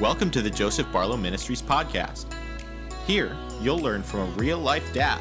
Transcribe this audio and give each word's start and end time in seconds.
Welcome 0.00 0.30
to 0.30 0.42
the 0.42 0.50
Joseph 0.50 0.92
Barlow 0.92 1.16
Ministries 1.16 1.60
podcast. 1.60 2.32
Here, 3.04 3.36
you'll 3.60 3.80
learn 3.80 4.04
from 4.04 4.20
a 4.20 4.32
real 4.36 4.60
life 4.60 4.94
dad 4.94 5.20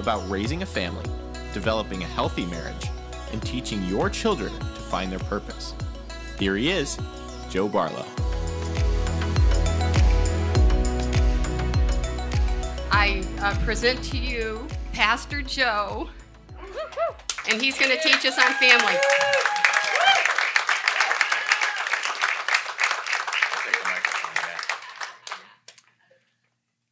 about 0.00 0.28
raising 0.28 0.62
a 0.62 0.66
family, 0.66 1.08
developing 1.54 2.02
a 2.02 2.06
healthy 2.06 2.44
marriage, 2.46 2.90
and 3.30 3.40
teaching 3.40 3.84
your 3.84 4.10
children 4.10 4.52
to 4.58 4.80
find 4.80 5.12
their 5.12 5.20
purpose. 5.20 5.74
Here 6.40 6.56
he 6.56 6.70
is, 6.70 6.98
Joe 7.50 7.68
Barlow. 7.68 8.04
I 12.90 13.22
uh, 13.38 13.56
present 13.64 14.02
to 14.06 14.16
you 14.16 14.66
Pastor 14.92 15.40
Joe, 15.40 16.10
and 17.48 17.62
he's 17.62 17.78
going 17.78 17.96
to 17.96 18.02
teach 18.02 18.26
us 18.26 18.36
on 18.40 18.52
family. 18.54 18.96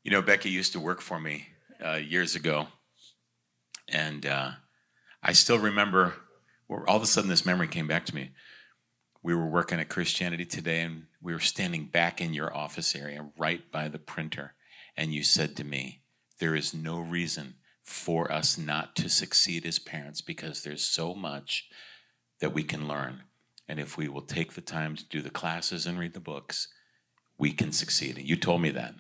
You 0.05 0.11
know, 0.11 0.21
Becky 0.21 0.51
used 0.51 0.73
to 0.73 0.81
work 0.81 1.01
for 1.01 1.19
me 1.19 1.49
uh, 1.83 1.95
years 1.95 2.37
ago, 2.37 2.69
and 3.89 4.27
uh, 4.27 4.51
I 5.23 5.33
still 5.33 5.59
remember. 5.59 6.15
Where 6.67 6.89
all 6.89 6.97
of 6.97 7.03
a 7.03 7.07
sudden, 7.07 7.29
this 7.29 7.45
memory 7.45 7.69
came 7.69 7.87
back 7.87 8.07
to 8.07 8.15
me. 8.15 8.31
We 9.23 9.35
were 9.35 9.47
working 9.47 9.81
at 9.81 9.89
Christianity 9.89 10.45
Today, 10.47 10.81
and 10.81 11.07
we 11.23 11.33
were 11.33 11.41
standing 11.41 11.87
back 11.87 12.21
in 12.21 12.33
your 12.35 12.55
office 12.55 12.95
area, 12.95 13.27
right 13.37 13.71
by 13.71 13.89
the 13.89 13.99
printer, 13.99 14.55
and 14.95 15.15
you 15.15 15.23
said 15.23 15.57
to 15.57 15.65
me, 15.65 16.03
"There 16.39 16.55
is 16.55 16.75
no 16.75 17.01
reason 17.01 17.55
for 17.83 18.31
us 18.31 18.59
not 18.59 18.97
to 18.97 19.09
succeed 19.09 19.65
as 19.65 19.79
parents 19.79 20.21
because 20.21 20.63
there's 20.63 20.85
so 20.85 21.15
much 21.15 21.69
that 22.41 22.55
we 22.55 22.63
can 22.63 22.89
learn, 22.89 23.23
and 23.69 23.79
if 23.79 23.97
we 23.97 24.09
will 24.09 24.23
take 24.23 24.53
the 24.53 24.61
time 24.61 24.97
to 24.97 25.05
do 25.05 25.23
the 25.23 25.31
classes 25.31 25.87
and 25.87 25.99
read 25.99 26.13
the 26.13 26.21
books, 26.21 26.69
we 27.39 27.53
can 27.53 27.73
succeed." 27.73 28.19
And 28.19 28.29
you 28.29 28.37
told 28.37 28.61
me 28.61 28.71
that 28.71 28.95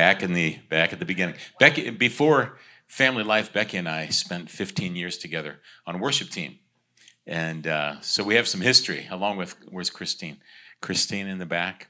back 0.00 0.22
in 0.22 0.32
the 0.32 0.56
back 0.70 0.94
at 0.94 0.98
the 0.98 1.04
beginning. 1.04 1.34
Becky, 1.58 1.90
before 1.90 2.56
family 2.86 3.22
life, 3.22 3.52
Becky 3.52 3.76
and 3.76 3.86
I 3.86 4.06
spent 4.06 4.48
15 4.48 4.96
years 4.96 5.18
together 5.18 5.60
on 5.86 5.96
a 5.96 5.98
worship 5.98 6.30
team, 6.30 6.58
and 7.26 7.66
uh, 7.66 8.00
so 8.00 8.24
we 8.24 8.34
have 8.36 8.48
some 8.48 8.62
history. 8.62 9.06
Along 9.10 9.36
with 9.36 9.56
where's 9.68 9.90
Christine? 9.90 10.38
Christine 10.80 11.26
in 11.26 11.36
the 11.36 11.44
back. 11.44 11.88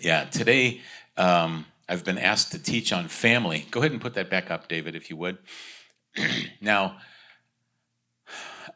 Yeah, 0.00 0.24
today 0.24 0.80
um, 1.16 1.66
I've 1.88 2.04
been 2.04 2.18
asked 2.18 2.50
to 2.50 2.58
teach 2.58 2.92
on 2.92 3.06
family. 3.06 3.68
Go 3.70 3.78
ahead 3.78 3.92
and 3.92 4.00
put 4.00 4.14
that 4.14 4.28
back 4.28 4.50
up, 4.50 4.66
David, 4.66 4.96
if 4.96 5.08
you 5.08 5.16
would. 5.16 5.38
now, 6.60 6.96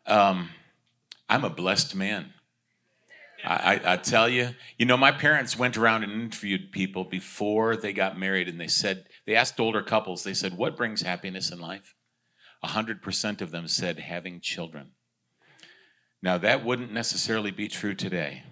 um, 0.06 0.50
I'm 1.28 1.42
a 1.42 1.50
blessed 1.50 1.96
man. 1.96 2.34
I, 3.44 3.80
I, 3.84 3.96
tell 3.96 4.28
you, 4.28 4.50
you 4.78 4.86
know, 4.86 4.96
my 4.96 5.12
parents 5.12 5.58
went 5.58 5.76
around 5.76 6.02
and 6.02 6.12
interviewed 6.12 6.72
people 6.72 7.04
before 7.04 7.76
they 7.76 7.92
got 7.92 8.18
married, 8.18 8.48
and 8.48 8.60
they 8.60 8.68
said, 8.68 9.06
they 9.26 9.36
asked 9.36 9.60
older 9.60 9.82
couples, 9.82 10.24
they 10.24 10.34
said, 10.34 10.56
what 10.56 10.76
brings 10.76 11.02
happiness 11.02 11.50
in 11.50 11.60
life? 11.60 11.94
100% 12.64 13.40
of 13.40 13.50
them 13.50 13.68
said 13.68 14.00
having 14.00 14.40
children. 14.40 14.90
Now, 16.20 16.36
that 16.38 16.64
wouldn't 16.64 16.92
necessarily 16.92 17.52
be 17.52 17.68
true 17.68 17.94
today 17.94 18.42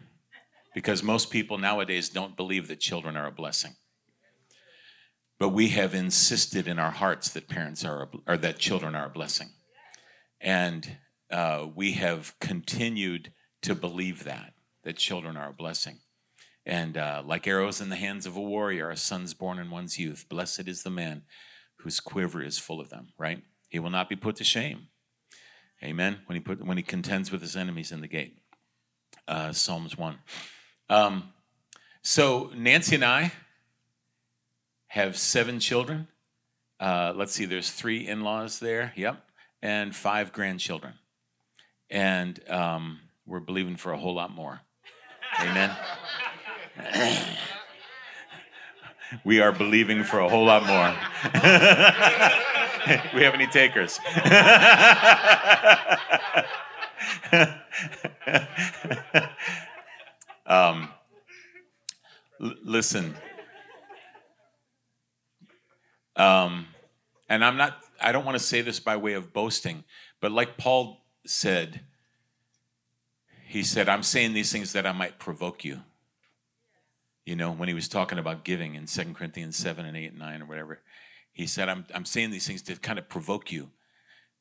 because 0.73 1.03
most 1.03 1.31
people 1.31 1.59
nowadays 1.59 2.09
don't 2.09 2.37
believe 2.37 2.69
that 2.69 2.79
children 2.79 3.17
are 3.17 3.27
a 3.27 3.33
blessing. 3.33 3.75
But 5.39 5.49
we 5.49 5.69
have 5.69 5.95
insisted 5.95 6.69
in 6.69 6.79
our 6.79 6.93
hearts 6.93 7.31
that 7.31 7.49
parents 7.49 7.85
are, 7.85 8.05
a, 8.05 8.09
or 8.33 8.37
that 8.37 8.59
children 8.59 8.95
are 8.95 9.07
a 9.07 9.11
blessing. 9.11 9.49
And 10.41 10.99
uh, 11.31 11.67
we 11.75 11.93
have 11.93 12.39
continued 12.41 13.33
to 13.63 13.75
believe 13.75 14.25
that 14.25 14.53
that 14.87 14.97
children 14.97 15.37
are 15.37 15.49
a 15.49 15.53
blessing. 15.53 15.99
And 16.65 16.97
uh, 16.97 17.23
like 17.27 17.49
arrows 17.49 17.81
in 17.81 17.89
the 17.89 17.97
hands 17.97 18.25
of 18.25 18.37
a 18.37 18.41
warrior, 18.41 18.89
are 18.89 18.97
sons 18.97 19.35
born 19.35 19.59
in 19.59 19.69
one's 19.69 19.99
youth. 19.99 20.27
Blessed 20.29 20.69
is 20.69 20.85
the 20.85 20.91
man 20.91 21.23
whose 21.79 21.99
quiver 21.99 22.41
is 22.41 22.57
full 22.57 22.81
of 22.81 22.89
them, 22.89 23.09
right? 23.19 23.43
He 23.69 23.81
will 23.81 23.91
not 23.91 24.09
be 24.09 24.15
put 24.15 24.37
to 24.37 24.45
shame. 24.45 24.87
Amen. 25.83 26.21
When 26.27 26.37
he, 26.37 26.41
put, 26.41 26.65
when 26.65 26.77
he 26.77 26.85
contends 26.85 27.33
with 27.33 27.41
his 27.41 27.57
enemies 27.57 27.91
in 27.91 28.01
the 28.01 28.07
gate. 28.07 28.39
Uh, 29.27 29.53
Psalms 29.53 29.99
1. 29.99 30.19
Um, 30.89 31.33
so 32.03 32.53
Nancy 32.55 32.95
and 32.95 33.05
I 33.05 33.33
have 34.87 35.19
seven 35.19 35.59
children. 35.59 36.07
Uh, 36.79 37.13
let's 37.17 37.33
see, 37.33 37.45
there's 37.45 37.73
three 37.73 38.07
in 38.07 38.21
laws 38.21 38.61
there. 38.61 38.93
Yep. 38.95 39.21
And 39.63 39.97
five 39.97 40.33
grandchildren. 40.33 40.95
And 41.91 42.39
um, 42.49 43.01
we're 43.27 43.41
believing 43.41 43.75
for 43.75 43.91
a 43.91 43.99
whole 43.99 44.15
lot 44.15 44.33
more. 44.33 44.61
Amen. 45.41 45.77
we 49.25 49.41
are 49.41 49.53
believing 49.53 50.05
for 50.05 50.21
a 50.21 50.29
whole 50.29 50.45
lot 50.45 50.67
more. 50.67 50.95
we 53.15 53.23
have 53.23 53.35
any 53.35 53.47
takers? 53.47 53.99
um, 60.47 60.89
l- 62.41 62.55
listen. 62.65 63.15
Um, 66.17 66.67
and 67.29 67.45
I'm 67.45 67.57
not, 67.57 67.77
I 68.01 68.13
don't 68.13 68.25
want 68.25 68.39
to 68.39 68.43
say 68.43 68.63
this 68.63 68.81
by 68.81 68.97
way 68.97 69.13
of 69.13 69.33
boasting, 69.33 69.85
but 70.21 70.33
like 70.33 70.57
Paul 70.57 71.05
said, 71.27 71.83
he 73.47 73.63
said, 73.63 73.89
I'm 73.89 74.03
saying 74.03 74.33
these 74.33 74.51
things 74.51 74.73
that 74.73 74.87
I 74.87 74.93
might 74.93 75.21
provoke 75.21 75.65
you. 75.65 75.83
You 77.25 77.37
know, 77.37 77.53
when 77.53 77.69
he 77.69 77.75
was 77.75 77.89
talking 77.89 78.19
about 78.19 78.45
giving 78.45 78.75
in 78.75 78.87
2 78.87 79.15
Corinthians 79.15 79.57
7 79.57 79.85
and 79.87 79.97
8 79.97 80.11
and 80.11 80.19
9 80.19 80.43
or 80.43 80.47
whatever, 80.47 80.83
he 81.33 81.47
said, 81.47 81.69
I'm, 81.69 81.87
I'm 81.95 82.05
saying 82.05 82.31
these 82.31 82.47
things 82.47 82.63
to 82.63 82.77
kind 82.77 82.99
of 82.99 83.09
provoke 83.09 83.53
you. 83.53 83.71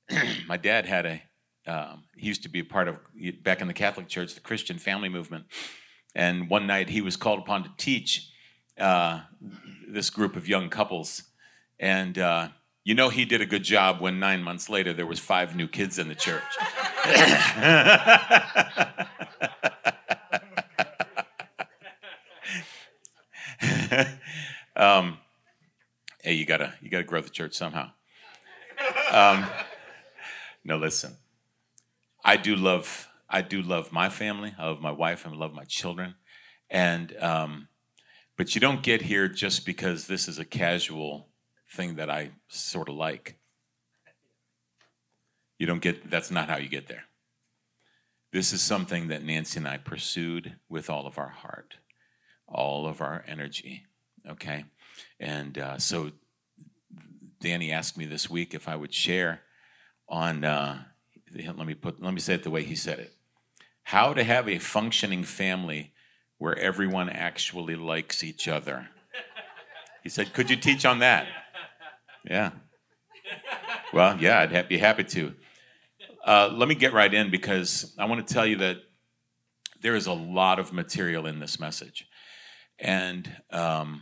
My 0.47 0.57
dad 0.57 0.87
had 0.87 1.05
a, 1.05 1.21
um, 1.67 2.05
he 2.15 2.27
used 2.27 2.43
to 2.43 2.49
be 2.49 2.59
a 2.59 2.63
part 2.63 2.87
of, 2.87 2.99
back 3.43 3.61
in 3.61 3.67
the 3.67 3.73
Catholic 3.73 4.07
Church, 4.07 4.33
the 4.33 4.41
Christian 4.41 4.79
family 4.79 5.09
movement. 5.09 5.45
And 6.15 6.49
one 6.49 6.65
night 6.65 6.89
he 6.89 7.01
was 7.01 7.15
called 7.15 7.39
upon 7.39 7.63
to 7.63 7.71
teach 7.77 8.29
uh, 8.79 9.21
this 9.87 10.09
group 10.09 10.35
of 10.35 10.47
young 10.47 10.69
couples. 10.69 11.23
And 11.79 12.17
uh, 12.17 12.49
you 12.83 12.95
know 12.95 13.09
he 13.09 13.25
did 13.25 13.41
a 13.41 13.45
good 13.45 13.63
job 13.63 14.01
when 14.01 14.19
nine 14.19 14.41
months 14.41 14.67
later 14.67 14.93
there 14.93 15.05
was 15.05 15.19
five 15.19 15.55
new 15.55 15.67
kids 15.67 15.99
in 15.99 16.07
the 16.07 16.15
church. 16.15 16.43
um, 24.75 25.19
hey, 26.23 26.33
you 26.33 26.47
gotta 26.47 26.73
you 26.81 26.89
gotta 26.89 27.03
grow 27.03 27.21
the 27.21 27.29
church 27.29 27.53
somehow. 27.53 27.91
Um, 29.11 29.45
no, 30.63 30.77
listen. 30.77 31.17
I 32.23 32.37
do 32.37 32.55
love 32.55 33.07
I 33.29 33.41
do 33.41 33.61
love 33.61 33.91
my 33.91 34.09
family. 34.09 34.55
I 34.57 34.65
love 34.65 34.81
my 34.81 34.91
wife 34.91 35.27
I 35.27 35.29
love 35.29 35.53
my 35.53 35.65
children, 35.65 36.15
and 36.71 37.15
um, 37.21 37.67
but 38.35 38.55
you 38.55 38.61
don't 38.61 38.81
get 38.81 39.03
here 39.03 39.27
just 39.27 39.63
because 39.63 40.07
this 40.07 40.27
is 40.27 40.39
a 40.39 40.45
casual 40.45 41.27
thing 41.69 41.95
that 41.95 42.09
I 42.09 42.31
sort 42.47 42.89
of 42.89 42.95
like. 42.95 43.37
You 45.57 45.67
don't 45.67 45.81
get, 45.81 46.09
that's 46.09 46.31
not 46.31 46.49
how 46.49 46.57
you 46.57 46.69
get 46.69 46.87
there. 46.87 47.03
This 48.31 48.51
is 48.51 48.61
something 48.61 49.07
that 49.07 49.23
Nancy 49.23 49.59
and 49.59 49.67
I 49.67 49.77
pursued 49.77 50.55
with 50.67 50.89
all 50.89 51.07
of 51.07 51.17
our 51.17 51.29
heart, 51.29 51.75
all 52.47 52.87
of 52.87 53.01
our 53.01 53.23
energy, 53.27 53.85
okay? 54.29 54.65
And 55.19 55.57
uh, 55.57 55.77
so 55.77 56.11
Danny 57.39 57.71
asked 57.71 57.97
me 57.97 58.05
this 58.05 58.29
week 58.29 58.53
if 58.53 58.67
I 58.67 58.75
would 58.75 58.93
share 58.93 59.41
on, 60.09 60.43
uh, 60.43 60.83
let 61.33 61.65
me 61.65 61.75
put, 61.75 62.01
let 62.01 62.13
me 62.13 62.19
say 62.19 62.33
it 62.33 62.43
the 62.43 62.49
way 62.49 62.63
he 62.63 62.75
said 62.75 62.99
it. 62.99 63.13
How 63.83 64.13
to 64.13 64.23
have 64.23 64.49
a 64.49 64.57
functioning 64.57 65.23
family 65.23 65.93
where 66.37 66.57
everyone 66.57 67.09
actually 67.09 67.75
likes 67.75 68.23
each 68.23 68.47
other. 68.47 68.89
He 70.03 70.09
said, 70.09 70.33
Could 70.33 70.49
you 70.49 70.55
teach 70.55 70.85
on 70.85 70.99
that? 70.99 71.27
Yeah. 72.23 72.51
Well, 73.93 74.17
yeah, 74.19 74.39
I'd 74.39 74.67
be 74.67 74.77
happy 74.77 75.03
to. 75.03 75.33
Uh, 76.25 76.49
let 76.51 76.67
me 76.67 76.73
get 76.73 76.91
right 76.91 77.13
in 77.13 77.29
because 77.29 77.93
I 77.99 78.05
want 78.05 78.27
to 78.27 78.33
tell 78.33 78.47
you 78.47 78.55
that 78.57 78.77
there 79.81 79.95
is 79.95 80.07
a 80.07 80.13
lot 80.13 80.57
of 80.57 80.73
material 80.73 81.27
in 81.27 81.39
this 81.39 81.59
message. 81.59 82.07
And 82.79 83.29
um, 83.51 84.01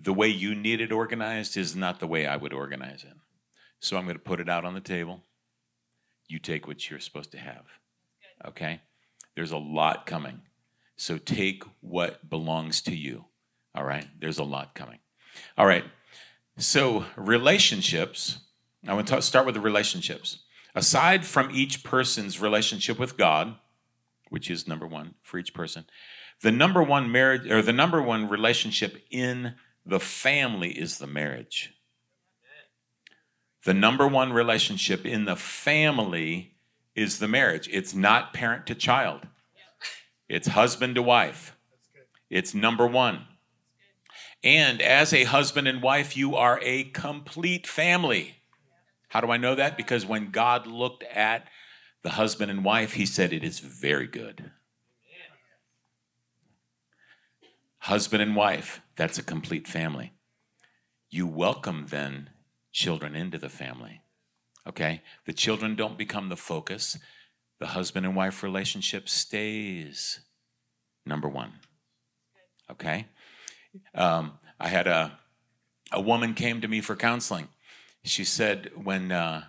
the 0.00 0.12
way 0.12 0.28
you 0.28 0.54
need 0.54 0.80
it 0.80 0.92
organized 0.92 1.56
is 1.56 1.74
not 1.74 1.98
the 1.98 2.06
way 2.06 2.26
I 2.26 2.36
would 2.36 2.52
organize 2.52 3.02
it. 3.02 3.14
So 3.80 3.96
I'm 3.96 4.04
going 4.04 4.16
to 4.16 4.22
put 4.22 4.38
it 4.38 4.48
out 4.48 4.64
on 4.64 4.74
the 4.74 4.80
table. 4.80 5.24
You 6.28 6.38
take 6.38 6.68
what 6.68 6.88
you're 6.88 7.00
supposed 7.00 7.32
to 7.32 7.38
have. 7.38 7.64
Okay? 8.46 8.80
There's 9.34 9.50
a 9.50 9.58
lot 9.58 10.06
coming. 10.06 10.42
So 10.96 11.18
take 11.18 11.64
what 11.80 12.30
belongs 12.30 12.82
to 12.82 12.94
you. 12.94 13.24
All 13.74 13.84
right? 13.84 14.06
There's 14.20 14.38
a 14.38 14.44
lot 14.44 14.76
coming. 14.76 15.00
All 15.58 15.66
right. 15.66 15.84
So, 16.56 17.06
relationships, 17.16 18.38
I 18.86 18.92
want 18.92 19.06
to 19.08 19.22
start 19.22 19.46
with 19.46 19.54
the 19.54 19.60
relationships. 19.60 20.44
Aside 20.80 21.26
from 21.26 21.50
each 21.50 21.84
person's 21.84 22.40
relationship 22.40 22.98
with 22.98 23.18
God, 23.18 23.56
which 24.30 24.50
is 24.50 24.66
number 24.66 24.86
one 24.86 25.12
for 25.20 25.38
each 25.38 25.52
person, 25.52 25.84
The 26.42 26.50
number 26.50 26.82
one 26.82 27.12
marriage 27.12 27.46
or 27.50 27.60
the 27.60 27.72
number 27.74 28.00
one 28.00 28.26
relationship 28.26 29.02
in 29.10 29.56
the 29.84 30.00
family 30.00 30.70
is 30.70 30.96
the 30.96 31.06
marriage. 31.06 31.74
The 33.66 33.74
number 33.74 34.08
one 34.08 34.32
relationship 34.32 35.04
in 35.04 35.26
the 35.26 35.36
family 35.36 36.54
is 36.94 37.18
the 37.18 37.28
marriage. 37.28 37.68
It's 37.70 37.94
not 37.94 38.32
parent 38.32 38.66
to 38.68 38.74
child, 38.74 39.26
it's 40.30 40.48
husband 40.48 40.94
to 40.94 41.02
wife. 41.02 41.54
It's 42.30 42.54
number 42.54 42.86
one. 42.86 43.26
And 44.42 44.80
as 44.80 45.12
a 45.12 45.24
husband 45.24 45.68
and 45.68 45.82
wife, 45.82 46.16
you 46.16 46.36
are 46.36 46.58
a 46.62 46.84
complete 46.84 47.66
family. 47.66 48.39
How 49.10 49.20
do 49.20 49.30
I 49.30 49.36
know 49.36 49.56
that? 49.56 49.76
Because 49.76 50.06
when 50.06 50.30
God 50.30 50.66
looked 50.66 51.02
at 51.02 51.46
the 52.02 52.10
husband 52.10 52.50
and 52.50 52.64
wife, 52.64 52.92
he 52.92 53.04
said, 53.04 53.32
It 53.32 53.44
is 53.44 53.58
very 53.58 54.06
good. 54.06 54.52
Husband 57.80 58.22
and 58.22 58.36
wife, 58.36 58.80
that's 58.96 59.18
a 59.18 59.22
complete 59.22 59.66
family. 59.66 60.12
You 61.08 61.26
welcome 61.26 61.86
then 61.88 62.30
children 62.70 63.16
into 63.16 63.36
the 63.36 63.48
family. 63.48 64.02
Okay? 64.68 65.02
The 65.26 65.32
children 65.32 65.74
don't 65.74 65.98
become 65.98 66.28
the 66.28 66.36
focus. 66.36 66.96
The 67.58 67.68
husband 67.68 68.06
and 68.06 68.14
wife 68.14 68.44
relationship 68.44 69.08
stays 69.08 70.20
number 71.04 71.28
one. 71.28 71.54
Okay? 72.70 73.06
Um, 73.92 74.38
I 74.60 74.68
had 74.68 74.86
a, 74.86 75.18
a 75.90 76.00
woman 76.00 76.34
came 76.34 76.60
to 76.60 76.68
me 76.68 76.80
for 76.80 76.94
counseling. 76.94 77.48
She 78.02 78.24
said 78.24 78.70
when, 78.74 79.12
uh, 79.12 79.44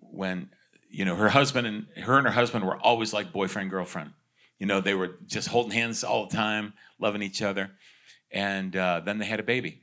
when, 0.00 0.50
you 0.88 1.04
know, 1.04 1.16
her 1.16 1.30
husband 1.30 1.66
and 1.66 1.86
her 2.04 2.18
and 2.18 2.26
her 2.26 2.32
husband 2.32 2.64
were 2.64 2.76
always 2.76 3.12
like 3.12 3.32
boyfriend, 3.32 3.70
girlfriend. 3.70 4.12
You 4.58 4.66
know, 4.66 4.80
they 4.80 4.94
were 4.94 5.18
just 5.26 5.48
holding 5.48 5.72
hands 5.72 6.04
all 6.04 6.26
the 6.26 6.36
time, 6.36 6.74
loving 6.98 7.22
each 7.22 7.42
other. 7.42 7.72
And 8.30 8.76
uh, 8.76 9.00
then 9.04 9.18
they 9.18 9.26
had 9.26 9.40
a 9.40 9.44
baby. 9.44 9.82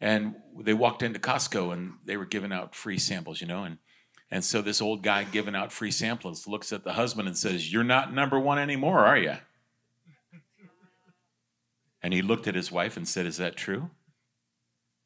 And 0.00 0.36
they 0.60 0.74
walked 0.74 1.02
into 1.02 1.18
Costco 1.18 1.72
and 1.72 1.94
they 2.04 2.16
were 2.16 2.26
giving 2.26 2.52
out 2.52 2.74
free 2.74 2.98
samples, 2.98 3.40
you 3.40 3.46
know, 3.46 3.64
and 3.64 3.78
and 4.30 4.44
so 4.44 4.60
this 4.60 4.82
old 4.82 5.02
guy 5.02 5.24
giving 5.24 5.54
out 5.54 5.72
free 5.72 5.92
samples 5.92 6.48
looks 6.48 6.72
at 6.72 6.82
the 6.82 6.94
husband 6.94 7.28
and 7.28 7.36
says, 7.36 7.72
"You're 7.72 7.84
not 7.84 8.12
number 8.12 8.40
1 8.40 8.58
anymore, 8.58 9.04
are 9.06 9.16
you?" 9.16 9.36
And 12.02 12.12
he 12.12 12.22
looked 12.22 12.48
at 12.48 12.54
his 12.54 12.72
wife 12.72 12.96
and 12.96 13.06
said, 13.06 13.26
"Is 13.26 13.36
that 13.36 13.56
true?" 13.56 13.90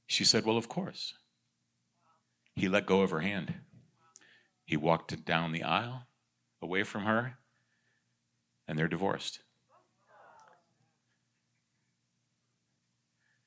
She 0.06 0.24
said, 0.24 0.44
"Well, 0.44 0.56
of 0.56 0.68
course." 0.68 1.14
He 2.60 2.68
let 2.68 2.84
go 2.84 3.00
of 3.00 3.10
her 3.10 3.20
hand. 3.20 3.54
He 4.66 4.76
walked 4.76 5.24
down 5.24 5.52
the 5.52 5.62
aisle 5.62 6.02
away 6.60 6.82
from 6.82 7.04
her 7.04 7.38
and 8.68 8.78
they're 8.78 8.86
divorced. 8.86 9.40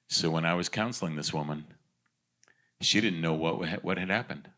So 0.07 0.31
when 0.31 0.45
I 0.45 0.55
was 0.55 0.67
counseling 0.67 1.15
this 1.15 1.31
woman, 1.31 1.65
she 2.81 3.01
didn't 3.01 3.21
know 3.21 3.35
what, 3.35 3.83
what 3.83 3.99
had 3.99 4.09
happened. 4.09 4.49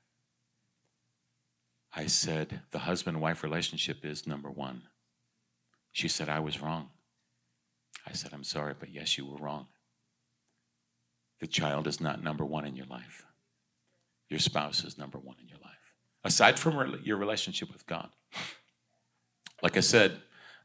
I 1.94 2.06
said, 2.06 2.62
the 2.72 2.80
husband 2.80 3.20
wife 3.20 3.44
relationship 3.44 4.06
is 4.06 4.26
number 4.26 4.50
one. 4.50 4.84
She 5.92 6.08
said, 6.08 6.30
I 6.30 6.40
was 6.40 6.62
wrong. 6.62 6.92
I 8.08 8.14
said, 8.14 8.32
I'm 8.34 8.44
sorry, 8.46 8.74
but 8.80 8.94
yes, 8.94 9.18
you 9.18 9.26
were 9.26 9.38
wrong. 9.38 9.68
The 11.42 11.48
child 11.48 11.88
is 11.88 12.00
not 12.00 12.24
number 12.24 12.46
one 12.46 12.66
in 12.66 12.78
your 12.78 12.86
life, 12.86 13.26
your 14.30 14.40
spouse 14.40 14.84
is 14.84 14.98
number 14.98 15.18
one 15.18 15.38
in 15.42 15.48
your 15.48 15.60
life, 15.60 15.96
aside 16.24 16.60
from 16.60 17.00
your 17.04 17.18
relationship 17.18 17.72
with 17.72 17.86
God. 17.86 18.10
Like 19.62 19.78
I 19.78 19.82
said, 19.82 20.20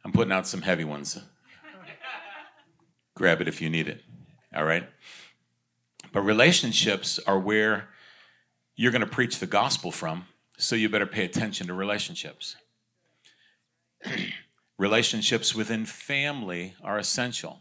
I'm 0.04 0.12
putting 0.12 0.32
out 0.32 0.46
some 0.46 0.62
heavy 0.62 0.84
ones. 0.84 1.18
Grab 3.14 3.40
it 3.40 3.48
if 3.48 3.60
you 3.60 3.68
need 3.68 3.88
it. 3.88 4.02
All 4.54 4.64
right? 4.64 4.88
But 6.12 6.22
relationships 6.22 7.20
are 7.26 7.38
where 7.38 7.88
you're 8.74 8.92
going 8.92 9.00
to 9.00 9.06
preach 9.06 9.38
the 9.38 9.46
gospel 9.46 9.90
from, 9.90 10.24
so 10.56 10.74
you 10.74 10.88
better 10.88 11.06
pay 11.06 11.24
attention 11.24 11.66
to 11.66 11.74
relationships. 11.74 12.56
relationships 14.78 15.54
within 15.54 15.84
family 15.84 16.74
are 16.82 16.98
essential. 16.98 17.60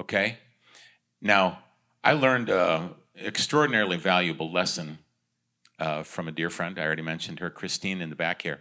Okay? 0.00 0.38
Now, 1.20 1.60
I 2.02 2.12
learned 2.12 2.48
an 2.48 2.94
extraordinarily 3.18 3.98
valuable 3.98 4.50
lesson 4.50 4.98
uh, 5.78 6.02
from 6.02 6.28
a 6.28 6.32
dear 6.32 6.50
friend. 6.50 6.78
I 6.78 6.82
already 6.82 7.02
mentioned 7.02 7.40
her, 7.40 7.50
Christine, 7.50 8.00
in 8.00 8.10
the 8.10 8.16
back 8.16 8.42
here. 8.42 8.60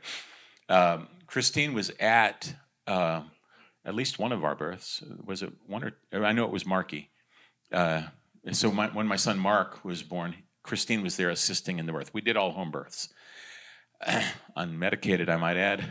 Um, 0.70 1.08
Christine 1.28 1.74
was 1.74 1.92
at 2.00 2.56
uh, 2.88 3.22
at 3.84 3.96
least 3.96 4.20
one 4.20 4.32
of 4.32 4.44
our 4.44 4.56
births. 4.56 5.04
Was 5.24 5.44
it 5.44 5.54
one 5.68 5.94
or 6.12 6.26
I 6.26 6.32
know 6.32 6.46
it 6.46 6.52
was 6.52 6.66
Marky. 6.66 7.10
Uh, 7.72 8.04
so 8.52 8.72
my, 8.72 8.88
when 8.88 9.08
my 9.08 9.16
son 9.16 9.40
Mark 9.40 9.84
was 9.84 10.04
born, 10.04 10.36
Christine 10.64 11.02
was 11.02 11.18
there 11.18 11.30
assisting 11.30 11.80
in 11.80 11.86
the 11.86 11.92
birth. 11.92 12.14
We 12.14 12.22
did 12.22 12.38
all 12.38 12.52
home 12.52 12.72
births, 12.72 13.10
unmedicated, 14.58 15.30
I 15.30 15.38
might 15.38 15.58
add. 15.58 15.84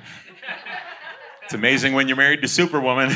it's 1.44 1.54
amazing 1.54 1.94
when 1.94 2.08
you're 2.08 2.16
married 2.16 2.42
to 2.42 2.48
Superwoman. 2.48 3.08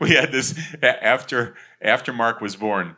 we 0.00 0.10
had 0.10 0.32
this 0.32 0.58
after 0.82 1.54
after 1.80 2.12
Mark 2.12 2.40
was 2.40 2.56
born. 2.56 2.96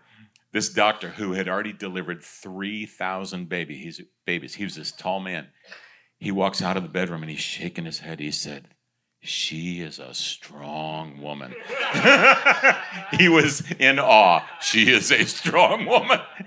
This 0.53 0.69
doctor 0.69 1.09
who 1.11 1.33
had 1.33 1.49
already 1.49 1.73
delivered 1.73 2.23
three 2.23 2.85
thousand 2.85 3.49
babies. 3.49 4.01
Babies. 4.27 4.55
He 4.55 4.65
was 4.65 4.77
this 4.77 4.93
tall 4.93 5.21
man. 5.21 5.49
He 6.19 6.31
walks 6.31 6.63
out 6.63 6.77
of 6.77 6.83
the 6.83 6.89
bedroom 6.89 7.23
and 7.23 7.31
he's 7.31 7.41
shaking 7.41 7.85
his 7.85 7.99
head. 7.99 8.21
He 8.21 8.31
said, 8.31 8.69
She 9.21 9.81
is 9.81 9.99
a 9.99 10.15
strong 10.15 11.21
woman. 11.21 11.55
he 13.19 13.29
was 13.29 13.69
in 13.73 13.99
awe. 13.99 14.47
She 14.61 14.89
is 14.91 15.11
a 15.11 15.25
strong 15.25 15.87
woman. 15.87 16.21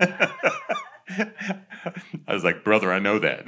I 1.08 2.32
was 2.32 2.42
like, 2.42 2.64
Brother, 2.64 2.90
I 2.92 3.00
know 3.00 3.18
that. 3.18 3.44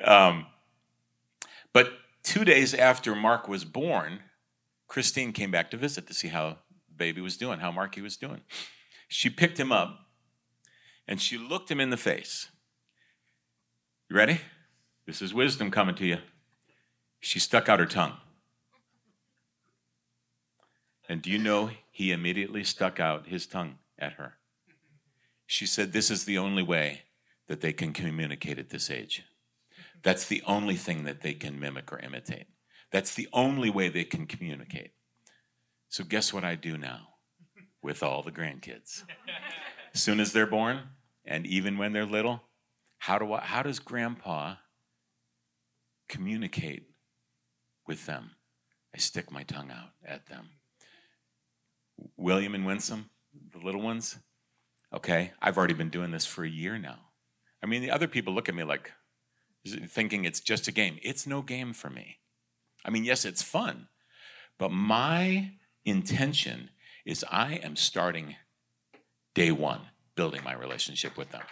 um, 0.04 0.46
but 1.74 1.92
two 2.22 2.44
days 2.46 2.72
after 2.72 3.14
Mark 3.14 3.46
was 3.46 3.64
born, 3.66 4.20
Christine 4.98 5.32
came 5.32 5.52
back 5.52 5.70
to 5.70 5.76
visit 5.76 6.08
to 6.08 6.12
see 6.12 6.26
how 6.26 6.56
baby 6.96 7.20
was 7.20 7.36
doing, 7.36 7.60
how 7.60 7.70
Marky 7.70 8.00
was 8.00 8.16
doing. 8.16 8.40
She 9.06 9.30
picked 9.30 9.56
him 9.56 9.70
up 9.70 9.96
and 11.06 11.20
she 11.20 11.38
looked 11.38 11.70
him 11.70 11.78
in 11.78 11.90
the 11.90 11.96
face. 11.96 12.48
You 14.10 14.16
ready? 14.16 14.40
This 15.06 15.22
is 15.22 15.32
wisdom 15.32 15.70
coming 15.70 15.94
to 15.94 16.04
you. 16.04 16.16
She 17.20 17.38
stuck 17.38 17.68
out 17.68 17.78
her 17.78 17.86
tongue. 17.86 18.14
And 21.08 21.22
do 21.22 21.30
you 21.30 21.38
know 21.38 21.70
he 21.92 22.10
immediately 22.10 22.64
stuck 22.64 22.98
out 22.98 23.28
his 23.28 23.46
tongue 23.46 23.78
at 24.00 24.14
her? 24.14 24.34
She 25.46 25.64
said, 25.64 25.92
This 25.92 26.10
is 26.10 26.24
the 26.24 26.38
only 26.38 26.64
way 26.64 27.02
that 27.46 27.60
they 27.60 27.72
can 27.72 27.92
communicate 27.92 28.58
at 28.58 28.70
this 28.70 28.90
age. 28.90 29.22
That's 30.02 30.26
the 30.26 30.42
only 30.44 30.74
thing 30.74 31.04
that 31.04 31.20
they 31.20 31.34
can 31.34 31.60
mimic 31.60 31.92
or 31.92 32.00
imitate. 32.00 32.48
That's 32.90 33.14
the 33.14 33.28
only 33.32 33.70
way 33.70 33.88
they 33.88 34.04
can 34.04 34.26
communicate. 34.26 34.92
So, 35.88 36.04
guess 36.04 36.32
what 36.32 36.44
I 36.44 36.54
do 36.54 36.76
now 36.76 37.08
with 37.82 38.02
all 38.02 38.22
the 38.22 38.32
grandkids? 38.32 39.04
As 39.94 40.02
soon 40.02 40.20
as 40.20 40.32
they're 40.32 40.46
born, 40.46 40.80
and 41.24 41.46
even 41.46 41.78
when 41.78 41.92
they're 41.92 42.06
little, 42.06 42.42
how, 42.98 43.18
do 43.18 43.32
I, 43.32 43.40
how 43.40 43.62
does 43.62 43.78
grandpa 43.78 44.56
communicate 46.08 46.88
with 47.86 48.06
them? 48.06 48.32
I 48.94 48.98
stick 48.98 49.30
my 49.30 49.42
tongue 49.42 49.70
out 49.70 49.90
at 50.04 50.26
them. 50.26 50.48
William 52.16 52.54
and 52.54 52.66
Winsome, 52.66 53.10
the 53.52 53.58
little 53.58 53.82
ones, 53.82 54.18
okay, 54.94 55.32
I've 55.40 55.58
already 55.58 55.74
been 55.74 55.90
doing 55.90 56.10
this 56.10 56.26
for 56.26 56.44
a 56.44 56.48
year 56.48 56.78
now. 56.78 56.98
I 57.62 57.66
mean, 57.66 57.82
the 57.82 57.90
other 57.90 58.08
people 58.08 58.34
look 58.34 58.48
at 58.48 58.54
me 58.54 58.64
like, 58.64 58.92
thinking 59.66 60.24
it's 60.24 60.40
just 60.40 60.68
a 60.68 60.72
game. 60.72 60.98
It's 61.02 61.26
no 61.26 61.42
game 61.42 61.72
for 61.72 61.90
me. 61.90 62.18
I 62.84 62.90
mean, 62.90 63.04
yes, 63.04 63.24
it's 63.24 63.42
fun, 63.42 63.88
but 64.58 64.70
my 64.70 65.52
intention 65.84 66.70
is 67.04 67.24
I 67.30 67.54
am 67.54 67.76
starting 67.76 68.36
day 69.34 69.50
one 69.52 69.80
building 70.14 70.42
my 70.44 70.54
relationship 70.54 71.16
with 71.16 71.30
them. 71.30 71.42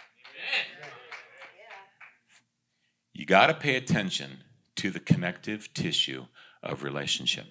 You 3.13 3.25
got 3.25 3.47
to 3.47 3.53
pay 3.53 3.75
attention 3.75 4.43
to 4.75 4.91
the 4.91 4.99
connective 4.99 5.73
tissue 5.73 6.25
of 6.61 6.83
relationship. 6.83 7.45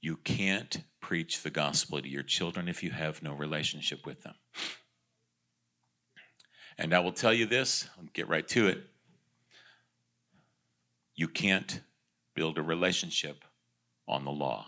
You 0.00 0.16
can't 0.16 0.84
preach 1.00 1.42
the 1.42 1.50
gospel 1.50 2.00
to 2.00 2.08
your 2.08 2.22
children 2.22 2.68
if 2.68 2.82
you 2.82 2.92
have 2.92 3.22
no 3.22 3.34
relationship 3.34 4.06
with 4.06 4.22
them. 4.22 4.34
And 6.78 6.94
I 6.94 7.00
will 7.00 7.12
tell 7.12 7.34
you 7.34 7.46
this, 7.46 7.88
I'll 7.98 8.04
get 8.12 8.28
right 8.28 8.46
to 8.48 8.68
it. 8.68 8.84
You 11.16 11.28
can't 11.28 11.80
build 12.34 12.58
a 12.58 12.62
relationship 12.62 13.44
on 14.06 14.24
the 14.24 14.30
law. 14.30 14.66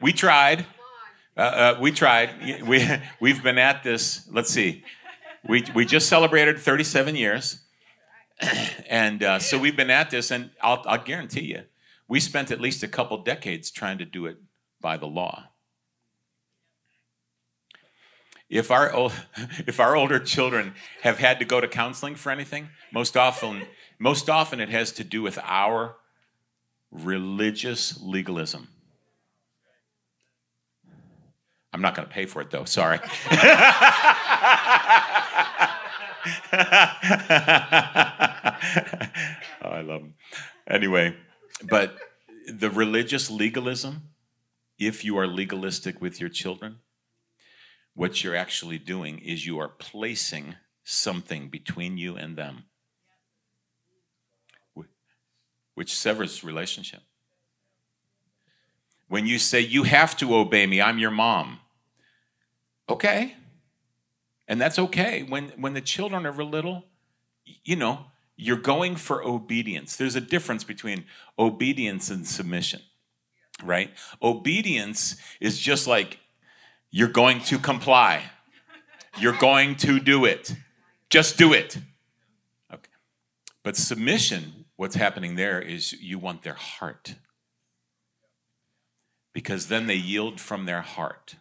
We 0.00 0.12
tried. 0.12 0.66
Uh, 1.36 1.40
uh, 1.40 1.78
we 1.80 1.92
tried. 1.92 2.62
We, 2.66 2.86
we've 3.20 3.42
been 3.42 3.58
at 3.58 3.82
this, 3.82 4.26
let's 4.32 4.50
see, 4.50 4.84
we, 5.46 5.64
we 5.74 5.84
just 5.84 6.08
celebrated 6.08 6.58
37 6.58 7.14
years. 7.14 7.58
And 8.88 9.22
uh, 9.22 9.38
so 9.38 9.58
we've 9.58 9.76
been 9.76 9.90
at 9.90 10.10
this, 10.10 10.30
and 10.30 10.50
I'll, 10.60 10.82
I'll 10.86 11.02
guarantee 11.02 11.44
you, 11.44 11.62
we 12.08 12.20
spent 12.20 12.50
at 12.50 12.60
least 12.60 12.82
a 12.82 12.88
couple 12.88 13.16
decades 13.22 13.70
trying 13.70 13.98
to 13.98 14.04
do 14.04 14.26
it 14.26 14.36
by 14.80 14.96
the 14.96 15.06
law. 15.06 15.51
If 18.52 18.70
our, 18.70 18.92
if 19.66 19.80
our 19.80 19.96
older 19.96 20.18
children 20.18 20.74
have 21.02 21.18
had 21.18 21.38
to 21.38 21.44
go 21.46 21.60
to 21.60 21.66
counseling 21.66 22.14
for 22.14 22.30
anything, 22.30 22.68
most 22.92 23.16
often, 23.16 23.62
most 23.98 24.28
often 24.28 24.60
it 24.60 24.68
has 24.68 24.92
to 24.92 25.04
do 25.04 25.22
with 25.22 25.38
our 25.42 25.96
religious 26.90 27.98
legalism. 28.00 28.68
I'm 31.72 31.80
not 31.80 31.94
going 31.94 32.06
to 32.06 32.12
pay 32.12 32.26
for 32.26 32.42
it 32.42 32.50
though, 32.50 32.64
sorry. 32.64 32.98
oh, 33.00 33.08
I 39.62 39.80
love 39.80 40.02
them. 40.02 40.14
Anyway, 40.68 41.16
but 41.70 41.96
the 42.46 42.68
religious 42.68 43.30
legalism, 43.30 44.10
if 44.78 45.06
you 45.06 45.16
are 45.16 45.26
legalistic 45.26 46.02
with 46.02 46.20
your 46.20 46.28
children, 46.28 46.80
what 47.94 48.22
you're 48.22 48.36
actually 48.36 48.78
doing 48.78 49.18
is 49.18 49.46
you 49.46 49.58
are 49.58 49.68
placing 49.68 50.56
something 50.84 51.48
between 51.48 51.96
you 51.98 52.16
and 52.16 52.36
them, 52.36 52.64
which 55.74 55.94
severs 55.94 56.42
relationship. 56.42 57.00
When 59.08 59.26
you 59.26 59.38
say, 59.38 59.60
You 59.60 59.82
have 59.82 60.16
to 60.18 60.34
obey 60.34 60.66
me, 60.66 60.80
I'm 60.80 60.98
your 60.98 61.10
mom. 61.10 61.60
Okay. 62.88 63.34
And 64.48 64.60
that's 64.60 64.78
okay. 64.78 65.22
When, 65.22 65.50
when 65.56 65.74
the 65.74 65.80
children 65.80 66.26
are 66.26 66.44
little, 66.44 66.84
you 67.64 67.76
know, 67.76 68.06
you're 68.36 68.56
going 68.56 68.96
for 68.96 69.22
obedience. 69.22 69.96
There's 69.96 70.16
a 70.16 70.20
difference 70.20 70.64
between 70.64 71.04
obedience 71.38 72.10
and 72.10 72.26
submission, 72.26 72.80
right? 73.62 73.90
Obedience 74.20 75.16
is 75.40 75.58
just 75.58 75.86
like 75.86 76.18
you're 76.92 77.08
going 77.08 77.40
to 77.40 77.58
comply. 77.58 78.30
You're 79.18 79.36
going 79.36 79.76
to 79.76 79.98
do 79.98 80.24
it. 80.24 80.54
Just 81.10 81.36
do 81.36 81.52
it. 81.52 81.78
Okay. 82.72 82.90
But 83.62 83.76
submission, 83.76 84.66
what's 84.76 84.94
happening 84.94 85.34
there 85.34 85.60
is 85.60 85.94
you 85.94 86.18
want 86.18 86.42
their 86.42 86.54
heart. 86.54 87.16
Because 89.32 89.68
then 89.68 89.86
they 89.86 89.96
yield 89.96 90.38
from 90.38 90.66
their 90.66 90.82
heart. 90.82 91.36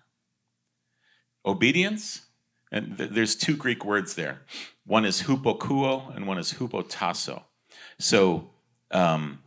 Obedience, 1.45 2.21
and 2.71 2.97
th- 2.97 3.09
there's 3.09 3.35
two 3.35 3.57
Greek 3.57 3.83
words 3.83 4.15
there. 4.15 4.41
One 4.85 5.03
is 5.03 5.23
hupakouo 5.23 6.15
and 6.15 6.27
one 6.27 6.37
is 6.37 6.53
hupotasso. 6.53 7.43
So 7.99 8.51
um, 8.91 9.39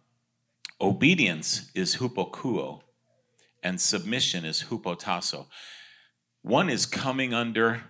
obedience 0.81 1.71
is 1.75 1.97
hupakouo 1.97 2.83
and 3.63 3.81
submission 3.81 4.45
is 4.45 4.65
hupotasso. 4.65 5.47
One 6.45 6.69
is 6.69 6.85
coming 6.85 7.33
under 7.33 7.85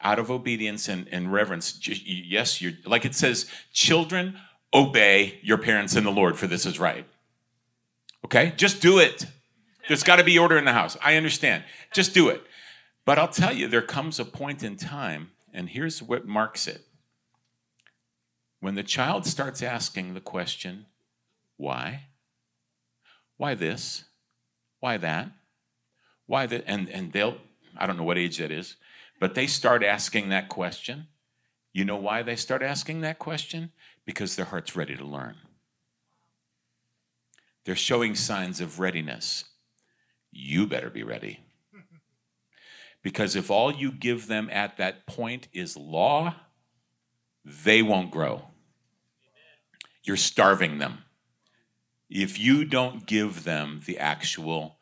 out 0.00 0.18
of 0.18 0.30
obedience 0.30 0.88
and, 0.88 1.06
and 1.12 1.30
reverence. 1.30 1.78
Yes, 1.86 2.62
you're 2.62 2.72
like 2.86 3.04
it 3.04 3.14
says, 3.14 3.44
children, 3.74 4.38
obey 4.72 5.38
your 5.42 5.58
parents 5.58 5.94
in 5.94 6.04
the 6.04 6.10
Lord, 6.10 6.38
for 6.38 6.46
this 6.46 6.64
is 6.64 6.80
right. 6.80 7.06
Okay? 8.24 8.54
Just 8.56 8.80
do 8.80 8.98
it. 8.98 9.26
There's 9.86 10.02
got 10.02 10.16
to 10.16 10.24
be 10.24 10.38
order 10.38 10.56
in 10.56 10.64
the 10.64 10.72
house. 10.72 10.96
I 11.04 11.16
understand. 11.16 11.64
Just 11.92 12.14
do 12.14 12.30
it. 12.30 12.42
But 13.04 13.18
I'll 13.18 13.28
tell 13.28 13.52
you, 13.52 13.68
there 13.68 13.82
comes 13.82 14.18
a 14.18 14.24
point 14.24 14.62
in 14.62 14.76
time, 14.76 15.30
and 15.52 15.68
here's 15.68 16.02
what 16.02 16.26
marks 16.26 16.66
it. 16.66 16.86
When 18.60 18.76
the 18.76 18.82
child 18.82 19.26
starts 19.26 19.62
asking 19.62 20.14
the 20.14 20.22
question, 20.22 20.86
why? 21.58 22.04
Why 23.36 23.54
this? 23.54 24.04
Why 24.80 24.96
that? 24.96 25.32
Why 26.26 26.46
that? 26.46 26.64
And, 26.66 26.88
and 26.90 27.12
they'll, 27.12 27.38
I 27.76 27.86
don't 27.86 27.96
know 27.96 28.04
what 28.04 28.18
age 28.18 28.38
that 28.38 28.50
is, 28.50 28.76
but 29.20 29.34
they 29.34 29.46
start 29.46 29.82
asking 29.82 30.28
that 30.28 30.48
question. 30.48 31.06
You 31.72 31.84
know 31.84 31.96
why 31.96 32.22
they 32.22 32.36
start 32.36 32.62
asking 32.62 33.02
that 33.02 33.18
question? 33.18 33.72
Because 34.04 34.36
their 34.36 34.46
heart's 34.46 34.76
ready 34.76 34.96
to 34.96 35.04
learn. 35.04 35.36
They're 37.64 37.74
showing 37.74 38.14
signs 38.14 38.60
of 38.60 38.78
readiness. 38.78 39.44
You 40.30 40.66
better 40.66 40.90
be 40.90 41.02
ready. 41.02 41.40
Because 43.02 43.36
if 43.36 43.52
all 43.52 43.72
you 43.72 43.92
give 43.92 44.26
them 44.26 44.48
at 44.50 44.78
that 44.78 45.06
point 45.06 45.46
is 45.52 45.76
law, 45.76 46.34
they 47.44 47.80
won't 47.80 48.10
grow. 48.10 48.46
You're 50.02 50.16
starving 50.16 50.78
them. 50.78 51.04
If 52.10 52.36
you 52.36 52.64
don't 52.64 53.06
give 53.06 53.44
them 53.44 53.82
the 53.86 53.98
actual 53.98 54.78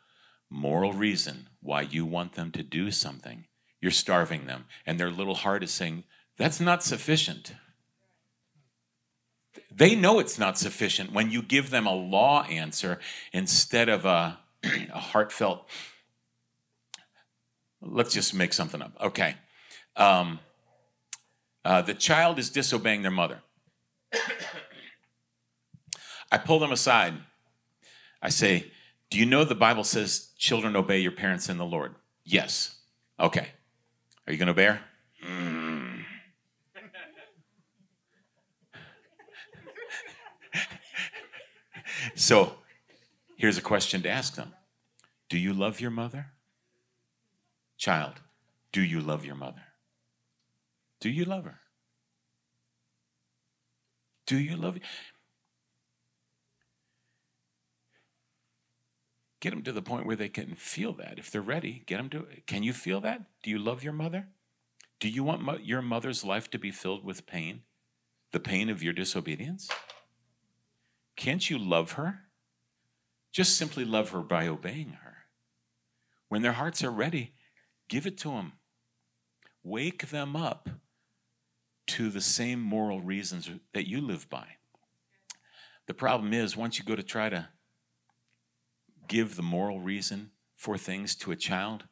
moral 0.55 0.93
reason 0.93 1.49
why 1.61 1.83
you 1.83 2.07
want 2.07 2.35
them 2.35 2.51
to 2.53 2.63
do 2.63 2.91
something, 2.91 3.47
you're 3.81 3.91
starving 3.91 4.47
them. 4.47 4.67
And 4.87 4.99
their 4.99 5.11
little 5.11 5.35
heart 5.35 5.63
is 5.63 5.73
saying, 5.73 6.05
that's 6.39 6.61
not 6.61 6.83
sufficient. 6.83 7.55
They 9.71 9.95
know 9.95 10.19
it's 10.19 10.39
not 10.39 10.59
sufficient 10.59 11.13
when 11.13 11.31
you 11.31 11.43
give 11.43 11.71
them 11.71 11.87
a 11.87 11.95
law 11.95 12.45
answer 12.45 13.01
instead 13.33 13.89
of 13.89 14.05
a, 14.05 14.39
a 14.63 14.99
heartfelt, 14.99 15.69
let's 17.81 18.15
just 18.15 18.35
make 18.35 18.53
something 18.53 18.81
up. 18.81 18.97
Okay. 19.01 19.35
Um, 19.97 20.39
uh, 21.65 21.83
the 21.83 21.95
child 21.95 22.39
is 22.39 22.51
disobeying 22.51 23.03
their 23.03 23.11
mother. 23.11 23.41
I 26.31 26.39
pull 26.39 26.59
them 26.59 26.73
aside. 26.73 27.15
I 28.23 28.29
say, 28.29 28.71
Do 29.11 29.19
you 29.19 29.27
know 29.27 29.45
the 29.45 29.55
Bible 29.55 29.85
says 29.85 30.31
children 30.39 30.75
obey 30.77 30.99
your 30.99 31.13
parents 31.13 31.49
in 31.49 31.59
the 31.59 31.65
Lord? 31.65 31.95
Yes. 32.25 32.77
Okay. 33.21 33.49
Are 34.27 34.33
you 34.33 34.39
going 34.39 34.47
to 34.47 34.53
obey? 34.53 34.81
Mm. 35.25 36.05
so 42.15 42.55
here's 43.37 43.59
a 43.59 43.63
question 43.63 44.03
to 44.03 44.09
ask 44.09 44.35
them 44.35 44.53
Do 45.29 45.39
you 45.39 45.53
love 45.53 45.81
your 45.81 45.91
mother? 45.91 46.33
Child, 47.77 48.15
do 48.73 48.83
you 48.83 49.01
love 49.01 49.25
your 49.25 49.35
mother? 49.35 49.63
Do 51.01 51.11
you 51.11 51.25
love 51.25 51.45
her? 51.45 51.61
Do 54.27 54.39
you 54.39 54.57
love? 54.57 54.79
Get 59.45 59.51
them 59.51 59.63
to 59.63 59.73
the 59.73 59.83
point 59.83 60.07
where 60.07 60.17
they 60.17 60.31
can 60.31 60.55
feel 60.55 60.95
that. 60.95 61.19
If 61.19 61.31
they're 61.31 61.43
ready, 61.43 61.83
get 61.85 61.99
them 61.99 62.09
to. 62.09 62.27
Can 62.47 62.63
you 62.63 62.73
feel 62.73 63.03
that? 63.03 63.21
Do 63.43 63.51
you 63.51 63.59
love 63.59 63.85
your 63.85 63.93
mother? 63.93 64.29
Do 65.01 65.09
you 65.11 65.23
want 65.23 65.43
mo- 65.43 65.59
your 65.63 65.83
mother's 65.83 66.25
life 66.25 66.51
to 66.53 66.59
be 66.59 66.71
filled 66.71 67.05
with 67.05 67.27
pain? 67.27 67.61
The 68.33 68.41
pain 68.41 68.71
of 68.71 68.83
your 68.83 68.95
disobedience? 68.95 69.69
Can't 71.15 71.51
you 71.51 71.59
love 71.59 71.93
her? 71.93 72.21
Just 73.33 73.59
simply 73.59 73.85
love 73.85 74.09
her 74.11 74.21
by 74.21 74.49
obeying 74.49 74.97
her. 75.03 75.27
When 76.31 76.41
their 76.41 76.53
hearts 76.53 76.83
are 76.83 76.91
ready, 76.91 77.35
give 77.89 78.07
it 78.07 78.17
to 78.19 78.31
them. 78.31 78.55
Wake 79.63 80.09
them 80.09 80.37
up 80.37 80.71
to 81.89 82.09
the 82.09 82.23
same 82.23 82.61
moral 82.61 83.03
reasons 83.03 83.51
that 83.75 83.87
you 83.87 84.01
live 84.01 84.31
by. 84.31 84.47
The 85.87 85.93
problem 85.93 86.33
is, 86.33 86.57
once 86.57 86.79
you 86.79 86.85
go 86.87 86.97
to 86.97 87.03
try 87.03 87.29
to 87.29 87.49
give 89.09 89.37
the 89.37 89.43
moral 89.43 89.81
reason 89.81 90.31
for 90.57 90.79
things 90.79 91.15
to 91.17 91.33
a 91.33 91.37
child, 91.37 91.85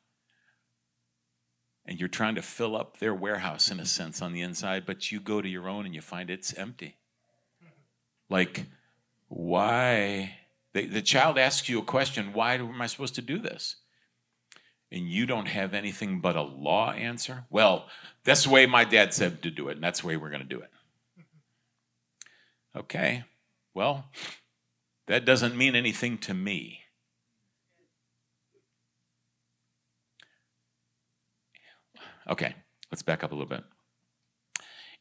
and 1.85 1.99
you're 1.99 2.09
trying 2.09 2.35
to 2.37 2.43
fill 2.43 2.77
up 2.77 2.99
their 2.99 3.15
warehouse 3.15 3.71
in 3.71 3.81
a 3.81 3.87
sense 3.87 4.23
on 4.23 4.33
the 4.33 4.41
inside, 4.41 4.87
but 4.87 5.11
you 5.11 5.21
go 5.21 5.43
to 5.43 5.49
your 5.49 5.69
own 5.69 5.85
and 5.85 5.95
you 5.95 6.01
find 6.01 6.31
it's 6.31 6.55
empty. 6.55 6.97
Like, 8.31 8.67
why? 9.29 10.37
The, 10.73 10.87
the 10.87 11.03
child 11.03 11.39
asks 11.39 11.69
you 11.69 11.79
a 11.79 11.85
question 11.85 12.33
why 12.33 12.55
am 12.55 12.81
I 12.81 12.87
supposed 12.87 13.15
to 13.17 13.23
do 13.23 13.39
this? 13.39 13.77
And 14.91 15.09
you 15.09 15.27
don't 15.27 15.49
have 15.49 15.75
anything 15.75 16.21
but 16.21 16.37
a 16.37 16.43
law 16.43 16.93
answer? 16.93 17.45
Well, 17.51 17.89
that's 18.25 18.45
the 18.45 18.51
way 18.51 18.67
my 18.67 18.85
dad 18.85 19.13
said 19.15 19.43
to 19.43 19.51
do 19.51 19.69
it, 19.69 19.75
and 19.75 19.83
that's 19.83 20.03
the 20.03 20.07
way 20.07 20.17
we're 20.17 20.31
going 20.31 20.43
to 20.43 20.49
do 20.49 20.61
it. 20.61 20.71
Okay, 22.75 23.25
well, 23.75 24.07
that 25.07 25.25
doesn't 25.25 25.57
mean 25.57 25.75
anything 25.75 26.17
to 26.19 26.35
me. 26.35 26.82
Okay, 32.29 32.55
let's 32.91 33.03
back 33.03 33.25
up 33.25 33.33
a 33.33 33.35
little 33.35 33.49
bit. 33.49 33.65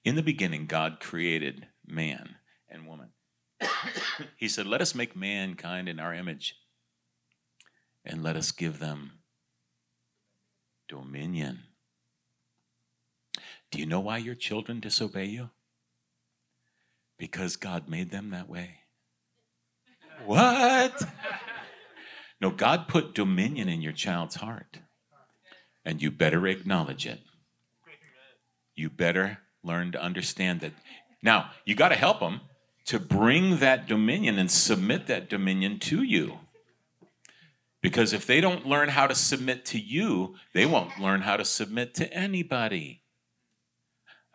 In 0.04 0.16
the 0.16 0.24
beginning, 0.24 0.66
God 0.66 1.00
created 1.00 1.68
man 1.86 2.36
and 2.70 2.88
woman. 2.88 3.10
he 4.38 4.48
said, 4.48 4.66
Let 4.66 4.82
us 4.82 4.96
make 4.96 5.16
mankind 5.16 5.88
in 5.88 6.00
our 6.00 6.14
image 6.14 6.56
and 8.04 8.24
let 8.24 8.36
us 8.36 8.52
give 8.52 8.80
them 8.80 9.20
dominion. 10.88 11.60
Do 13.70 13.80
you 13.80 13.86
know 13.86 14.00
why 14.00 14.18
your 14.18 14.36
children 14.36 14.80
disobey 14.80 15.26
you? 15.26 15.50
Because 17.18 17.56
God 17.56 17.88
made 17.88 18.12
them 18.12 18.32
that 18.32 18.50
way. 18.50 18.80
What? 20.26 21.04
No, 22.42 22.50
God 22.50 22.88
put 22.88 23.14
dominion 23.14 23.70
in 23.70 23.82
your 23.82 23.94
child's 23.94 24.36
heart, 24.36 24.80
and 25.86 26.02
you 26.02 26.12
better 26.12 26.48
acknowledge 26.48 27.06
it. 27.06 27.20
You 28.76 28.90
better 28.90 29.40
learn 29.64 29.92
to 29.92 30.02
understand 30.02 30.62
that. 30.62 30.74
Now, 31.22 31.52
you 31.66 31.76
got 31.76 31.90
to 31.90 31.96
help 31.96 32.20
them 32.20 32.42
to 32.86 33.00
bring 33.00 33.58
that 33.58 33.88
dominion 33.88 34.40
and 34.40 34.50
submit 34.50 35.08
that 35.08 35.30
dominion 35.30 35.80
to 35.80 36.04
you. 36.04 36.40
Because 37.82 38.14
if 38.14 38.26
they 38.26 38.42
don't 38.42 38.66
learn 38.66 38.90
how 38.90 39.08
to 39.08 39.16
submit 39.16 39.66
to 39.66 39.80
you, 39.80 40.36
they 40.54 40.66
won't 40.66 41.00
learn 41.00 41.22
how 41.22 41.38
to 41.38 41.46
submit 41.46 41.94
to 41.96 42.12
anybody. 42.14 43.02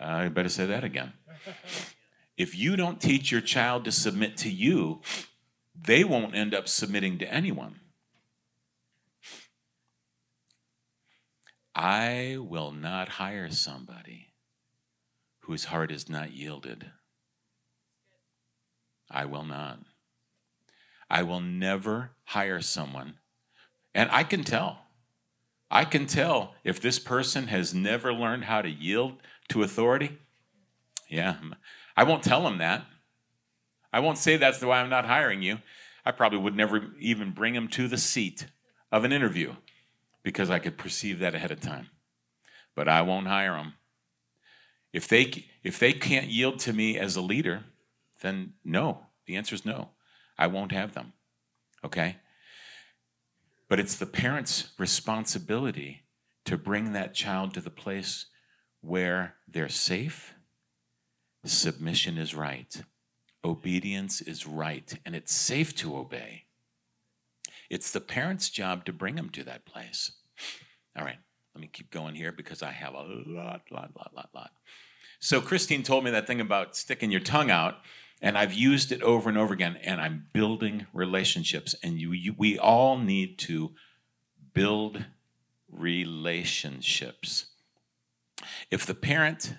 Uh, 0.01 0.05
I 0.05 0.29
better 0.29 0.49
say 0.49 0.67
that 0.67 0.85
again. 0.85 1.13
If 2.37 2.57
you 2.57 2.77
don't 2.77 3.01
teach 3.01 3.31
your 3.31 3.41
child 3.41 3.85
to 3.85 3.93
submit 3.93 4.37
to 4.39 4.51
you, 4.51 5.01
they 5.81 6.05
won't 6.05 6.35
end 6.35 6.55
up 6.55 6.69
submitting 6.69 7.19
to 7.19 7.33
anyone. 7.33 7.81
I 11.79 12.39
will 12.41 12.73
not 12.73 13.11
hire 13.11 13.51
somebody 13.51 14.29
whose 15.41 15.67
heart 15.67 15.93
is 15.93 16.09
not 16.09 16.33
yielded. 16.33 16.91
I 19.11 19.27
will 19.27 19.45
not. 19.45 19.81
I 21.11 21.23
will 21.23 21.41
never 21.41 22.13
hire 22.25 22.63
someone. 22.63 23.19
And 23.95 24.09
I 24.11 24.25
can 24.25 24.43
tell. 24.43 24.87
I 25.71 25.85
can 25.85 26.07
tell 26.07 26.55
if 26.65 26.81
this 26.81 26.99
person 26.99 27.49
has 27.49 27.75
never 27.75 28.11
learned 28.11 28.45
how 28.45 28.63
to 28.63 28.71
yield 28.71 29.21
to 29.51 29.63
authority. 29.63 30.17
Yeah, 31.11 31.37
I 31.95 32.05
won't 32.05 32.23
tell 32.23 32.43
them 32.43 32.57
that. 32.57 32.87
I 33.93 34.01
won't 34.01 34.17
say 34.17 34.39
that's 34.39 34.61
the 34.61 34.67
why 34.67 34.81
I'm 34.81 34.89
not 34.89 35.05
hiring 35.05 35.43
you. 35.43 35.59
I 36.07 36.13
probably 36.13 36.39
would 36.39 36.57
never 36.57 36.95
even 37.01 37.33
bring 37.33 37.53
them 37.53 37.69
to 37.69 37.87
the 37.87 37.99
seat 37.99 38.47
of 38.91 39.05
an 39.05 39.13
interview 39.13 39.57
because 40.27 40.51
I 40.51 40.59
could 40.59 40.77
perceive 40.77 41.21
that 41.21 41.37
ahead 41.37 41.53
of 41.53 41.61
time. 41.61 41.89
But 42.75 42.89
I 42.89 43.01
won't 43.03 43.29
hire 43.29 43.53
them. 43.53 43.75
If 44.93 45.07
they 45.07 45.47
if 45.63 45.79
they 45.79 45.93
can't 45.93 46.27
yield 46.27 46.59
to 46.61 46.73
me 46.73 46.99
as 46.99 47.15
a 47.15 47.21
leader, 47.21 47.63
then 48.23 48.55
no. 48.65 49.07
The 49.27 49.37
answer 49.37 49.55
is 49.55 49.65
no. 49.65 49.91
I 50.37 50.49
won't 50.49 50.73
have 50.73 50.95
them. 50.95 51.13
Okay? 51.85 52.17
But 53.69 53.79
it's 53.79 53.95
the 53.95 54.07
parent's 54.07 54.73
responsibility 54.79 56.03
to 56.45 56.59
bring 56.59 56.93
that 56.93 57.15
child 57.15 57.55
to 57.55 57.61
the 57.61 57.71
place 57.71 58.27
where 58.81 59.37
they're 59.47 59.69
safe, 59.69 60.35
submission 61.45 62.19
is 62.19 62.35
right, 62.35 62.83
obedience 63.45 64.21
is 64.21 64.45
right, 64.45 64.93
and 65.07 65.15
it's 65.15 65.33
safe 65.33 65.73
to 65.77 65.97
obey. 65.97 66.46
It's 67.71 67.91
the 67.91 68.01
parent's 68.01 68.51
job 68.51 68.85
to 68.85 68.93
bring 68.93 69.17
them 69.17 69.31
to 69.31 69.45
that 69.45 69.65
place. 69.65 70.13
All 70.97 71.05
right, 71.05 71.19
let 71.55 71.61
me 71.61 71.69
keep 71.73 71.91
going 71.91 72.15
here 72.15 72.33
because 72.33 72.63
I 72.63 72.71
have 72.71 72.95
a 72.95 73.03
lot, 73.03 73.63
lot, 73.71 73.91
lot, 73.97 74.13
lot, 74.15 74.31
lot. 74.35 74.51
So 75.19 75.41
Christine 75.41 75.83
told 75.83 76.05
me 76.05 76.11
that 76.11 76.27
thing 76.27 76.41
about 76.41 76.77
sticking 76.77 77.11
your 77.11 77.21
tongue 77.21 77.51
out, 77.51 77.79
and 78.23 78.37
I've 78.37 78.55
used 78.55 78.93
it 78.93 79.03
over 79.03 79.29
and 79.29 79.39
over 79.39 79.53
again, 79.53 79.77
and 79.83 80.01
I'm 80.01 80.27
building 80.33 80.87
relationships. 80.93 81.75
And 81.83 82.01
you, 82.01 82.13
you 82.13 82.35
we 82.37 82.59
all 82.59 82.99
need 82.99 83.39
to 83.41 83.73
build 84.53 85.05
relationships. 85.71 87.47
If 88.71 88.87
the 88.87 88.95
parent 88.95 89.55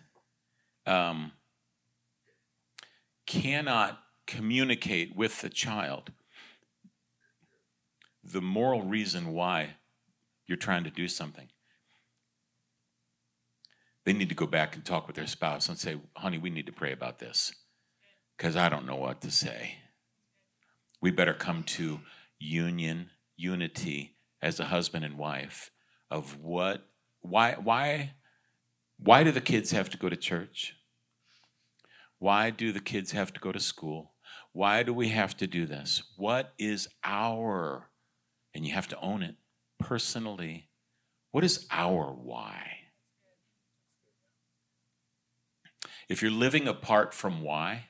um, 0.86 1.34
cannot 3.26 4.00
communicate 4.26 5.16
with 5.16 5.42
the 5.42 5.50
child 5.50 6.12
the 8.32 8.42
moral 8.42 8.82
reason 8.82 9.34
why 9.34 9.76
you're 10.46 10.58
trying 10.58 10.84
to 10.84 10.90
do 10.90 11.08
something, 11.08 11.48
they 14.06 14.14
need 14.14 14.30
to 14.30 14.36
go 14.36 14.48
back 14.48 14.76
and 14.76 14.86
talk 14.86 15.08
with 15.08 15.16
their 15.16 15.28
spouse 15.28 15.68
and 15.70 15.78
say, 15.78 15.98
honey, 16.16 16.38
we 16.38 16.50
need 16.50 16.66
to 16.66 16.72
pray 16.72 16.92
about 16.92 17.20
this 17.20 17.54
because 18.38 18.56
I 18.56 18.70
don't 18.70 18.86
know 18.86 18.96
what 18.96 19.22
to 19.22 19.32
say. 19.32 19.76
We 21.02 21.12
better 21.12 21.34
come 21.34 21.64
to 21.64 22.02
union, 22.40 23.12
unity 23.36 24.16
as 24.42 24.60
a 24.60 24.66
husband 24.66 25.04
and 25.06 25.18
wife 25.18 25.72
of 26.10 26.40
what 26.40 26.88
why 27.22 27.54
why 27.54 28.14
why 28.98 29.24
do 29.24 29.32
the 29.32 29.42
kids 29.42 29.72
have 29.72 29.90
to 29.90 29.98
go 29.98 30.10
to 30.10 30.16
church? 30.16 30.76
Why 32.20 32.50
do 32.50 32.72
the 32.72 32.80
kids 32.80 33.12
have 33.12 33.32
to 33.34 33.40
go 33.40 33.52
to 33.52 33.60
school? 33.60 34.14
Why 34.54 34.84
do 34.84 34.94
we 34.94 35.10
have 35.10 35.38
to 35.38 35.48
do 35.48 35.66
this? 35.66 36.02
What 36.16 36.54
is 36.58 36.88
our 37.04 37.90
and 38.54 38.66
you 38.66 38.74
have 38.74 38.88
to 38.90 39.00
own 39.00 39.24
it 39.24 39.36
personally. 39.80 40.70
What 41.32 41.44
is 41.44 41.68
our 41.72 42.12
why? 42.12 42.78
If 46.10 46.22
you're 46.22 46.32
living 46.32 46.68
apart 46.68 47.14
from 47.14 47.42
why, 47.42 47.86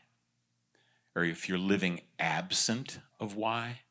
or 1.16 1.24
if 1.24 1.48
you're 1.48 1.58
living 1.58 2.02
absent 2.20 3.00
of 3.20 3.36
why, 3.36 3.82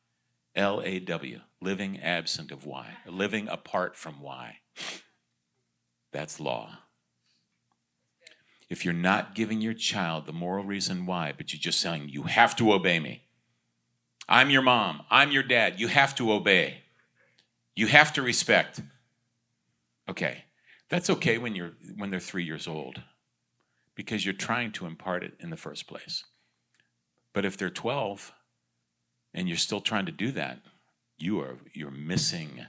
L 0.55 0.81
A 0.83 0.99
W, 0.99 1.41
living 1.61 1.99
absent 1.99 2.51
of 2.51 2.65
why, 2.65 2.97
living 3.05 3.47
apart 3.47 3.95
from 3.95 4.21
why, 4.21 4.57
that's 6.11 6.39
law. 6.39 6.79
If 8.69 8.83
you're 8.83 8.93
not 8.93 9.33
giving 9.33 9.61
your 9.61 9.73
child 9.73 10.25
the 10.25 10.33
moral 10.33 10.65
reason 10.65 11.05
why, 11.05 11.33
but 11.35 11.53
you're 11.53 11.59
just 11.59 11.79
saying, 11.79 12.09
you 12.09 12.23
have 12.23 12.55
to 12.57 12.73
obey 12.73 12.99
me. 12.99 13.26
I'm 14.27 14.49
your 14.49 14.61
mom. 14.61 15.03
I'm 15.09 15.31
your 15.31 15.43
dad. 15.43 15.79
You 15.79 15.87
have 15.87 16.15
to 16.15 16.31
obey. 16.31 16.83
You 17.75 17.87
have 17.87 18.11
to 18.13 18.21
respect. 18.21 18.81
Okay. 20.09 20.43
That's 20.89 21.09
okay 21.09 21.37
when 21.37 21.55
you're 21.55 21.73
when 21.95 22.11
they're 22.11 22.19
3 22.19 22.43
years 22.43 22.67
old 22.67 23.01
because 23.95 24.25
you're 24.25 24.33
trying 24.33 24.71
to 24.73 24.85
impart 24.85 25.23
it 25.23 25.33
in 25.39 25.49
the 25.49 25.57
first 25.57 25.87
place. 25.87 26.23
But 27.33 27.45
if 27.45 27.57
they're 27.57 27.69
12 27.69 28.31
and 29.33 29.47
you're 29.47 29.57
still 29.57 29.81
trying 29.81 30.05
to 30.05 30.11
do 30.11 30.31
that, 30.31 30.59
you 31.17 31.39
are 31.41 31.57
you're 31.73 31.91
missing 31.91 32.65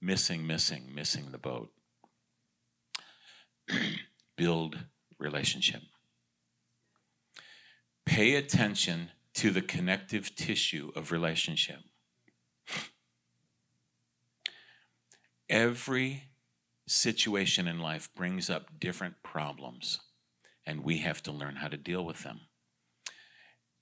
missing 0.00 0.46
missing 0.46 0.94
missing 0.94 1.30
the 1.32 1.38
boat. 1.38 1.70
Build 4.36 4.78
relationship. 5.18 5.82
Pay 8.04 8.34
attention 8.34 9.10
to 9.34 9.50
the 9.50 9.62
connective 9.62 10.34
tissue 10.34 10.92
of 10.94 11.10
relationship. 11.10 11.80
Every 15.48 16.24
situation 16.86 17.66
in 17.68 17.78
life 17.78 18.08
brings 18.14 18.48
up 18.48 18.78
different 18.78 19.22
problems, 19.22 20.00
and 20.66 20.84
we 20.84 20.98
have 20.98 21.22
to 21.24 21.32
learn 21.32 21.56
how 21.56 21.68
to 21.68 21.76
deal 21.76 22.04
with 22.04 22.22
them 22.22 22.42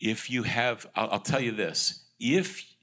if 0.02 0.28
you 0.28 0.42
have, 0.42 0.84
I'll, 0.96 1.10
I'll 1.12 1.20
tell 1.20 1.40
you 1.40 1.52
this 1.52 2.04
if 2.18 2.74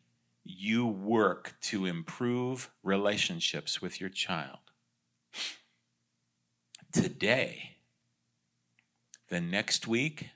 you 0.43 0.87
work 0.87 1.55
to 1.61 1.85
improve 1.85 2.71
relationships 2.81 3.81
with 3.81 3.99
your 3.99 4.09
child 4.09 4.59
today, 6.91 7.75
the 9.27 9.41
next 9.41 9.85
week, 9.85 10.29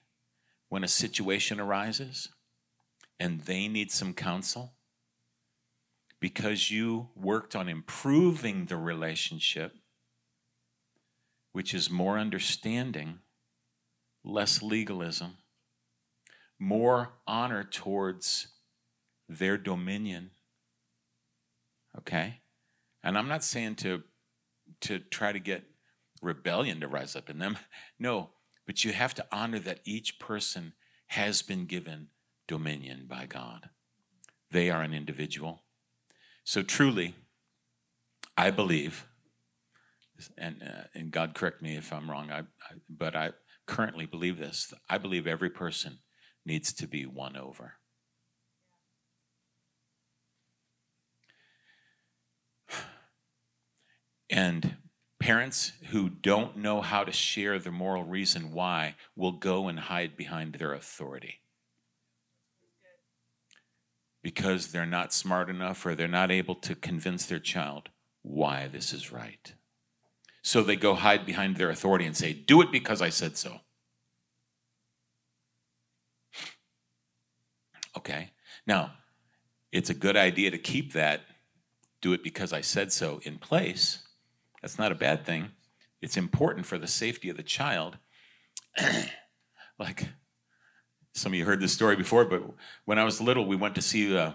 when 0.73 0.83
a 0.83 0.87
situation 0.87 1.59
arises 1.59 2.29
and 3.19 3.41
they 3.41 3.67
need 3.67 3.91
some 3.91 4.11
counsel, 4.11 4.73
because 6.19 6.71
you 6.71 7.09
worked 7.15 7.55
on 7.55 7.69
improving 7.69 8.65
the 8.65 8.75
relationship, 8.75 9.75
which 11.51 11.75
is 11.75 11.91
more 11.91 12.17
understanding, 12.17 13.19
less 14.25 14.63
legalism, 14.63 15.37
more 16.57 17.19
honor 17.27 17.63
towards 17.63 18.47
their 19.29 19.59
dominion. 19.59 20.31
Okay? 21.99 22.39
And 23.03 23.15
I'm 23.15 23.27
not 23.27 23.43
saying 23.43 23.75
to 23.75 24.01
to 24.81 24.97
try 24.97 25.31
to 25.33 25.39
get 25.39 25.65
rebellion 26.23 26.79
to 26.79 26.87
rise 26.87 27.15
up 27.15 27.29
in 27.29 27.37
them. 27.37 27.59
No, 27.99 28.31
but 28.65 28.83
you 28.83 28.93
have 28.93 29.13
to 29.15 29.25
honor 29.31 29.59
that 29.59 29.79
each 29.85 30.19
person 30.19 30.73
has 31.07 31.41
been 31.41 31.65
given 31.65 32.07
dominion 32.47 33.05
by 33.07 33.25
God. 33.25 33.69
They 34.51 34.69
are 34.69 34.81
an 34.81 34.93
individual. 34.93 35.63
So 36.43 36.61
truly, 36.61 37.15
I 38.37 38.51
believe, 38.51 39.05
and 40.37 40.61
uh, 40.63 40.83
and 40.93 41.11
God 41.11 41.33
correct 41.33 41.61
me 41.61 41.75
if 41.75 41.91
I'm 41.91 42.09
wrong. 42.09 42.31
I, 42.31 42.39
I 42.39 42.75
but 42.89 43.15
I 43.15 43.31
currently 43.65 44.05
believe 44.05 44.37
this. 44.37 44.73
I 44.89 44.97
believe 44.97 45.25
every 45.27 45.49
person 45.49 45.99
needs 46.45 46.73
to 46.73 46.87
be 46.87 47.05
won 47.05 47.37
over. 47.37 47.73
And 54.29 54.77
Parents 55.23 55.71
who 55.91 56.09
don't 56.09 56.57
know 56.57 56.81
how 56.81 57.05
to 57.05 57.13
share 57.13 57.57
the 57.57 57.71
moral 57.71 58.03
reason 58.03 58.51
why 58.51 58.95
will 59.15 59.31
go 59.31 59.69
and 59.69 59.79
hide 59.79 60.17
behind 60.17 60.55
their 60.55 60.73
authority 60.73 61.39
because 64.21 64.73
they're 64.73 64.85
not 64.85 65.13
smart 65.13 65.49
enough 65.49 65.85
or 65.85 65.95
they're 65.95 66.09
not 66.09 66.29
able 66.29 66.55
to 66.55 66.75
convince 66.75 67.25
their 67.25 67.39
child 67.39 67.87
why 68.21 68.67
this 68.67 68.91
is 68.91 69.13
right. 69.13 69.53
So 70.41 70.61
they 70.61 70.75
go 70.75 70.93
hide 70.93 71.25
behind 71.25 71.55
their 71.55 71.69
authority 71.69 72.05
and 72.05 72.17
say, 72.17 72.33
Do 72.33 72.61
it 72.61 72.69
because 72.69 73.01
I 73.01 73.07
said 73.07 73.37
so. 73.37 73.61
Okay. 77.95 78.31
Now, 78.67 78.91
it's 79.71 79.89
a 79.89 79.93
good 79.93 80.17
idea 80.17 80.51
to 80.51 80.57
keep 80.57 80.91
that 80.91 81.21
do 82.01 82.11
it 82.11 82.23
because 82.23 82.51
I 82.51 82.59
said 82.59 82.91
so 82.91 83.21
in 83.23 83.37
place. 83.37 83.99
That's 84.63 84.79
not 84.79 84.93
a 84.93 84.95
bad 84.95 85.25
thing. 85.25 85.51
It's 86.01 86.15
important 86.15 86.65
for 86.65 86.77
the 86.77 86.87
safety 86.87 87.29
of 87.29 87.35
the 87.35 87.43
child. 87.43 87.97
like 89.77 90.07
some 91.13 91.33
of 91.33 91.37
you 91.37 91.43
heard 91.43 91.59
this 91.59 91.73
story 91.73 91.97
before, 91.97 92.23
but 92.23 92.43
when 92.85 92.97
I 92.97 93.03
was 93.03 93.19
little, 93.19 93.45
we 93.45 93.57
went 93.57 93.75
to 93.75 93.81
see 93.81 94.17
uh, 94.17 94.31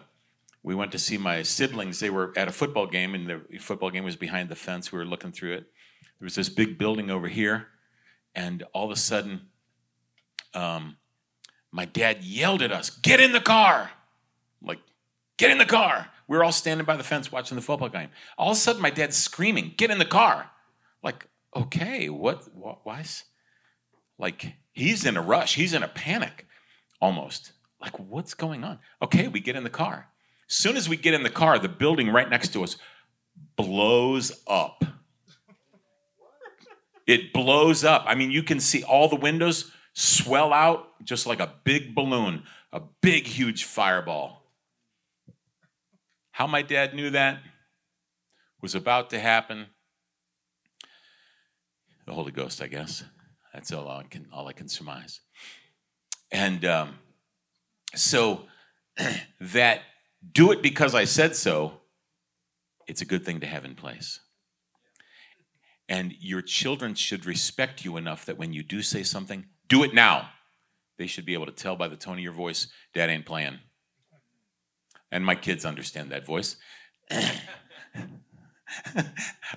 we 0.62 0.74
went 0.74 0.92
to 0.92 0.98
see 0.98 1.16
my 1.16 1.42
siblings. 1.42 1.98
They 1.98 2.10
were 2.10 2.34
at 2.36 2.46
a 2.46 2.52
football 2.52 2.86
game, 2.86 3.14
and 3.14 3.26
the 3.26 3.58
football 3.58 3.90
game 3.90 4.04
was 4.04 4.16
behind 4.16 4.50
the 4.50 4.54
fence. 4.54 4.92
We 4.92 4.98
were 4.98 5.06
looking 5.06 5.32
through 5.32 5.54
it. 5.54 5.72
There 6.20 6.26
was 6.26 6.34
this 6.34 6.50
big 6.50 6.76
building 6.76 7.10
over 7.10 7.28
here, 7.28 7.68
and 8.34 8.64
all 8.74 8.84
of 8.84 8.90
a 8.90 8.96
sudden, 8.96 9.48
um, 10.52 10.98
my 11.72 11.86
dad 11.86 12.22
yelled 12.22 12.60
at 12.60 12.70
us, 12.70 12.90
"Get 12.90 13.18
in 13.18 13.32
the 13.32 13.40
car!" 13.40 13.92
Like, 14.60 14.80
get 15.38 15.50
in 15.50 15.56
the 15.56 15.64
car. 15.64 16.10
We 16.28 16.36
were 16.36 16.44
all 16.44 16.52
standing 16.52 16.84
by 16.84 16.96
the 16.96 17.02
fence 17.02 17.32
watching 17.32 17.56
the 17.56 17.62
football 17.62 17.88
game. 17.88 18.10
All 18.36 18.50
of 18.50 18.56
a 18.56 18.60
sudden, 18.60 18.82
my 18.82 18.90
dad's 18.90 19.16
screaming, 19.16 19.74
"Get 19.76 19.90
in 19.90 19.98
the 19.98 20.04
car!" 20.04 20.50
Like, 21.02 21.26
okay, 21.56 22.08
what? 22.08 22.54
what 22.54 22.84
why? 22.84 23.04
Like, 24.18 24.54
he's 24.72 25.04
in 25.04 25.16
a 25.16 25.22
rush. 25.22 25.54
He's 25.54 25.72
in 25.72 25.82
a 25.82 25.88
panic, 25.88 26.46
almost. 27.00 27.52
Like, 27.80 27.98
what's 27.98 28.34
going 28.34 28.62
on? 28.62 28.78
Okay, 29.02 29.28
we 29.28 29.40
get 29.40 29.56
in 29.56 29.64
the 29.64 29.70
car. 29.70 30.08
Soon 30.48 30.76
as 30.76 30.88
we 30.88 30.96
get 30.96 31.14
in 31.14 31.22
the 31.22 31.30
car, 31.30 31.58
the 31.58 31.68
building 31.68 32.10
right 32.10 32.28
next 32.28 32.52
to 32.54 32.64
us 32.64 32.76
blows 33.56 34.42
up. 34.46 34.84
It 37.06 37.32
blows 37.32 37.84
up. 37.84 38.04
I 38.06 38.14
mean, 38.14 38.30
you 38.30 38.42
can 38.42 38.60
see 38.60 38.82
all 38.82 39.08
the 39.08 39.16
windows 39.16 39.72
swell 39.94 40.52
out 40.52 41.02
just 41.04 41.26
like 41.26 41.40
a 41.40 41.54
big 41.64 41.94
balloon, 41.94 42.42
a 42.72 42.82
big, 43.00 43.26
huge 43.26 43.64
fireball. 43.64 44.37
How 46.38 46.46
my 46.46 46.62
dad 46.62 46.94
knew 46.94 47.10
that 47.10 47.40
was 48.62 48.76
about 48.76 49.10
to 49.10 49.18
happen. 49.18 49.66
The 52.06 52.12
Holy 52.12 52.30
Ghost, 52.30 52.62
I 52.62 52.68
guess. 52.68 53.02
That's 53.52 53.72
all 53.72 53.88
I 53.88 54.04
can, 54.04 54.28
all 54.32 54.46
I 54.46 54.52
can 54.52 54.68
surmise. 54.68 55.20
And 56.30 56.64
um, 56.64 56.94
so 57.96 58.42
that 59.40 59.80
do 60.30 60.52
it 60.52 60.62
because 60.62 60.94
I 60.94 61.06
said 61.06 61.34
so, 61.34 61.80
it's 62.86 63.02
a 63.02 63.04
good 63.04 63.24
thing 63.24 63.40
to 63.40 63.46
have 63.48 63.64
in 63.64 63.74
place. 63.74 64.20
And 65.88 66.14
your 66.20 66.40
children 66.40 66.94
should 66.94 67.26
respect 67.26 67.84
you 67.84 67.96
enough 67.96 68.24
that 68.26 68.38
when 68.38 68.52
you 68.52 68.62
do 68.62 68.80
say 68.80 69.02
something, 69.02 69.46
do 69.66 69.82
it 69.82 69.92
now. 69.92 70.28
They 70.98 71.08
should 71.08 71.26
be 71.26 71.34
able 71.34 71.46
to 71.46 71.52
tell 71.52 71.74
by 71.74 71.88
the 71.88 71.96
tone 71.96 72.18
of 72.18 72.22
your 72.22 72.32
voice, 72.32 72.68
Dad 72.94 73.10
ain't 73.10 73.26
playing. 73.26 73.58
And 75.10 75.24
my 75.24 75.34
kids 75.34 75.64
understand 75.64 76.10
that 76.10 76.26
voice. 76.26 76.56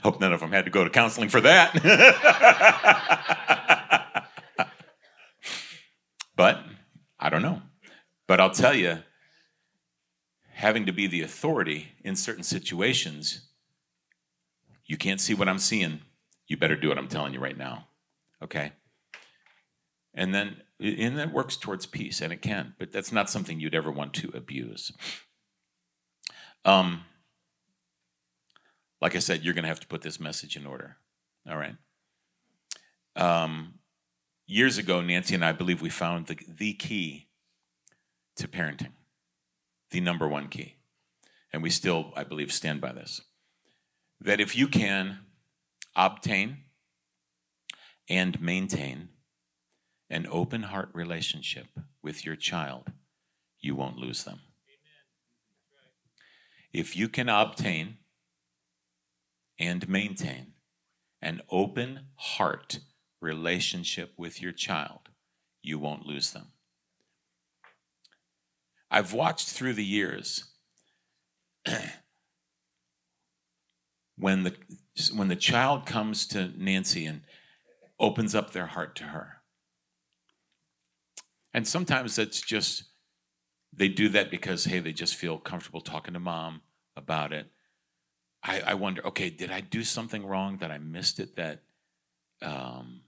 Hope 0.03 0.19
none 0.19 0.33
of 0.33 0.39
them 0.39 0.51
had 0.51 0.65
to 0.65 0.71
go 0.71 0.83
to 0.83 0.89
counseling 0.89 1.29
for 1.29 1.41
that. 1.41 1.73
but 6.35 6.63
I 7.19 7.29
don't 7.29 7.41
know. 7.41 7.61
But 8.27 8.39
I'll 8.39 8.51
tell 8.51 8.73
you, 8.73 8.99
having 10.53 10.85
to 10.85 10.93
be 10.93 11.07
the 11.07 11.21
authority 11.21 11.89
in 12.03 12.15
certain 12.15 12.43
situations, 12.43 13.47
you 14.85 14.97
can't 14.97 15.19
see 15.19 15.33
what 15.33 15.49
I'm 15.49 15.59
seeing. 15.59 16.01
You 16.47 16.57
better 16.57 16.75
do 16.75 16.89
what 16.89 16.97
I'm 16.97 17.07
telling 17.07 17.33
you 17.33 17.39
right 17.39 17.57
now. 17.57 17.87
Okay? 18.41 18.71
And 20.13 20.33
then 20.33 20.57
and 20.81 21.17
that 21.17 21.31
works 21.31 21.57
towards 21.57 21.85
peace, 21.85 22.21
and 22.21 22.33
it 22.33 22.41
can, 22.41 22.73
but 22.79 22.91
that's 22.91 23.11
not 23.11 23.29
something 23.29 23.59
you'd 23.59 23.75
ever 23.75 23.91
want 23.91 24.13
to 24.15 24.31
abuse. 24.33 24.91
Um, 26.65 27.03
like 29.01 29.15
I 29.15 29.19
said, 29.19 29.43
you're 29.43 29.53
going 29.53 29.63
to 29.63 29.69
have 29.69 29.79
to 29.79 29.87
put 29.87 30.01
this 30.01 30.19
message 30.19 30.55
in 30.55 30.65
order. 30.65 30.97
All 31.49 31.57
right. 31.57 31.75
Um, 33.15 33.75
years 34.45 34.77
ago, 34.77 35.01
Nancy 35.01 35.35
and 35.35 35.43
I 35.43 35.51
believe 35.51 35.81
we 35.81 35.89
found 35.89 36.27
the, 36.27 36.37
the 36.47 36.73
key 36.73 37.27
to 38.35 38.47
parenting, 38.47 38.93
the 39.89 40.01
number 40.01 40.27
one 40.27 40.47
key. 40.47 40.75
And 41.51 41.61
we 41.63 41.69
still, 41.69 42.13
I 42.15 42.23
believe, 42.23 42.53
stand 42.53 42.79
by 42.79 42.93
this. 42.93 43.21
That 44.19 44.39
if 44.39 44.55
you 44.55 44.67
can 44.67 45.19
obtain 45.95 46.57
and 48.07 48.39
maintain 48.41 49.09
an 50.09 50.27
open 50.29 50.63
heart 50.63 50.89
relationship 50.93 51.67
with 52.03 52.25
your 52.25 52.35
child, 52.35 52.91
you 53.59 53.75
won't 53.75 53.97
lose 53.97 54.23
them. 54.23 54.39
If 56.73 56.95
you 56.95 57.09
can 57.09 57.27
obtain 57.29 57.97
and 59.59 59.87
maintain 59.89 60.53
an 61.21 61.41
open 61.49 62.07
heart 62.15 62.79
relationship 63.19 64.13
with 64.17 64.41
your 64.41 64.51
child, 64.51 65.09
you 65.61 65.77
won't 65.77 66.05
lose 66.05 66.31
them. 66.31 66.47
I've 68.89 69.13
watched 69.13 69.49
through 69.49 69.73
the 69.73 69.85
years 69.85 70.45
when 74.17 74.43
the 74.43 74.55
when 75.15 75.29
the 75.29 75.35
child 75.35 75.85
comes 75.85 76.27
to 76.27 76.51
Nancy 76.57 77.05
and 77.05 77.21
opens 77.99 78.35
up 78.35 78.51
their 78.51 78.67
heart 78.67 78.95
to 78.97 79.05
her. 79.05 79.37
And 81.53 81.67
sometimes 81.67 82.17
it's 82.17 82.41
just 82.41 82.90
they 83.73 83.87
do 83.87 84.09
that 84.09 84.29
because 84.31 84.65
hey, 84.65 84.79
they 84.79 84.93
just 84.93 85.15
feel 85.15 85.37
comfortable 85.37 85.81
talking 85.81 86.13
to 86.13 86.19
mom 86.19 86.61
about 86.95 87.31
it. 87.31 87.47
I, 88.43 88.61
I 88.61 88.73
wonder, 88.73 89.05
okay, 89.07 89.29
did 89.29 89.51
I 89.51 89.61
do 89.61 89.83
something 89.83 90.25
wrong 90.25 90.57
that 90.57 90.71
I 90.71 90.77
missed 90.79 91.19
it 91.19 91.35
that 91.35 91.61
um, 92.41 93.01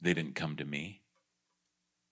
they 0.00 0.12
didn't 0.12 0.34
come 0.34 0.56
to 0.56 0.64
me? 0.64 1.02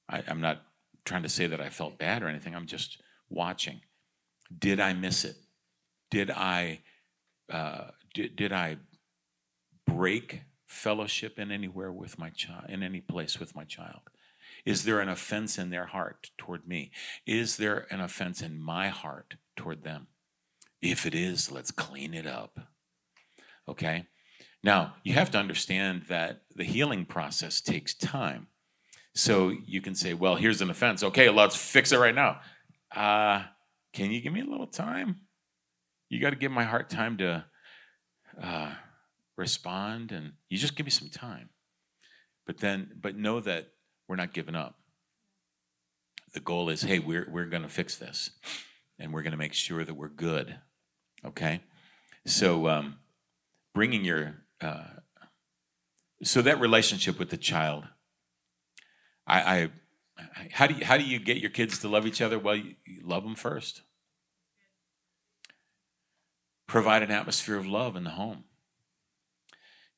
I, 0.09 0.23
I'm 0.27 0.41
not 0.41 0.63
trying 1.05 1.23
to 1.23 1.29
say 1.29 1.47
that 1.47 1.61
I 1.61 1.69
felt 1.69 1.99
bad 1.99 2.23
or 2.23 2.29
anything. 2.29 2.55
I'm 2.55 2.67
just 2.67 3.01
watching. 3.29 3.81
Did 4.57 4.81
I 4.81 4.95
miss 4.95 5.25
it? 5.25 5.37
Did 6.11 6.31
I 6.31 6.81
uh, 7.51 7.89
did, 8.15 8.37
did 8.37 8.53
I 8.53 8.79
break 9.87 10.43
fellowship 10.67 11.39
in 11.39 11.51
anywhere 11.51 11.93
with 11.93 12.19
my 12.19 12.31
child 12.31 12.65
in 12.69 12.83
any 12.83 13.01
place 13.01 13.39
with 13.39 13.55
my 13.55 13.65
child? 13.65 14.01
Is 14.65 14.85
there 14.85 15.01
an 15.01 15.09
offense 15.09 15.59
in 15.59 15.71
their 15.71 15.87
heart 15.87 16.31
toward 16.39 16.67
me? 16.67 16.93
Is 17.27 17.57
there 17.57 17.87
an 17.91 18.01
offense 18.01 18.41
in 18.41 18.61
my 18.61 18.89
heart 18.89 19.35
toward 19.57 19.83
them? 19.83 20.07
If 20.81 21.07
it 21.07 21.15
is, 21.15 21.51
let's 21.51 21.71
clean 21.71 22.15
it 22.15 22.27
up. 22.27 22.59
Okay? 23.69 24.07
Now, 24.63 24.95
you 25.03 25.15
have 25.15 25.31
to 25.33 25.39
understand 25.39 26.05
that 26.09 26.43
the 26.55 26.65
healing 26.65 27.05
process 27.05 27.61
takes 27.61 27.95
time. 27.95 28.47
So 29.15 29.51
you 29.67 29.81
can 29.81 29.95
say, 29.95 30.15
well, 30.15 30.37
here's 30.37 30.63
an 30.63 30.71
offense. 30.71 31.03
Okay, 31.03 31.29
let's 31.29 31.57
fix 31.57 31.93
it 31.93 31.99
right 31.99 32.15
now. 32.15 32.41
Uh, 32.95 33.45
can 33.93 34.11
you 34.11 34.21
give 34.21 34.33
me 34.33 34.41
a 34.41 34.47
little 34.47 34.67
time? 34.67 35.21
You 36.09 36.21
got 36.21 36.31
to 36.31 36.37
give 36.37 36.53
my 36.53 36.65
heart 36.65 36.89
time 36.89 37.19
to 37.19 37.45
uh, 38.41 38.73
respond, 39.37 40.13
and 40.13 40.33
you 40.49 40.59
just 40.59 40.77
give 40.77 40.87
me 40.87 40.91
some 40.91 41.09
time. 41.09 41.51
But 42.47 42.59
then, 42.59 42.93
but 43.01 43.17
know 43.17 43.41
that 43.41 43.69
we're 44.13 44.17
not 44.17 44.35
giving 44.35 44.55
up. 44.55 44.75
The 46.35 46.41
goal 46.41 46.69
is, 46.69 46.83
hey, 46.83 46.99
we're 46.99 47.27
we're 47.31 47.47
going 47.47 47.63
to 47.63 47.69
fix 47.69 47.97
this, 47.97 48.29
and 48.99 49.11
we're 49.11 49.23
going 49.23 49.33
to 49.33 49.39
make 49.39 49.55
sure 49.55 49.87
that 49.87 49.95
we're 49.95 50.11
good. 50.11 50.59
Okay, 51.25 51.63
so 52.27 52.69
um, 52.69 52.99
bringing 53.73 54.05
your 54.05 54.35
uh, 54.61 54.85
so 56.23 56.43
that 56.43 56.61
relationship 56.61 57.19
with 57.19 57.31
the 57.31 57.39
child, 57.39 57.85
I, 59.27 59.41
I 59.41 59.71
how 60.51 60.67
do 60.67 60.75
you 60.75 60.85
how 60.85 60.99
do 60.99 61.05
you 61.05 61.19
get 61.19 61.39
your 61.39 61.49
kids 61.49 61.79
to 61.79 61.89
love 61.89 62.07
each 62.07 62.21
other? 62.21 62.39
Well, 62.39 62.57
you, 62.57 62.75
you 62.85 63.01
love 63.03 63.23
them 63.23 63.35
first. 63.35 63.81
Provide 66.67 67.03
an 67.03 67.11
atmosphere 67.11 67.57
of 67.57 67.67
love 67.67 67.97
in 67.97 68.05
the 68.05 68.11
home. 68.11 68.45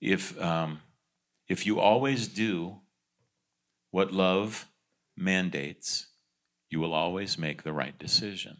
If 0.00 0.40
um, 0.40 0.83
if 1.48 1.66
you 1.66 1.81
always 1.81 2.29
do 2.29 2.83
what 3.95 4.13
love 4.13 4.67
mandates, 5.17 6.09
you 6.69 6.81
will 6.81 6.93
always 6.93 7.39
make 7.39 7.63
the 7.63 7.73
right 7.73 7.99
decision 7.99 8.57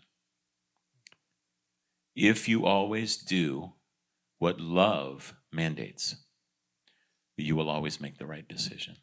if 2.15 2.49
you 2.49 2.65
always 2.65 3.17
do 3.17 3.73
what 4.39 4.61
love 4.61 5.35
mandates, 5.53 6.17
you 7.37 7.57
will 7.57 7.69
always 7.69 8.01
make 8.01 8.19
the 8.19 8.27
right 8.27 8.47
decision. 8.47 8.97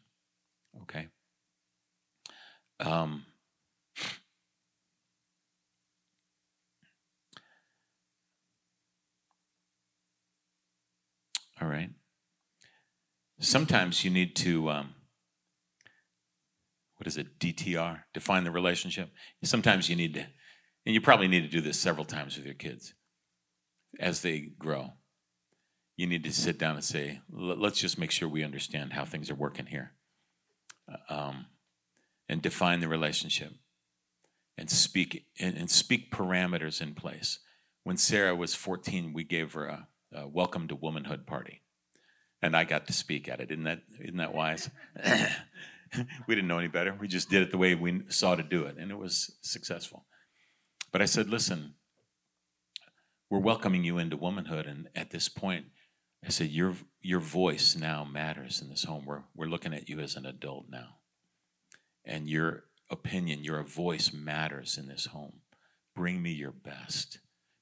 Okay? 0.82 1.08
Um, 2.80 3.26
all 11.60 11.68
right. 11.68 11.90
Sometimes 13.40 14.04
you 14.04 14.10
need 14.10 14.34
to, 14.36 14.70
um, 14.70 14.94
what 17.02 17.08
is 17.08 17.16
it, 17.16 17.40
DTR, 17.40 18.04
define 18.14 18.44
the 18.44 18.52
relationship. 18.52 19.10
Sometimes 19.42 19.88
you 19.88 19.96
need 19.96 20.14
to, 20.14 20.20
and 20.86 20.94
you 20.94 21.00
probably 21.00 21.26
need 21.26 21.40
to 21.40 21.48
do 21.48 21.60
this 21.60 21.76
several 21.76 22.04
times 22.04 22.36
with 22.36 22.46
your 22.46 22.54
kids 22.54 22.94
as 23.98 24.22
they 24.22 24.52
grow. 24.56 24.92
You 25.96 26.06
need 26.06 26.22
to 26.22 26.32
sit 26.32 26.60
down 26.60 26.76
and 26.76 26.84
say, 26.84 27.18
let's 27.28 27.80
just 27.80 27.98
make 27.98 28.12
sure 28.12 28.28
we 28.28 28.44
understand 28.44 28.92
how 28.92 29.04
things 29.04 29.32
are 29.32 29.34
working 29.34 29.66
here. 29.66 29.94
Uh, 30.88 31.12
um, 31.12 31.46
and 32.28 32.40
define 32.40 32.78
the 32.78 32.86
relationship 32.86 33.50
and 34.56 34.70
speak 34.70 35.26
and, 35.40 35.56
and, 35.56 35.72
speak 35.72 36.12
parameters 36.12 36.80
in 36.80 36.94
place. 36.94 37.40
When 37.82 37.96
Sarah 37.96 38.36
was 38.36 38.54
14, 38.54 39.12
we 39.12 39.24
gave 39.24 39.54
her 39.54 39.66
a, 39.66 39.88
a 40.14 40.28
welcome 40.28 40.68
to 40.68 40.76
womanhood 40.76 41.26
party 41.26 41.62
and 42.42 42.56
I 42.56 42.62
got 42.62 42.86
to 42.88 42.92
speak 42.92 43.28
at 43.28 43.40
it. 43.40 43.50
Isn't 43.50 43.64
that 43.64 43.82
isn't 44.00 44.18
that 44.18 44.34
wise? 44.34 44.70
we 46.26 46.34
didn't 46.34 46.48
know 46.48 46.58
any 46.58 46.68
better. 46.68 46.96
We 46.98 47.08
just 47.08 47.30
did 47.30 47.42
it 47.42 47.50
the 47.50 47.58
way 47.58 47.74
we 47.74 48.02
saw 48.08 48.34
to 48.34 48.42
do 48.42 48.64
it, 48.64 48.76
and 48.78 48.90
it 48.90 48.98
was 48.98 49.36
successful. 49.42 50.06
But 50.90 51.02
I 51.02 51.06
said, 51.06 51.28
listen, 51.28 51.74
we're 53.30 53.38
welcoming 53.38 53.84
you 53.84 53.98
into 53.98 54.16
womanhood, 54.16 54.66
and 54.66 54.88
at 54.94 55.10
this 55.10 55.28
point, 55.28 55.66
I 56.24 56.28
said, 56.28 56.50
your 56.50 56.74
your 57.00 57.20
voice 57.20 57.74
now 57.74 58.04
matters 58.04 58.60
in 58.62 58.68
this 58.68 58.84
home. 58.84 59.04
We're 59.06 59.22
we're 59.34 59.46
looking 59.46 59.74
at 59.74 59.88
you 59.88 59.98
as 60.00 60.16
an 60.16 60.26
adult 60.26 60.66
now, 60.70 60.98
and 62.04 62.28
your 62.28 62.64
opinion, 62.90 63.42
your 63.42 63.62
voice 63.62 64.12
matters 64.12 64.78
in 64.78 64.86
this 64.86 65.06
home. 65.06 65.40
Bring 65.96 66.22
me 66.22 66.30
your 66.30 66.52
best. 66.52 67.18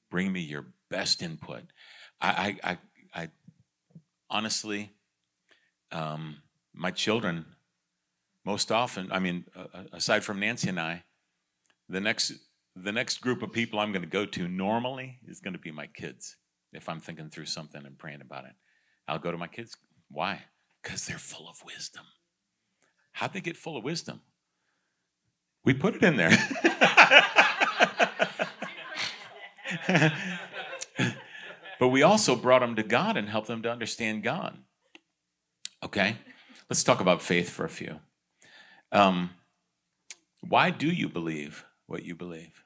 Bring 0.09 0.31
me 0.31 0.41
your 0.41 0.67
best 0.89 1.21
input. 1.21 1.63
I 2.19 2.57
I 2.63 2.71
I, 2.71 2.77
I 3.23 3.29
honestly, 4.29 4.91
um, 5.91 6.37
my 6.73 6.91
children, 6.91 7.45
most 8.45 8.71
often, 8.71 9.11
I 9.11 9.19
mean, 9.19 9.45
uh, 9.55 9.83
aside 9.93 10.23
from 10.23 10.39
Nancy 10.39 10.69
and 10.69 10.79
I, 10.79 11.03
the 11.89 12.01
next 12.01 12.33
the 12.75 12.91
next 12.91 13.19
group 13.19 13.43
of 13.43 13.51
people 13.51 13.79
I'm 13.79 13.91
going 13.91 14.03
to 14.03 14.07
go 14.07 14.25
to 14.25 14.47
normally 14.47 15.19
is 15.27 15.41
going 15.41 15.53
to 15.53 15.59
be 15.59 15.71
my 15.71 15.87
kids. 15.87 16.37
If 16.71 16.87
I'm 16.87 17.01
thinking 17.01 17.29
through 17.29 17.47
something 17.47 17.85
and 17.85 17.97
praying 17.97 18.21
about 18.21 18.45
it, 18.45 18.53
I'll 19.09 19.19
go 19.19 19.29
to 19.29 19.37
my 19.37 19.47
kids. 19.47 19.75
Why? 20.09 20.43
Because 20.81 21.05
they're 21.05 21.17
full 21.17 21.49
of 21.49 21.57
wisdom. 21.65 22.05
How'd 23.11 23.33
they 23.33 23.41
get 23.41 23.57
full 23.57 23.75
of 23.75 23.83
wisdom? 23.83 24.21
We 25.65 25.73
put 25.73 25.95
it 25.95 26.03
in 26.03 26.15
there. 26.15 26.31
But 31.81 31.87
we 31.87 32.03
also 32.03 32.35
brought 32.35 32.59
them 32.59 32.75
to 32.75 32.83
God 32.83 33.17
and 33.17 33.27
helped 33.27 33.47
them 33.47 33.63
to 33.63 33.71
understand 33.71 34.21
God. 34.21 34.55
Okay? 35.81 36.17
Let's 36.69 36.83
talk 36.83 37.01
about 37.01 37.23
faith 37.23 37.49
for 37.49 37.65
a 37.65 37.69
few. 37.69 37.99
Um, 38.91 39.31
why 40.41 40.71
do 40.71 40.87
you 40.87 41.07
believe 41.07 41.65
what 41.85 42.03
you 42.03 42.15
believe? 42.15 42.63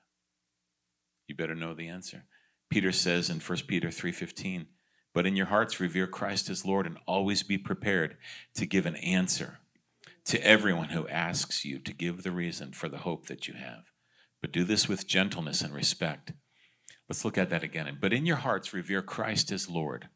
You 1.28 1.36
better 1.36 1.56
know 1.56 1.74
the 1.74 1.88
answer. 1.88 2.24
Peter 2.70 2.92
says 2.92 3.30
in 3.30 3.40
1 3.40 3.68
Peter 3.68 3.92
3:15, 3.92 4.68
"But 5.14 5.26
in 5.26 5.36
your 5.36 5.48
hearts 5.48 5.80
revere 5.80 6.08
Christ 6.08 6.50
as 6.50 6.66
Lord 6.66 6.86
and 6.86 6.98
always 7.06 7.44
be 7.44 7.58
prepared 7.58 8.18
to 8.56 8.66
give 8.66 8.86
an 8.86 8.96
answer 8.98 9.60
to 10.26 10.44
everyone 10.44 10.90
who 10.90 11.08
asks 11.08 11.64
you 11.64 11.80
to 11.80 11.94
give 11.94 12.24
the 12.24 12.32
reason 12.32 12.74
for 12.74 12.90
the 12.90 13.00
hope 13.00 13.28
that 13.28 13.48
you 13.48 13.54
have. 13.54 13.92
But 14.42 14.52
do 14.52 14.64
this 14.64 14.88
with 14.88 15.08
gentleness 15.08 15.62
and 15.62 15.74
respect." 15.74 16.34
Let's 17.08 17.24
look 17.24 17.38
at 17.38 17.50
that 17.52 17.64
again. 17.64 17.98
But 18.02 18.14
in 18.14 18.26
your 18.26 18.38
hearts, 18.38 18.74
revere 18.74 19.04
Christ 19.04 19.52
as 19.52 19.70
Lord. 19.70 20.10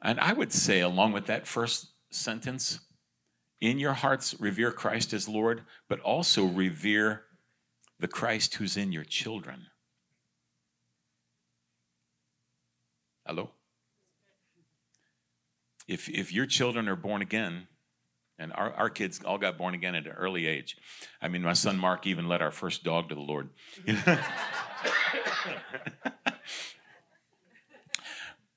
And 0.00 0.20
I 0.20 0.32
would 0.32 0.52
say, 0.52 0.80
along 0.80 1.12
with 1.12 1.26
that 1.26 1.46
first 1.46 1.92
sentence, 2.10 2.80
in 3.64 3.78
your 3.78 3.94
hearts, 3.94 4.38
revere 4.38 4.70
Christ 4.70 5.14
as 5.14 5.28
Lord, 5.28 5.62
but 5.88 5.98
also 6.00 6.44
revere 6.44 7.24
the 7.98 8.08
Christ 8.08 8.56
who's 8.56 8.76
in 8.76 8.92
your 8.92 9.04
children. 9.04 9.66
Hello? 13.26 13.52
If, 15.88 16.10
if 16.10 16.32
your 16.32 16.44
children 16.46 16.88
are 16.88 16.96
born 16.96 17.22
again, 17.22 17.68
and 18.38 18.52
our, 18.52 18.72
our 18.72 18.90
kids 18.90 19.20
all 19.24 19.38
got 19.38 19.56
born 19.56 19.74
again 19.74 19.94
at 19.94 20.06
an 20.06 20.12
early 20.12 20.46
age. 20.46 20.76
I 21.22 21.28
mean, 21.28 21.42
my 21.42 21.52
son 21.52 21.78
Mark 21.78 22.06
even 22.06 22.28
led 22.28 22.42
our 22.42 22.50
first 22.50 22.84
dog 22.84 23.08
to 23.08 23.14
the 23.14 23.20
Lord. 23.20 23.48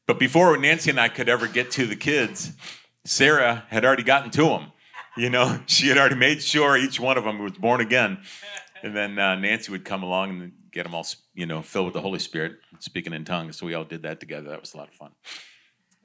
but 0.08 0.20
before 0.20 0.58
Nancy 0.58 0.90
and 0.90 1.00
I 1.00 1.10
could 1.10 1.30
ever 1.30 1.48
get 1.48 1.70
to 1.72 1.86
the 1.86 1.96
kids, 1.96 2.54
Sarah 3.06 3.66
had 3.70 3.86
already 3.86 4.04
gotten 4.04 4.32
to 4.32 4.44
them. 4.44 4.72
You 5.22 5.32
know, 5.32 5.60
she 5.66 5.88
had 5.88 5.98
already 5.98 6.16
made 6.16 6.44
sure 6.44 6.78
each 6.78 7.00
one 7.00 7.18
of 7.18 7.24
them 7.24 7.40
was 7.40 7.54
born 7.54 7.82
again. 7.82 8.20
And 8.84 8.96
then 8.96 9.18
uh, 9.18 9.36
Nancy 9.36 9.72
would 9.72 9.84
come 9.84 10.04
along 10.04 10.30
and 10.30 10.52
get 10.72 10.84
them 10.84 10.94
all, 10.94 11.08
you 11.34 11.48
know, 11.48 11.64
filled 11.64 11.86
with 11.86 11.96
the 11.96 12.02
Holy 12.02 12.20
Spirit, 12.20 12.60
speaking 12.78 13.14
in 13.14 13.26
tongues. 13.26 13.58
So 13.58 13.66
we 13.66 13.74
all 13.74 13.84
did 13.84 14.04
that 14.04 14.20
together. 14.20 14.50
That 14.50 14.62
was 14.62 14.76
a 14.76 14.78
lot 14.78 14.90
of 14.90 14.94
fun. 14.94 15.12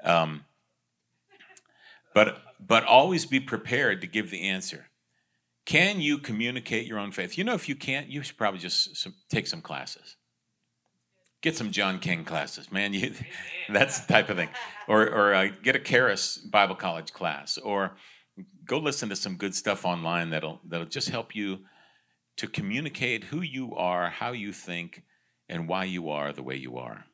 Um, 0.02 0.44
but 2.14 2.42
but 2.58 2.84
always 2.84 3.26
be 3.26 3.38
prepared 3.38 4.00
to 4.00 4.06
give 4.06 4.30
the 4.30 4.48
answer. 4.48 4.86
Can 5.64 6.00
you 6.00 6.18
communicate 6.18 6.86
your 6.86 6.98
own 6.98 7.12
faith? 7.12 7.36
You 7.36 7.44
know, 7.44 7.54
if 7.54 7.68
you 7.68 7.74
can't, 7.74 8.08
you 8.08 8.22
should 8.22 8.36
probably 8.36 8.60
just 8.60 8.96
some, 8.96 9.14
take 9.28 9.46
some 9.46 9.60
classes. 9.60 10.16
Get 11.40 11.56
some 11.56 11.70
John 11.70 11.98
King 11.98 12.24
classes, 12.24 12.72
man. 12.72 12.94
You, 12.94 13.12
that's 13.68 14.00
the 14.00 14.12
type 14.12 14.28
of 14.28 14.36
thing. 14.36 14.48
Or, 14.88 15.02
or 15.02 15.34
uh, 15.34 15.48
get 15.62 15.76
a 15.76 15.78
Charis 15.78 16.38
Bible 16.38 16.74
College 16.76 17.12
class, 17.12 17.58
or 17.58 17.92
go 18.64 18.78
listen 18.78 19.08
to 19.08 19.16
some 19.16 19.36
good 19.36 19.54
stuff 19.54 19.84
online 19.84 20.30
that'll 20.30 20.60
that'll 20.66 20.86
just 20.86 21.08
help 21.08 21.34
you 21.34 21.60
to 22.36 22.46
communicate 22.46 23.24
who 23.24 23.40
you 23.40 23.74
are, 23.74 24.10
how 24.10 24.32
you 24.32 24.52
think, 24.52 25.02
and 25.48 25.68
why 25.68 25.84
you 25.84 26.08
are 26.08 26.32
the 26.32 26.42
way 26.42 26.56
you 26.56 26.78
are. 26.78 27.04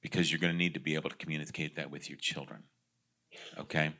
Because 0.00 0.30
you're 0.30 0.40
going 0.40 0.52
to 0.52 0.58
need 0.58 0.74
to 0.74 0.80
be 0.80 0.94
able 0.94 1.10
to 1.10 1.16
communicate 1.16 1.76
that 1.76 1.90
with 1.90 2.08
your 2.08 2.18
children. 2.18 2.64
Okay. 3.58 3.94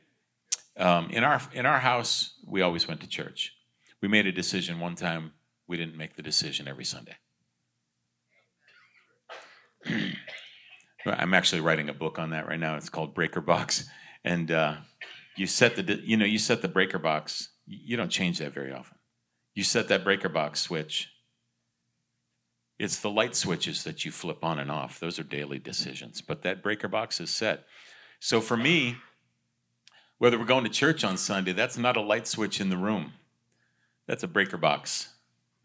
Um, 0.77 1.09
in 1.09 1.23
our 1.23 1.41
in 1.53 1.65
our 1.65 1.79
house, 1.79 2.35
we 2.45 2.61
always 2.61 2.87
went 2.87 3.01
to 3.01 3.07
church. 3.07 3.53
We 4.01 4.07
made 4.07 4.27
a 4.27 4.31
decision 4.31 4.79
one 4.79 4.95
time. 4.95 5.33
We 5.67 5.77
didn't 5.77 5.97
make 5.97 6.15
the 6.15 6.21
decision 6.21 6.67
every 6.67 6.85
Sunday. 6.85 7.15
I'm 11.05 11.33
actually 11.33 11.61
writing 11.61 11.89
a 11.89 11.93
book 11.93 12.19
on 12.19 12.31
that 12.31 12.47
right 12.47 12.59
now. 12.59 12.75
It's 12.75 12.89
called 12.89 13.13
Breaker 13.13 13.41
Box, 13.41 13.87
and 14.23 14.51
uh, 14.51 14.75
you 15.35 15.47
set 15.47 15.75
the 15.75 16.01
you 16.03 16.17
know 16.17 16.25
you 16.25 16.39
set 16.39 16.61
the 16.61 16.67
breaker 16.67 16.99
box. 16.99 17.49
You 17.67 17.97
don't 17.97 18.09
change 18.09 18.39
that 18.39 18.53
very 18.53 18.71
often. 18.71 18.97
You 19.53 19.63
set 19.63 19.87
that 19.87 20.03
breaker 20.03 20.29
box 20.29 20.61
switch. 20.61 21.09
It's 22.77 22.99
the 22.99 23.09
light 23.09 23.35
switches 23.35 23.83
that 23.85 24.03
you 24.03 24.11
flip 24.11 24.43
on 24.43 24.59
and 24.59 24.69
off. 24.69 24.99
Those 24.99 25.17
are 25.17 25.23
daily 25.23 25.59
decisions, 25.59 26.21
but 26.21 26.41
that 26.41 26.61
breaker 26.61 26.89
box 26.89 27.21
is 27.21 27.29
set. 27.29 27.65
So 28.19 28.41
for 28.41 28.57
me, 28.57 28.97
whether 30.17 30.37
we're 30.37 30.45
going 30.45 30.65
to 30.65 30.69
church 30.69 31.03
on 31.03 31.17
Sunday, 31.17 31.53
that's 31.53 31.77
not 31.77 31.95
a 31.95 32.01
light 32.01 32.27
switch 32.27 32.59
in 32.59 32.69
the 32.69 32.77
room. 32.77 33.13
That's 34.07 34.23
a 34.23 34.27
breaker 34.27 34.57
box. 34.57 35.09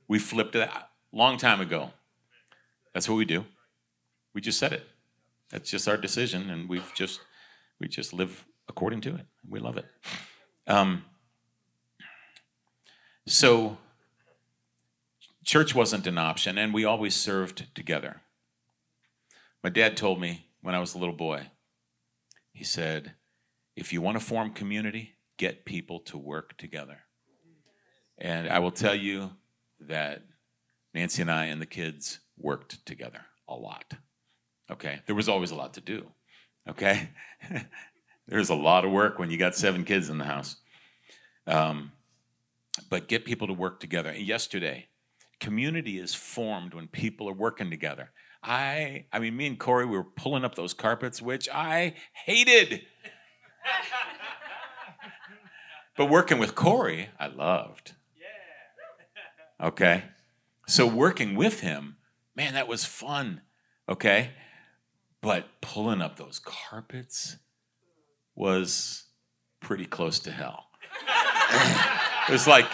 We 0.06 0.18
flipped 0.18 0.54
it 0.54 0.68
a 0.68 0.86
long 1.12 1.36
time 1.36 1.60
ago. 1.60 1.90
That's 2.94 3.08
what 3.08 3.16
we 3.16 3.24
do. 3.24 3.44
We 4.34 4.40
just 4.40 4.58
said 4.58 4.72
it. 4.72 4.86
That's 5.50 5.70
just 5.70 5.88
our 5.88 5.96
decision, 5.96 6.48
and 6.48 6.68
we've 6.68 6.92
just 6.94 7.20
we 7.80 7.88
just 7.88 8.12
live 8.12 8.44
according 8.70 9.02
to 9.02 9.14
it. 9.16 9.26
We 9.46 9.58
love 9.58 9.76
it. 9.76 9.84
Um, 10.66 11.04
so 13.26 13.76
church 15.44 15.74
wasn't 15.74 16.06
an 16.06 16.16
option, 16.16 16.56
and 16.56 16.72
we 16.72 16.84
always 16.84 17.14
served 17.14 17.74
together. 17.74 18.22
My 19.62 19.70
dad 19.70 19.96
told 19.96 20.20
me 20.20 20.46
when 20.62 20.74
I 20.74 20.78
was 20.78 20.94
a 20.94 20.98
little 20.98 21.14
boy, 21.14 21.48
he 22.52 22.64
said, 22.64 23.14
if 23.76 23.92
you 23.92 24.00
want 24.00 24.18
to 24.18 24.24
form 24.24 24.52
community, 24.52 25.16
get 25.36 25.64
people 25.64 25.98
to 26.00 26.16
work 26.16 26.56
together. 26.56 27.00
And 28.18 28.48
I 28.48 28.58
will 28.60 28.70
tell 28.70 28.94
you 28.94 29.30
that 29.80 30.22
Nancy 30.94 31.22
and 31.22 31.30
I 31.30 31.46
and 31.46 31.60
the 31.60 31.66
kids 31.66 32.20
worked 32.38 32.84
together 32.86 33.22
a 33.48 33.54
lot. 33.54 33.94
Okay, 34.70 35.00
there 35.06 35.16
was 35.16 35.28
always 35.28 35.50
a 35.50 35.56
lot 35.56 35.74
to 35.74 35.80
do. 35.80 36.06
Okay, 36.68 37.08
there's 38.30 38.48
a 38.48 38.54
lot 38.54 38.84
of 38.84 38.92
work 38.92 39.18
when 39.18 39.30
you 39.30 39.36
got 39.36 39.56
seven 39.56 39.84
kids 39.84 40.08
in 40.08 40.18
the 40.18 40.24
house. 40.24 40.56
Um, 41.46 41.92
but 42.88 43.08
get 43.08 43.24
people 43.24 43.48
to 43.48 43.52
work 43.52 43.80
together. 43.80 44.10
And 44.10 44.24
yesterday, 44.24 44.86
community 45.40 45.98
is 45.98 46.14
formed 46.14 46.72
when 46.72 46.86
people 46.86 47.28
are 47.28 47.34
working 47.34 47.70
together. 47.70 48.10
I, 48.42 49.06
I 49.12 49.18
mean, 49.18 49.36
me 49.36 49.48
and 49.48 49.58
Corey, 49.58 49.84
we 49.84 49.96
were 49.96 50.04
pulling 50.04 50.44
up 50.44 50.54
those 50.54 50.72
carpets, 50.72 51.20
which 51.20 51.48
I 51.52 51.94
hated. 52.24 52.86
but 55.96 56.06
working 56.06 56.38
with 56.38 56.54
Corey, 56.54 57.08
I 57.18 57.26
loved. 57.26 57.94
Yeah. 58.16 59.66
Okay? 59.66 60.04
So 60.68 60.86
working 60.86 61.34
with 61.34 61.60
him, 61.60 61.96
man, 62.36 62.54
that 62.54 62.68
was 62.68 62.84
fun. 62.84 63.40
Okay? 63.88 64.30
But 65.20 65.48
pulling 65.60 66.00
up 66.00 66.16
those 66.16 66.38
carpets 66.38 67.36
was 68.40 69.04
pretty 69.60 69.84
close 69.84 70.18
to 70.20 70.30
hell. 70.32 70.64
it 72.26 72.32
was 72.32 72.46
like, 72.46 72.64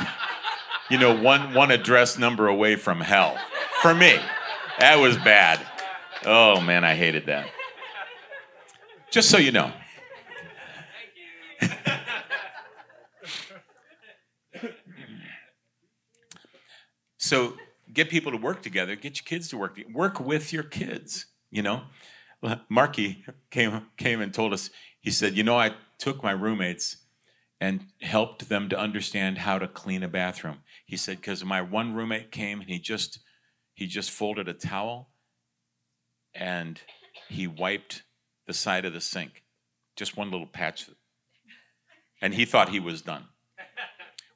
you 0.88 0.96
know, 0.96 1.20
one, 1.20 1.54
one 1.54 1.72
address 1.72 2.16
number 2.16 2.46
away 2.46 2.76
from 2.76 3.00
hell 3.00 3.36
for 3.82 3.92
me. 3.92 4.16
That 4.78 5.00
was 5.00 5.16
bad. 5.16 5.58
Oh 6.24 6.60
man, 6.60 6.84
I 6.84 6.94
hated 6.94 7.26
that. 7.26 7.48
Just 9.10 9.28
so 9.28 9.38
you 9.38 9.50
know. 9.50 9.72
so 17.18 17.56
get 17.92 18.08
people 18.08 18.30
to 18.30 18.38
work 18.38 18.62
together, 18.62 18.94
get 18.94 19.18
your 19.18 19.24
kids 19.24 19.48
to 19.48 19.56
work 19.56 19.80
work 19.92 20.20
with 20.20 20.52
your 20.52 20.62
kids, 20.62 21.26
you 21.50 21.62
know. 21.62 21.82
Marky 22.68 23.24
came 23.50 23.86
came 23.96 24.20
and 24.20 24.32
told 24.32 24.52
us, 24.52 24.70
he 25.00 25.10
said, 25.10 25.36
you 25.36 25.42
know, 25.42 25.58
I 25.58 25.72
took 25.98 26.22
my 26.22 26.32
roommates 26.32 26.98
and 27.60 27.86
helped 28.02 28.48
them 28.48 28.68
to 28.68 28.78
understand 28.78 29.38
how 29.38 29.58
to 29.58 29.66
clean 29.66 30.02
a 30.02 30.08
bathroom. 30.08 30.58
He 30.84 30.96
said, 30.96 31.16
because 31.16 31.44
my 31.44 31.62
one 31.62 31.94
roommate 31.94 32.30
came 32.30 32.60
and 32.60 32.68
he 32.68 32.78
just 32.78 33.20
he 33.74 33.86
just 33.86 34.10
folded 34.10 34.48
a 34.48 34.54
towel 34.54 35.10
and 36.34 36.80
he 37.28 37.46
wiped 37.46 38.02
the 38.46 38.52
side 38.52 38.84
of 38.84 38.92
the 38.92 39.00
sink. 39.00 39.42
Just 39.96 40.16
one 40.16 40.30
little 40.30 40.46
patch. 40.46 40.88
And 42.20 42.34
he 42.34 42.44
thought 42.44 42.70
he 42.70 42.80
was 42.80 43.02
done. 43.02 43.24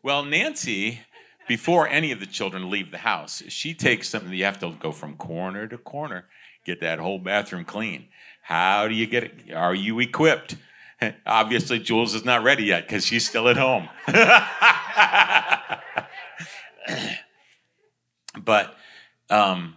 Well, 0.03 0.25
Nancy, 0.25 1.01
before 1.47 1.89
any 1.89 2.13
of 2.13 2.21
the 2.21 2.27
children 2.27 2.71
leave 2.71 2.91
the 2.91 2.99
house, 2.99 3.43
she 3.49 3.75
takes 3.75 4.09
something 4.09 4.33
you 4.33 4.45
have 4.45 4.59
to 4.61 4.75
go 4.79 4.93
from 4.93 5.17
corner 5.17 5.67
to 5.67 5.77
corner, 5.79 6.27
get 6.65 6.81
that 6.81 6.99
whole 6.99 7.19
bathroom 7.19 7.65
clean. 7.65 8.09
How 8.43 8.89
do 8.89 8.95
you 8.95 9.07
get 9.07 9.25
it? 9.25 9.53
Are 9.55 9.75
you 9.75 10.01
equipped? 10.01 10.57
Obviously, 11.27 11.79
Jules 11.79 12.15
is 12.15 12.25
not 12.25 12.43
ready 12.43 12.65
yet 12.65 12.87
because 12.87 13.05
she's 13.05 13.29
still 13.29 13.49
at 13.49 13.57
home. 13.57 13.89
but 18.45 18.75
um, 19.31 19.77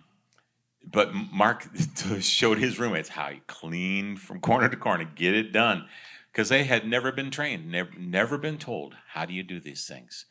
but 0.93 1.13
Mark 1.13 1.67
showed 2.21 2.57
his 2.59 2.79
roommates 2.79 3.09
how 3.09 3.29
he 3.29 3.41
clean 3.47 4.15
from 4.15 4.39
corner 4.39 4.69
to 4.69 4.77
corner, 4.77 5.05
get 5.05 5.33
it 5.33 5.51
done, 5.51 5.85
because 6.31 6.49
they 6.49 6.63
had 6.63 6.87
never 6.87 7.11
been 7.11 7.31
trained, 7.31 7.69
never, 7.71 7.91
never 7.97 8.37
been 8.37 8.57
told 8.57 8.95
how 9.13 9.25
do 9.25 9.33
you 9.33 9.43
do 9.43 9.59
these 9.59 9.85
things. 9.85 10.25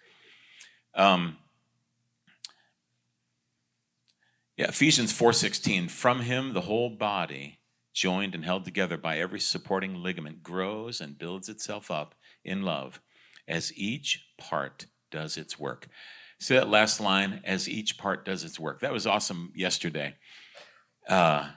Um, 0.94 1.38
yeah, 4.56 4.68
Ephesians 4.68 5.12
four 5.12 5.32
sixteen. 5.32 5.88
From 5.88 6.20
him, 6.20 6.52
the 6.52 6.62
whole 6.62 6.90
body, 6.90 7.58
joined 7.94 8.34
and 8.34 8.44
held 8.44 8.64
together 8.64 8.96
by 8.96 9.18
every 9.18 9.40
supporting 9.40 10.02
ligament, 10.02 10.42
grows 10.42 11.00
and 11.00 11.18
builds 11.18 11.48
itself 11.48 11.90
up 11.90 12.14
in 12.44 12.62
love, 12.62 13.00
as 13.46 13.72
each 13.76 14.26
part 14.38 14.86
does 15.10 15.36
its 15.36 15.58
work. 15.58 15.88
See 16.40 16.54
that 16.54 16.68
last 16.68 17.00
line, 17.00 17.40
as 17.44 17.68
each 17.68 17.98
part 17.98 18.24
does 18.24 18.44
its 18.44 18.58
work. 18.58 18.80
That 18.80 18.92
was 18.92 19.06
awesome 19.06 19.52
yesterday. 19.54 20.16
Uh, 21.08 21.50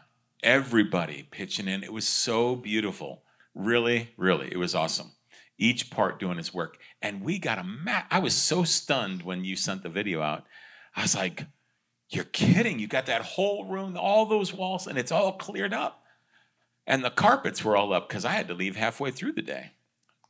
everybody 0.44 1.28
pitching 1.32 1.68
in. 1.68 1.84
It 1.84 1.94
was 1.94 2.08
so 2.08 2.56
beautiful. 2.56 3.24
Really, 3.56 4.12
really, 4.18 4.50
it 4.52 4.58
was 4.58 4.76
awesome. 4.76 5.14
Each 5.58 5.90
part 5.90 6.20
doing 6.20 6.38
its 6.38 6.54
work. 6.54 6.78
And 7.02 7.24
we 7.24 7.40
got 7.40 7.58
a 7.58 7.64
mat. 7.64 8.06
I 8.12 8.20
was 8.20 8.36
so 8.36 8.64
stunned 8.64 9.24
when 9.24 9.46
you 9.46 9.56
sent 9.56 9.84
the 9.84 9.90
video 9.90 10.22
out. 10.22 10.44
I 10.96 11.02
was 11.02 11.16
like, 11.16 11.46
you're 12.10 12.24
kidding. 12.26 12.80
You 12.80 12.88
got 12.88 13.08
that 13.08 13.22
whole 13.22 13.66
room, 13.66 13.98
all 13.98 14.26
those 14.26 14.54
walls, 14.54 14.88
and 14.88 14.98
it's 14.98 15.12
all 15.12 15.34
cleared 15.34 15.74
up. 15.74 16.04
And 16.88 17.04
the 17.04 17.10
carpets 17.10 17.64
were 17.64 17.76
all 17.76 17.94
up 17.94 18.08
because 18.08 18.26
I 18.26 18.32
had 18.32 18.48
to 18.50 18.54
leave 18.54 18.76
halfway 18.76 19.12
through 19.12 19.34
the 19.34 19.42
day. 19.42 19.72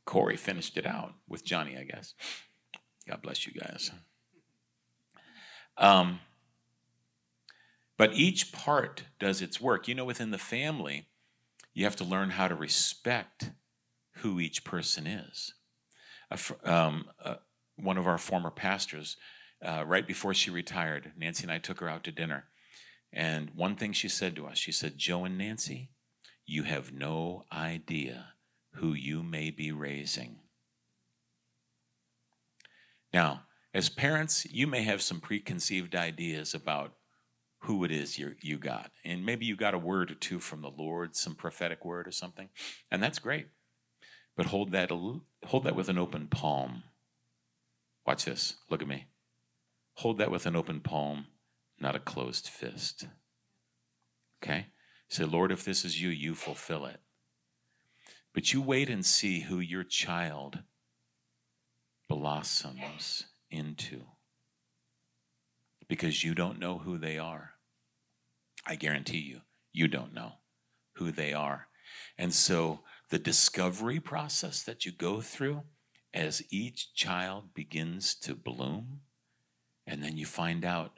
Corey 0.06 0.36
finished 0.36 0.76
it 0.78 0.86
out 0.86 1.14
with 1.28 1.44
Johnny, 1.44 1.76
I 1.76 1.84
guess. 1.84 2.14
God 3.08 3.20
bless 3.22 3.46
you 3.46 3.52
guys. 3.52 3.90
Um, 5.76 6.20
but 7.98 8.14
each 8.14 8.52
part 8.52 9.04
does 9.18 9.42
its 9.42 9.60
work. 9.60 9.88
You 9.88 9.94
know, 9.94 10.04
within 10.04 10.30
the 10.30 10.38
family, 10.38 11.08
you 11.74 11.84
have 11.84 11.96
to 11.96 12.04
learn 12.04 12.30
how 12.30 12.48
to 12.48 12.54
respect 12.54 13.50
who 14.16 14.40
each 14.40 14.64
person 14.64 15.06
is. 15.06 15.54
Um, 16.64 17.06
uh, 17.22 17.36
one 17.76 17.98
of 17.98 18.06
our 18.06 18.18
former 18.18 18.50
pastors, 18.50 19.16
uh, 19.64 19.84
right 19.86 20.06
before 20.06 20.34
she 20.34 20.50
retired, 20.50 21.12
Nancy 21.16 21.44
and 21.44 21.52
I 21.52 21.58
took 21.58 21.80
her 21.80 21.88
out 21.88 22.04
to 22.04 22.12
dinner. 22.12 22.44
And 23.12 23.50
one 23.54 23.76
thing 23.76 23.92
she 23.92 24.08
said 24.08 24.36
to 24.36 24.46
us, 24.46 24.58
she 24.58 24.72
said, 24.72 24.98
Joe 24.98 25.24
and 25.24 25.38
Nancy, 25.38 25.90
you 26.44 26.64
have 26.64 26.92
no 26.92 27.44
idea 27.52 28.34
who 28.74 28.92
you 28.92 29.22
may 29.22 29.50
be 29.50 29.72
raising. 29.72 30.40
Now, 33.12 33.42
as 33.72 33.88
parents, 33.88 34.46
you 34.50 34.66
may 34.66 34.82
have 34.82 35.02
some 35.02 35.20
preconceived 35.20 35.94
ideas 35.94 36.54
about 36.54 36.92
who 37.60 37.84
it 37.84 37.90
is 37.90 38.18
you 38.18 38.58
got. 38.58 38.90
And 39.04 39.24
maybe 39.24 39.44
you 39.46 39.56
got 39.56 39.74
a 39.74 39.78
word 39.78 40.10
or 40.10 40.14
two 40.14 40.38
from 40.38 40.62
the 40.62 40.70
Lord, 40.70 41.16
some 41.16 41.34
prophetic 41.34 41.84
word 41.84 42.06
or 42.06 42.12
something. 42.12 42.48
And 42.90 43.02
that's 43.02 43.18
great. 43.18 43.48
But 44.36 44.46
hold 44.46 44.72
that 44.72 44.90
hold 44.90 45.64
that 45.64 45.74
with 45.74 45.88
an 45.88 45.98
open 45.98 46.28
palm. 46.28 46.84
Watch 48.06 48.24
this. 48.26 48.56
Look 48.70 48.82
at 48.82 48.88
me. 48.88 49.06
Hold 49.96 50.18
that 50.18 50.30
with 50.30 50.46
an 50.46 50.56
open 50.56 50.80
palm, 50.80 51.26
not 51.80 51.96
a 51.96 52.00
closed 52.00 52.48
fist. 52.48 53.06
Okay? 54.42 54.66
Say, 55.08 55.24
Lord, 55.24 55.52
if 55.52 55.64
this 55.64 55.84
is 55.84 56.00
you, 56.00 56.08
you 56.08 56.34
fulfill 56.34 56.86
it. 56.86 57.00
But 58.34 58.52
you 58.52 58.60
wait 58.60 58.90
and 58.90 59.04
see 59.04 59.40
who 59.40 59.58
your 59.60 59.84
child 59.84 60.60
blossoms 62.08 63.24
into 63.50 64.02
because 65.88 66.24
you 66.24 66.34
don't 66.34 66.58
know 66.58 66.78
who 66.78 66.98
they 66.98 67.18
are. 67.18 67.52
I 68.66 68.74
guarantee 68.74 69.18
you, 69.18 69.40
you 69.72 69.88
don't 69.88 70.12
know 70.12 70.32
who 70.94 71.12
they 71.12 71.32
are. 71.32 71.68
And 72.18 72.34
so 72.34 72.80
the 73.10 73.18
discovery 73.18 74.00
process 74.00 74.62
that 74.64 74.84
you 74.84 74.92
go 74.92 75.20
through 75.20 75.62
as 76.12 76.42
each 76.50 76.94
child 76.94 77.54
begins 77.54 78.14
to 78.16 78.34
bloom, 78.34 79.00
and 79.86 80.02
then 80.02 80.16
you 80.16 80.26
find 80.26 80.64
out 80.64 80.92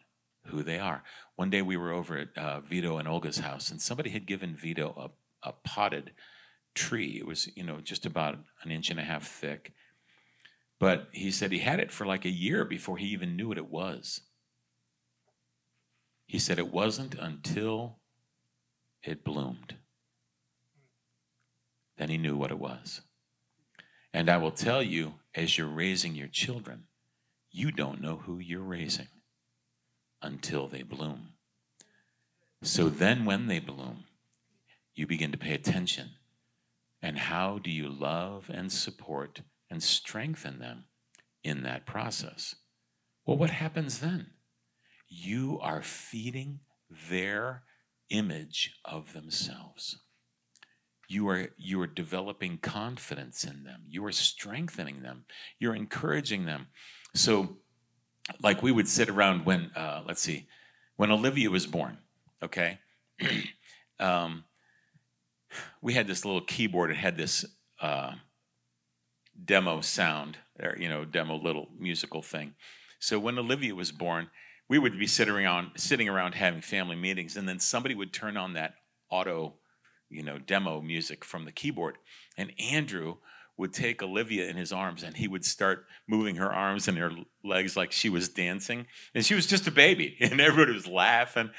who 0.47 0.63
they 0.63 0.79
are. 0.79 1.03
One 1.37 1.51
day 1.51 1.63
we 1.63 1.77
were 1.77 1.93
over 1.93 2.17
at 2.17 2.37
uh, 2.37 2.61
Vito 2.61 2.99
and 2.99 3.07
Olga's 3.07 3.39
house, 3.39 3.71
and 3.71 3.81
somebody 3.81 4.11
had 4.11 4.27
given 4.27 4.57
Vito 4.57 5.13
a, 5.45 5.49
a 5.49 5.53
potted 5.65 6.13
tree. 6.75 7.19
It 7.19 7.27
was, 7.27 7.49
you 7.57 7.65
know, 7.65 7.81
just 7.81 8.07
about 8.07 8.39
an 8.63 8.71
inch 8.71 8.91
and 8.91 8.99
a 8.99 9.05
half 9.05 9.27
thick 9.27 9.73
but 10.79 11.09
he 11.13 11.31
said 11.31 11.51
he 11.51 11.59
had 11.59 11.81
it 11.81 11.91
for 11.91 12.07
like 12.07 12.25
a 12.25 12.31
year 12.31 12.65
before 12.65 12.99
he 12.99 13.07
even 13.07 13.37
knew 13.37 13.49
what 13.49 13.59
it 13.59 13.71
was. 13.71 14.21
He 16.27 16.39
said 16.39 16.59
it 16.59 16.73
wasn't 16.73 17.15
until 17.15 17.99
it 19.03 19.25
bloomed. 19.25 19.77
Then 21.97 22.11
he 22.11 22.19
knew 22.19 22.37
what 22.37 22.53
it 22.53 22.59
was. 22.59 23.01
And 24.13 24.31
I 24.31 24.37
will 24.37 24.53
tell 24.53 24.83
you, 24.83 25.15
as 25.35 25.59
you're 25.59 25.67
raising 25.67 26.15
your 26.15 26.29
children, 26.29 26.85
you 27.51 27.71
don't 27.71 28.01
know 28.01 28.17
who 28.17 28.39
you're 28.39 28.61
raising 28.61 29.09
until 30.23 30.67
they 30.67 30.83
bloom. 30.83 31.35
So 32.63 32.89
then, 32.89 33.25
when 33.25 33.47
they 33.47 33.61
bloom, 33.61 34.05
you 34.95 35.07
begin 35.07 35.31
to 35.33 35.39
pay 35.39 35.55
attention. 35.55 36.11
And 37.01 37.19
how 37.19 37.59
do 37.59 37.71
you 37.71 37.89
love 37.89 38.51
and 38.53 38.73
support 38.73 39.43
and 39.71 39.83
strengthen 39.83 40.59
them 40.59 40.85
in 41.45 41.63
that 41.63 41.87
process. 41.87 42.55
Well, 43.25 43.37
what 43.37 43.51
happens 43.51 44.01
then? 44.01 44.29
You 45.09 45.59
are 45.63 45.83
feeding 45.83 46.61
their 47.11 47.63
image 48.11 48.75
of 48.85 49.13
themselves. 49.13 49.99
You 51.09 51.29
are, 51.29 51.49
you 51.57 51.81
are 51.81 51.87
developing 51.87 52.59
confidence 52.59 53.45
in 53.45 53.65
them. 53.65 53.83
You 53.89 54.05
are 54.05 54.13
strengthening 54.13 55.03
them. 55.03 55.25
You're 55.59 55.75
encouraging 55.75 56.45
them. 56.45 56.67
So, 57.15 57.57
like 58.43 58.63
we 58.63 58.73
would 58.73 58.89
sit 58.89 59.09
around 59.09 59.47
when, 59.47 59.71
uh, 59.75 60.03
let's 60.07 60.21
see, 60.21 60.47
when 60.97 61.11
Olivia 61.11 61.51
was 61.51 61.67
born, 61.67 61.99
okay? 62.43 62.79
um, 64.01 64.45
we 65.81 65.95
had 65.95 66.07
this 66.07 66.25
little 66.25 66.43
keyboard. 66.43 66.91
It 66.91 66.97
had 66.97 67.17
this 67.17 67.45
uh, 67.81 68.13
demo 69.43 69.81
sound, 69.81 70.39
or 70.61 70.77
you 70.79 70.89
know, 70.89 71.05
demo 71.05 71.37
little 71.37 71.69
musical 71.79 72.23
thing. 72.23 72.55
So 73.01 73.19
when 73.19 73.39
Olivia 73.39 73.75
was 73.75 73.93
born, 73.93 74.29
we 74.69 74.79
would 74.79 74.99
be 74.99 75.07
sitting 75.07 75.35
around 75.35 75.71
sitting 75.77 76.09
around 76.09 76.35
having 76.35 76.61
family 76.61 76.97
meetings 76.97 77.37
and 77.37 77.49
then 77.49 77.59
somebody 77.59 77.95
would 77.95 78.13
turn 78.13 78.37
on 78.37 78.53
that 78.53 78.75
auto 79.11 79.55
you 80.11 80.23
know 80.23 80.39
demo 80.39 80.81
music 80.81 81.25
from 81.25 81.45
the 81.45 81.53
keyboard 81.53 81.97
and 82.37 82.53
andrew 82.59 83.17
would 83.59 83.73
take 83.73 84.03
olivia 84.03 84.49
in 84.49 84.57
his 84.57 84.73
arms 84.73 85.03
and 85.03 85.17
he 85.17 85.27
would 85.27 85.45
start 85.45 85.85
moving 86.07 86.37
her 86.37 86.51
arms 86.51 86.87
and 86.87 86.97
her 86.97 87.11
legs 87.45 87.77
like 87.77 87.91
she 87.91 88.09
was 88.09 88.29
dancing. 88.29 88.87
And 89.15 89.27
she 89.27 89.35
was 89.35 89.47
just 89.47 89.67
a 89.67 89.73
baby 89.73 90.17
and 90.21 90.41
everybody 90.41 90.73
was 90.73 90.87
laughing. 90.87 91.51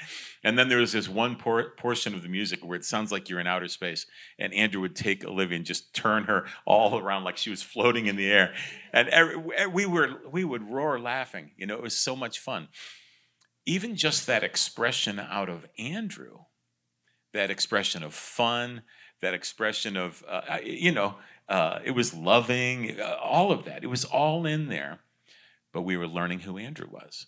And 0.42 0.58
then 0.58 0.68
there 0.68 0.78
was 0.78 0.92
this 0.92 1.08
one 1.08 1.36
por- 1.36 1.70
portion 1.76 2.14
of 2.14 2.22
the 2.22 2.28
music 2.28 2.64
where 2.64 2.76
it 2.76 2.86
sounds 2.86 3.12
like 3.12 3.28
you're 3.28 3.38
in 3.38 3.46
outer 3.46 3.68
space 3.68 4.06
and 4.38 4.54
andrew 4.54 4.80
would 4.80 4.96
take 4.96 5.24
olivia 5.24 5.56
and 5.56 5.66
just 5.66 5.94
turn 5.94 6.24
her 6.24 6.46
all 6.64 6.98
around 6.98 7.24
like 7.24 7.36
she 7.36 7.50
was 7.50 7.62
floating 7.62 8.06
in 8.06 8.16
the 8.16 8.30
air. 8.32 8.54
And 8.92 9.08
every, 9.10 9.36
we 9.68 9.84
were 9.84 10.22
we 10.32 10.42
would 10.42 10.68
roar 10.70 10.98
laughing 10.98 11.52
you 11.56 11.66
know 11.66 11.76
it 11.76 11.82
was 11.82 11.96
so 11.96 12.16
much 12.16 12.38
fun. 12.38 12.68
Even 13.66 13.94
just 13.94 14.26
that 14.26 14.42
expression 14.42 15.20
out 15.20 15.50
of 15.50 15.66
Andrew, 15.78 16.38
that 17.34 17.50
expression 17.50 18.02
of 18.02 18.14
fun, 18.14 18.82
that 19.20 19.34
expression 19.34 19.96
of, 19.96 20.24
uh, 20.28 20.58
you 20.64 20.92
know, 20.92 21.16
uh, 21.50 21.80
it 21.84 21.90
was 21.90 22.14
loving, 22.14 22.98
uh, 22.98 23.16
all 23.22 23.52
of 23.52 23.64
that. 23.64 23.84
It 23.84 23.88
was 23.88 24.04
all 24.04 24.46
in 24.46 24.68
there, 24.68 25.00
but 25.72 25.82
we 25.82 25.96
were 25.96 26.06
learning 26.06 26.40
who 26.40 26.56
Andrew 26.56 26.88
was. 26.90 27.26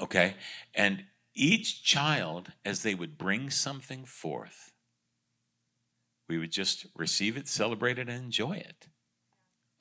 Okay? 0.00 0.34
And 0.74 1.04
each 1.34 1.82
child, 1.82 2.52
as 2.64 2.82
they 2.82 2.94
would 2.94 3.18
bring 3.18 3.50
something 3.50 4.04
forth, 4.04 4.72
we 6.28 6.38
would 6.38 6.52
just 6.52 6.86
receive 6.94 7.36
it, 7.36 7.48
celebrate 7.48 7.98
it, 7.98 8.08
and 8.08 8.24
enjoy 8.24 8.52
it. 8.52 8.86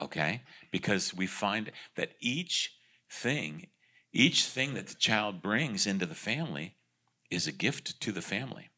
Okay? 0.02 0.42
Because 0.72 1.14
we 1.14 1.28
find 1.28 1.72
that 1.96 2.14
each 2.20 2.78
thing 3.10 3.68
each 4.14 4.46
thing 4.46 4.76
that 4.76 4.88
the 4.88 4.96
child 4.96 5.42
brings 5.42 5.88
into 5.88 6.06
the 6.06 6.14
family 6.14 6.76
is 7.32 7.48
a 7.48 7.52
gift 7.52 8.00
to 8.00 8.12
the 8.12 8.22
family. 8.22 8.70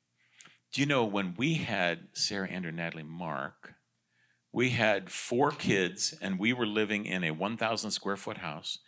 Do 0.71 0.79
you 0.79 0.87
know 0.87 1.03
when 1.03 1.35
we 1.37 1.55
had 1.55 2.07
Sarah, 2.13 2.47
Andrew, 2.47 2.71
Natalie, 2.71 3.03
Mark, 3.03 3.73
we 4.55 4.69
had 4.69 5.09
four 5.09 5.51
kids 5.51 6.15
and 6.21 6.39
we 6.39 6.53
were 6.53 6.65
living 6.65 7.05
in 7.05 7.25
a 7.25 7.31
1,000 7.31 7.91
square 7.91 8.15
foot 8.15 8.37
house 8.37 8.79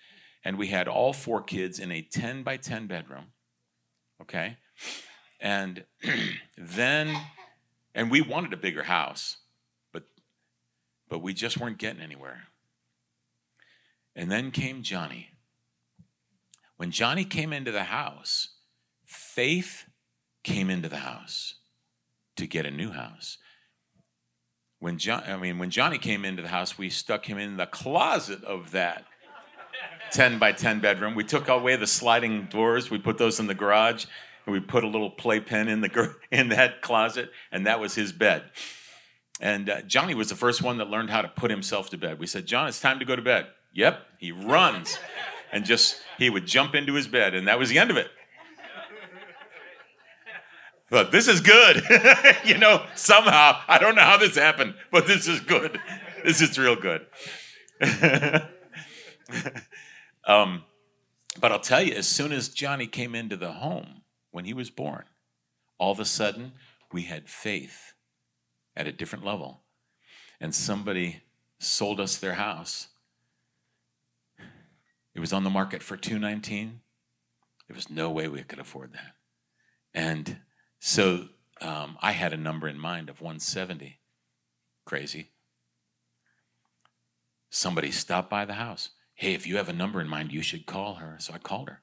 and 0.46 0.58
we 0.58 0.68
had 0.68 0.88
all 0.88 1.12
four 1.12 1.44
kids 1.44 1.78
in 1.78 1.92
a 1.92 2.02
10 2.02 2.42
by 2.42 2.56
10 2.56 2.88
bedroom. 2.88 3.26
Okay? 4.22 4.56
And 5.42 5.84
then, 6.58 7.14
and 7.94 8.10
we 8.10 8.22
wanted 8.22 8.54
a 8.54 8.58
bigger 8.58 8.84
house, 8.84 9.40
but, 9.92 10.04
but 11.10 11.20
we 11.20 11.34
just 11.34 11.60
weren't 11.60 11.80
getting 11.80 12.02
anywhere. 12.02 12.44
And 14.16 14.32
then 14.32 14.52
came 14.52 14.84
Johnny. 14.84 15.32
When 16.78 16.92
Johnny 16.92 17.26
came 17.26 17.52
into 17.52 17.74
the 17.74 17.84
house, 17.84 18.52
faith 19.06 19.84
came 20.44 20.70
into 20.70 20.88
the 20.88 21.00
house 21.00 21.56
to 22.38 22.48
get 22.48 22.66
a 22.66 22.72
new 22.72 22.92
house. 22.92 23.38
When 24.80 24.98
John, 24.98 25.24
I 25.26 25.38
mean, 25.38 25.58
when 25.58 25.70
Johnny 25.70 25.98
came 25.98 26.24
into 26.24 26.42
the 26.42 26.50
house, 26.50 26.78
we 26.78 26.90
stuck 26.90 27.28
him 27.28 27.38
in 27.38 27.58
the 27.58 27.66
closet 27.66 28.44
of 28.44 28.72
that 28.72 29.06
10 30.12 30.40
by 30.40 30.52
10 30.52 30.80
bedroom. 30.80 31.16
We 31.16 31.24
took 31.24 31.48
away 31.48 31.76
the 31.76 31.88
sliding 31.88 32.46
doors, 32.46 32.92
we 32.92 33.00
put 33.00 33.18
those 33.18 33.40
in 33.40 33.48
the 33.48 33.56
garage, 33.56 34.06
and 34.46 34.54
we 34.54 34.60
put 34.60 34.84
a 34.84 34.88
little 34.88 35.10
playpen 35.10 35.68
in 35.68 35.82
the 35.82 36.16
in 36.32 36.50
that 36.50 36.82
closet, 36.82 37.32
and 37.52 37.66
that 37.66 37.80
was 37.80 37.96
his 37.96 38.12
bed. 38.12 38.44
And 39.40 39.70
uh, 39.70 39.82
Johnny 39.82 40.16
was 40.16 40.30
the 40.30 40.36
first 40.36 40.62
one 40.62 40.78
that 40.78 40.90
learned 40.90 41.10
how 41.10 41.22
to 41.22 41.28
put 41.28 41.52
himself 41.52 41.90
to 41.92 41.98
bed. 41.98 42.20
We 42.20 42.26
said, 42.26 42.46
John, 42.48 42.68
it's 42.68 42.80
time 42.80 43.00
to 43.00 43.06
go 43.06 43.16
to 43.16 43.22
bed. 43.22 43.48
Yep, 43.74 44.00
he 44.18 44.32
runs 44.32 44.98
and 45.52 45.64
just 45.64 46.02
he 46.18 46.30
would 46.30 46.46
jump 46.46 46.76
into 46.76 46.94
his 46.94 47.08
bed, 47.08 47.36
and 47.36 47.48
that 47.48 47.60
was 47.60 47.70
the 47.70 47.80
end 47.80 47.92
of 47.92 47.98
it. 47.98 48.08
But 50.90 51.12
this 51.12 51.28
is 51.28 51.42
good. 51.42 51.84
you 52.46 52.58
know, 52.58 52.86
somehow, 52.96 53.60
I 53.68 53.78
don't 53.78 53.96
know 53.96 54.04
how 54.04 54.18
this 54.18 54.36
happened, 54.36 54.76
but 54.92 55.06
this 55.08 55.28
is 55.28 55.40
good. 55.42 55.80
This 56.24 56.42
is 56.42 56.58
real 56.58 56.76
good. 56.76 57.06
um, 60.26 60.64
but 61.40 61.52
I'll 61.52 61.60
tell 61.60 61.82
you, 61.82 61.94
as 61.94 62.08
soon 62.08 62.32
as 62.32 62.50
Johnny 62.50 62.88
came 62.88 63.16
into 63.16 63.36
the 63.36 63.52
home 63.54 64.02
when 64.32 64.46
he 64.46 64.54
was 64.54 64.70
born, 64.70 65.04
all 65.78 65.92
of 65.92 66.00
a 66.00 66.06
sudden 66.06 66.54
we 66.92 67.04
had 67.04 67.30
faith 67.30 67.94
at 68.76 68.88
a 68.88 68.92
different 68.92 69.26
level. 69.26 69.62
And 70.40 70.56
somebody 70.56 71.24
sold 71.60 72.00
us 72.00 72.18
their 72.18 72.36
house 72.36 72.88
it 75.18 75.20
was 75.20 75.34
on 75.34 75.44
the 75.44 75.50
market 75.50 75.82
for 75.82 75.98
219. 75.98 76.80
There 77.68 77.76
was 77.76 77.90
no 77.90 78.12
way 78.12 78.28
we 78.28 78.44
could 78.44 78.60
afford 78.60 78.94
that. 78.94 79.16
And 79.92 80.38
so 80.80 81.30
um, 81.62 81.98
I 82.02 82.12
had 82.12 82.34
a 82.34 82.38
number 82.38 82.68
in 82.68 82.80
mind 82.80 83.10
of 83.10 83.22
170. 83.22 84.00
Crazy. 84.86 85.32
Somebody 87.50 87.92
stopped 87.92 88.30
by 88.30 88.46
the 88.46 88.54
house. 88.54 88.90
Hey, 89.16 89.34
if 89.34 89.48
you 89.48 89.58
have 89.58 89.70
a 89.70 89.74
number 89.74 90.00
in 90.00 90.08
mind, 90.08 90.32
you 90.32 90.42
should 90.42 90.66
call 90.66 90.96
her. 90.96 91.18
So 91.20 91.34
I 91.34 91.40
called 91.40 91.70
her. 91.70 91.82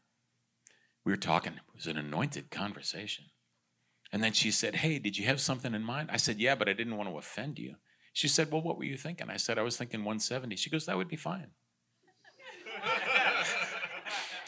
We 1.05 1.13
were 1.13 1.17
talking. 1.17 1.55
It 1.55 1.75
was 1.75 1.87
an 1.87 1.99
anointed 1.99 2.51
conversation. 2.51 3.27
And 4.13 4.23
then 4.23 4.33
she 4.33 4.51
said, 4.51 4.77
Hey, 4.77 4.99
did 4.99 5.19
you 5.19 5.27
have 5.27 5.41
something 5.41 5.75
in 5.75 5.83
mind? 5.83 6.11
I 6.13 6.17
said, 6.17 6.39
Yeah, 6.39 6.55
but 6.55 6.69
I 6.69 6.73
didn't 6.73 6.97
want 6.97 7.09
to 7.09 7.19
offend 7.19 7.59
you. 7.59 7.75
She 8.13 8.29
said, 8.29 8.53
Well, 8.53 8.63
what 8.63 8.79
were 8.79 8.85
you 8.85 8.97
thinking? 8.97 9.29
I 9.29 9.37
said, 9.37 9.59
I 9.59 9.63
was 9.63 9.77
thinking 9.77 10.01
170. 10.01 10.55
She 10.57 10.71
goes, 10.71 10.87
That 10.87 10.97
would 10.97 11.09
be 11.09 11.17
fine. 11.17 11.49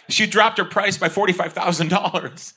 She 0.09 0.28
dropped 0.28 0.59
her 0.59 0.64
price 0.64 0.97
by 0.97 1.09
$45,000 1.09 2.53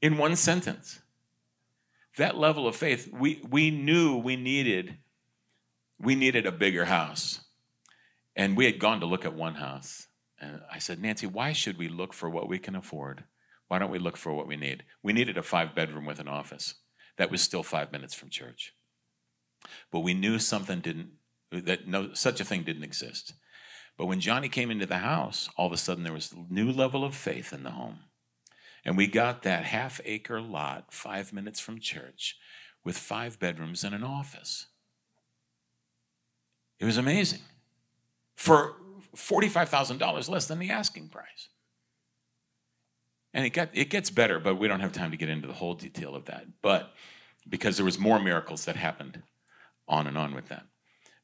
in 0.00 0.18
one 0.18 0.36
sentence. 0.36 1.00
That 2.16 2.36
level 2.36 2.66
of 2.66 2.76
faith, 2.76 3.08
we, 3.12 3.42
we 3.48 3.70
knew 3.70 4.16
we 4.16 4.36
needed, 4.36 4.96
we 6.00 6.14
needed 6.14 6.46
a 6.46 6.52
bigger 6.52 6.86
house. 6.86 7.40
And 8.34 8.56
we 8.56 8.66
had 8.66 8.78
gone 8.78 9.00
to 9.00 9.06
look 9.06 9.24
at 9.24 9.34
one 9.34 9.54
house. 9.54 10.06
And 10.40 10.60
I 10.72 10.78
said, 10.78 11.00
Nancy, 11.00 11.26
why 11.26 11.52
should 11.52 11.78
we 11.78 11.88
look 11.88 12.12
for 12.12 12.30
what 12.30 12.48
we 12.48 12.58
can 12.58 12.76
afford? 12.76 13.24
Why 13.66 13.78
don't 13.78 13.90
we 13.90 13.98
look 13.98 14.16
for 14.16 14.32
what 14.32 14.46
we 14.46 14.56
need? 14.56 14.84
We 15.02 15.12
needed 15.12 15.36
a 15.36 15.42
five 15.42 15.74
bedroom 15.74 16.06
with 16.06 16.20
an 16.20 16.28
office. 16.28 16.74
That 17.16 17.30
was 17.30 17.42
still 17.42 17.62
five 17.62 17.92
minutes 17.92 18.14
from 18.14 18.30
church. 18.30 18.74
But 19.90 20.00
we 20.00 20.14
knew 20.14 20.38
something 20.38 20.80
didn't, 20.80 21.10
that 21.50 21.88
no, 21.88 22.14
such 22.14 22.40
a 22.40 22.44
thing 22.44 22.62
didn't 22.62 22.84
exist. 22.84 23.34
But 23.96 24.06
when 24.06 24.20
Johnny 24.20 24.48
came 24.48 24.70
into 24.70 24.86
the 24.86 24.98
house, 24.98 25.50
all 25.56 25.66
of 25.66 25.72
a 25.72 25.76
sudden 25.76 26.04
there 26.04 26.12
was 26.12 26.32
a 26.32 26.52
new 26.52 26.70
level 26.70 27.04
of 27.04 27.14
faith 27.16 27.52
in 27.52 27.64
the 27.64 27.72
home. 27.72 27.98
And 28.84 28.96
we 28.96 29.06
got 29.06 29.42
that 29.42 29.64
half 29.64 30.00
acre 30.04 30.40
lot 30.40 30.92
five 30.92 31.32
minutes 31.32 31.60
from 31.60 31.80
church 31.80 32.36
with 32.84 32.96
five 32.96 33.38
bedrooms 33.38 33.84
and 33.84 33.94
an 33.94 34.04
office. 34.04 34.66
It 36.78 36.84
was 36.84 36.96
amazing 36.96 37.40
for 38.36 38.76
$45,000 39.16 40.28
less 40.28 40.46
than 40.46 40.58
the 40.58 40.70
asking 40.70 41.08
price. 41.08 41.48
And 43.34 43.44
it, 43.44 43.50
got, 43.50 43.68
it 43.72 43.90
gets 43.90 44.10
better, 44.10 44.38
but 44.38 44.56
we 44.56 44.68
don't 44.68 44.80
have 44.80 44.92
time 44.92 45.10
to 45.10 45.16
get 45.16 45.28
into 45.28 45.46
the 45.46 45.54
whole 45.54 45.74
detail 45.74 46.14
of 46.14 46.24
that. 46.26 46.46
But 46.62 46.94
because 47.48 47.76
there 47.76 47.84
was 47.84 47.98
more 47.98 48.18
miracles 48.18 48.64
that 48.64 48.76
happened 48.76 49.22
on 49.86 50.06
and 50.06 50.16
on 50.16 50.34
with 50.34 50.48
that. 50.48 50.66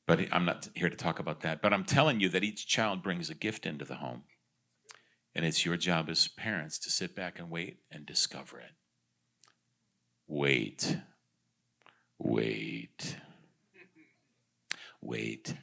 But 0.07 0.21
I'm 0.33 0.45
not 0.45 0.69
here 0.75 0.91
to 0.91 0.97
talk 0.97 1.19
about 1.19 1.41
that. 1.41 1.63
But 1.63 1.73
I'm 1.73 1.85
telling 1.85 2.21
you 2.21 2.29
that 2.31 2.45
each 2.45 2.67
child 2.67 3.03
brings 3.03 3.31
a 3.31 3.35
gift 3.35 3.65
into 3.65 3.85
the 3.85 3.97
home. 3.97 4.25
And 5.35 5.45
it's 5.45 5.65
your 5.65 5.77
job 5.77 6.09
as 6.09 6.29
parents 6.29 6.79
to 6.81 6.91
sit 6.91 7.17
back 7.17 7.39
and 7.39 7.51
wait 7.51 7.79
and 7.91 8.07
discover 8.07 8.61
it. 8.61 8.73
Wait. 10.27 10.97
Wait. 12.19 13.17
Wait. 15.01 15.55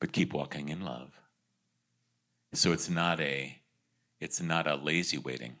But 0.00 0.12
keep 0.12 0.32
walking 0.32 0.68
in 0.68 0.80
love. 0.82 1.20
So 2.54 2.72
it's 2.72 2.88
not 2.88 3.20
a 3.20 3.58
it's 4.18 4.40
not 4.40 4.66
a 4.66 4.76
lazy 4.76 5.18
waiting. 5.18 5.56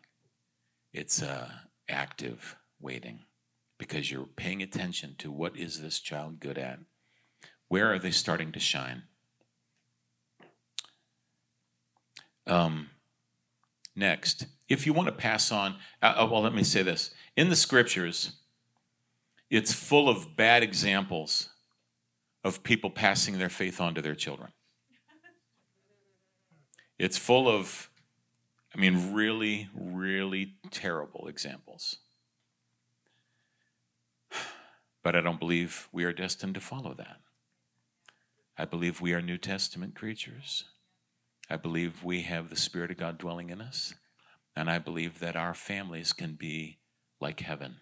It's 0.92 1.20
a 1.20 1.68
active 1.88 2.56
waiting 2.80 3.24
because 3.78 4.10
you're 4.10 4.24
paying 4.24 4.62
attention 4.62 5.14
to 5.18 5.30
what 5.30 5.56
is 5.56 5.82
this 5.82 6.00
child 6.00 6.40
good 6.40 6.56
at 6.56 6.78
where 7.68 7.92
are 7.92 7.98
they 7.98 8.10
starting 8.10 8.52
to 8.52 8.60
shine? 8.60 9.02
Um, 12.46 12.90
next, 13.94 14.46
if 14.68 14.86
you 14.86 14.92
want 14.92 15.08
to 15.08 15.14
pass 15.14 15.50
on, 15.50 15.76
uh, 16.02 16.14
uh, 16.18 16.28
well, 16.30 16.42
let 16.42 16.54
me 16.54 16.62
say 16.62 16.82
this. 16.82 17.10
In 17.36 17.48
the 17.50 17.56
scriptures, 17.56 18.32
it's 19.50 19.72
full 19.72 20.08
of 20.08 20.36
bad 20.36 20.62
examples 20.62 21.50
of 22.44 22.62
people 22.62 22.90
passing 22.90 23.38
their 23.38 23.48
faith 23.48 23.80
on 23.80 23.94
to 23.94 24.02
their 24.02 24.14
children. 24.14 24.52
It's 26.98 27.18
full 27.18 27.48
of, 27.48 27.90
I 28.74 28.80
mean, 28.80 29.12
really, 29.12 29.68
really 29.74 30.54
terrible 30.70 31.28
examples. 31.28 31.98
But 35.02 35.14
I 35.14 35.20
don't 35.20 35.38
believe 35.38 35.88
we 35.92 36.04
are 36.04 36.12
destined 36.12 36.54
to 36.54 36.60
follow 36.60 36.94
that. 36.94 37.18
I 38.58 38.64
believe 38.64 39.00
we 39.00 39.12
are 39.12 39.20
New 39.20 39.38
Testament 39.38 39.94
creatures. 39.94 40.64
I 41.48 41.56
believe 41.56 42.02
we 42.02 42.22
have 42.22 42.50
the 42.50 42.56
Spirit 42.56 42.90
of 42.90 42.96
God 42.96 43.18
dwelling 43.18 43.50
in 43.50 43.60
us. 43.60 43.94
And 44.56 44.70
I 44.70 44.78
believe 44.78 45.20
that 45.20 45.36
our 45.36 45.54
families 45.54 46.12
can 46.12 46.34
be 46.34 46.78
like 47.20 47.40
heaven. 47.40 47.76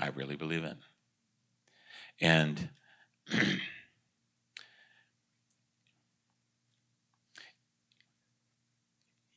I 0.00 0.08
really 0.08 0.36
believe 0.36 0.64
it. 0.64 0.76
And 2.20 2.70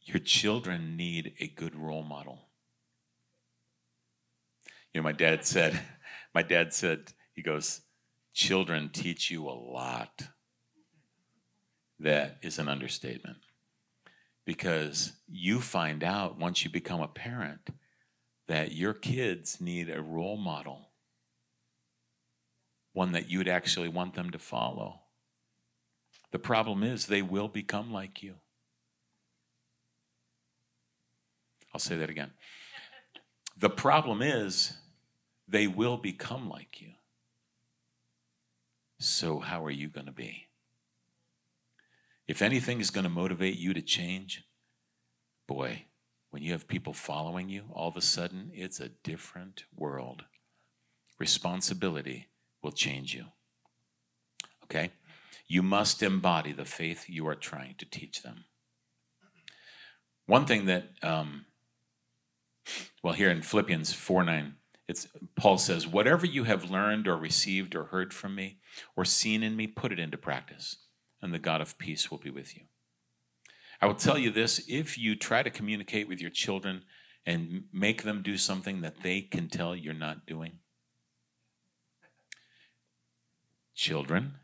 your 0.03 0.19
children 0.19 0.95
need 0.95 1.33
a 1.39 1.47
good 1.47 1.75
role 1.75 2.03
model. 2.03 2.49
You 4.93 5.01
know, 5.01 5.03
my 5.05 5.11
dad 5.13 5.45
said, 5.45 5.79
my 6.33 6.43
dad 6.43 6.73
said, 6.73 7.13
he 7.33 7.41
goes, 7.41 7.81
children 8.33 8.89
teach 8.93 9.31
you 9.31 9.47
a 9.47 9.51
lot. 9.51 10.29
That 11.99 12.37
is 12.41 12.59
an 12.59 12.69
understatement. 12.69 13.37
Because 14.45 15.13
you 15.27 15.61
find 15.61 16.03
out 16.03 16.39
once 16.39 16.63
you 16.63 16.71
become 16.71 17.01
a 17.01 17.07
parent 17.07 17.69
that 18.47 18.71
your 18.71 18.93
kids 18.93 19.61
need 19.61 19.89
a 19.89 20.01
role 20.01 20.37
model, 20.37 20.89
one 22.93 23.11
that 23.11 23.29
you'd 23.29 23.47
actually 23.47 23.89
want 23.89 24.15
them 24.15 24.31
to 24.31 24.39
follow. 24.39 25.01
The 26.31 26.39
problem 26.39 26.83
is 26.83 27.05
they 27.05 27.21
will 27.21 27.47
become 27.47 27.93
like 27.93 28.23
you. 28.23 28.35
I'll 31.73 31.79
say 31.79 31.97
that 31.97 32.09
again. 32.09 32.31
The 33.57 33.69
problem 33.69 34.21
is 34.21 34.73
they 35.47 35.67
will 35.67 35.97
become 35.97 36.49
like 36.49 36.81
you. 36.81 36.93
So, 38.99 39.39
how 39.39 39.63
are 39.63 39.71
you 39.71 39.87
going 39.87 40.07
to 40.07 40.11
be? 40.11 40.48
If 42.29 42.43
anything 42.43 42.79
is 42.79 42.91
going 42.91 43.05
to 43.05 43.09
motivate 43.09 43.57
you 43.57 43.73
to 43.73 43.81
change, 43.81 44.43
boy, 45.47 45.85
when 46.29 46.43
you 46.43 46.51
have 46.51 46.67
people 46.67 46.93
following 46.93 47.49
you, 47.49 47.63
all 47.73 47.87
of 47.87 47.97
a 47.97 48.01
sudden 48.01 48.51
it's 48.53 48.79
a 48.79 48.89
different 49.03 49.63
world. 49.75 50.25
Responsibility 51.17 52.27
will 52.61 52.71
change 52.71 53.15
you. 53.15 53.25
Okay? 54.65 54.91
You 55.47 55.63
must 55.63 56.03
embody 56.03 56.51
the 56.51 56.65
faith 56.65 57.05
you 57.09 57.27
are 57.27 57.33
trying 57.33 57.73
to 57.79 57.89
teach 57.89 58.21
them. 58.21 58.45
One 60.27 60.45
thing 60.45 60.67
that, 60.67 60.83
um, 61.01 61.47
well, 63.01 63.15
here 63.15 63.31
in 63.31 63.41
Philippians 63.41 63.93
4 63.93 64.23
9, 64.23 64.53
it's, 64.87 65.07
Paul 65.35 65.57
says, 65.57 65.87
Whatever 65.87 66.27
you 66.27 66.43
have 66.43 66.69
learned 66.69 67.07
or 67.07 67.17
received 67.17 67.73
or 67.73 67.85
heard 67.85 68.13
from 68.13 68.35
me 68.35 68.59
or 68.95 69.03
seen 69.03 69.41
in 69.41 69.55
me, 69.55 69.65
put 69.65 69.91
it 69.91 69.97
into 69.97 70.17
practice, 70.17 70.75
and 71.21 71.33
the 71.33 71.39
God 71.39 71.61
of 71.61 71.77
peace 71.77 72.09
will 72.09 72.17
be 72.17 72.29
with 72.29 72.55
you. 72.55 72.63
I 73.81 73.85
will 73.87 73.95
tell 73.95 74.17
you 74.17 74.29
this 74.29 74.61
if 74.67 74.97
you 74.97 75.15
try 75.15 75.43
to 75.43 75.49
communicate 75.49 76.07
with 76.07 76.21
your 76.21 76.29
children 76.29 76.83
and 77.25 77.63
make 77.71 78.03
them 78.03 78.21
do 78.21 78.37
something 78.37 78.81
that 78.81 79.03
they 79.03 79.21
can 79.21 79.47
tell 79.47 79.75
you're 79.75 79.93
not 79.93 80.25
doing, 80.25 80.59
children 83.75 84.35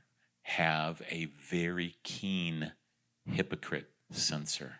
have 0.44 1.02
a 1.10 1.26
very 1.50 1.96
keen 2.04 2.72
hypocrite 3.26 3.90
sensor. 4.12 4.74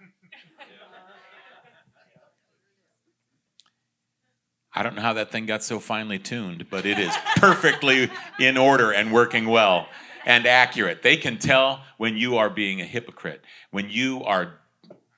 I 4.78 4.84
don't 4.84 4.96
know 4.96 5.02
how 5.02 5.14
that 5.14 5.32
thing 5.32 5.46
got 5.46 5.64
so 5.64 5.80
finely 5.80 6.20
tuned, 6.20 6.68
but 6.70 6.86
it 6.86 7.00
is 7.00 7.16
perfectly 7.38 8.12
in 8.40 8.58
order 8.58 8.92
and 8.92 9.14
working 9.14 9.48
well 9.48 9.88
and 10.26 10.48
accurate. 10.48 11.04
They 11.04 11.16
can 11.16 11.38
tell 11.38 11.84
when 11.98 12.18
you 12.18 12.38
are 12.38 12.50
being 12.50 12.82
a 12.82 12.86
hypocrite, 12.86 13.42
when 13.72 13.90
you 13.90 14.24
are, 14.24 14.60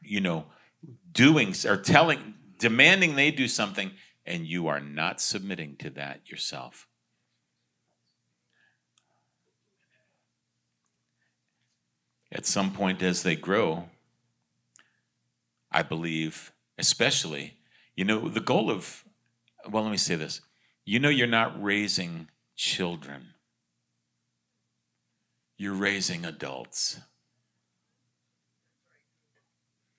you 0.01 0.19
know, 0.19 0.45
doing 1.11 1.55
or 1.65 1.77
telling, 1.77 2.35
demanding 2.59 3.15
they 3.15 3.31
do 3.31 3.47
something, 3.47 3.91
and 4.25 4.45
you 4.45 4.67
are 4.67 4.81
not 4.81 5.21
submitting 5.21 5.77
to 5.77 5.89
that 5.91 6.29
yourself. 6.29 6.87
At 12.29 12.45
some 12.45 12.73
point, 12.73 13.01
as 13.01 13.23
they 13.23 13.37
grow, 13.37 13.85
I 15.71 15.81
believe, 15.81 16.51
especially, 16.77 17.57
you 17.95 18.03
know, 18.03 18.27
the 18.27 18.41
goal 18.41 18.69
of, 18.69 19.05
well, 19.69 19.83
let 19.83 19.91
me 19.91 19.97
say 19.97 20.15
this. 20.15 20.41
You 20.83 20.99
know, 20.99 21.09
you're 21.09 21.25
not 21.25 21.61
raising 21.61 22.27
children 22.55 23.33
you're 25.57 25.73
raising 25.73 26.23
adults. 26.23 26.99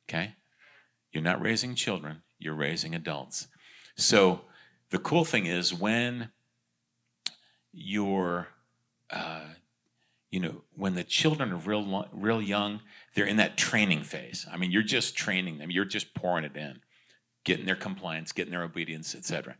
Okay? 0.08 0.34
You're 1.12 1.22
not 1.22 1.42
raising 1.42 1.74
children, 1.74 2.22
you're 2.38 2.54
raising 2.54 2.94
adults. 2.94 3.48
So 3.96 4.42
the 4.90 4.98
cool 4.98 5.24
thing 5.24 5.46
is 5.46 5.74
when 5.74 6.30
you're, 7.72 8.48
uh, 9.10 9.44
you 10.30 10.40
know, 10.40 10.62
when 10.74 10.94
the 10.94 11.04
children 11.04 11.52
are 11.52 11.56
real, 11.56 12.08
real 12.12 12.40
young, 12.40 12.80
they're 13.14 13.26
in 13.26 13.36
that 13.38 13.56
training 13.56 14.02
phase. 14.02 14.46
I 14.50 14.56
mean, 14.56 14.70
you're 14.70 14.82
just 14.82 15.16
training 15.16 15.58
them, 15.58 15.70
you're 15.70 15.84
just 15.84 16.14
pouring 16.14 16.44
it 16.44 16.56
in, 16.56 16.80
getting 17.44 17.66
their 17.66 17.76
compliance, 17.76 18.32
getting 18.32 18.52
their 18.52 18.62
obedience, 18.62 19.14
etc. 19.14 19.56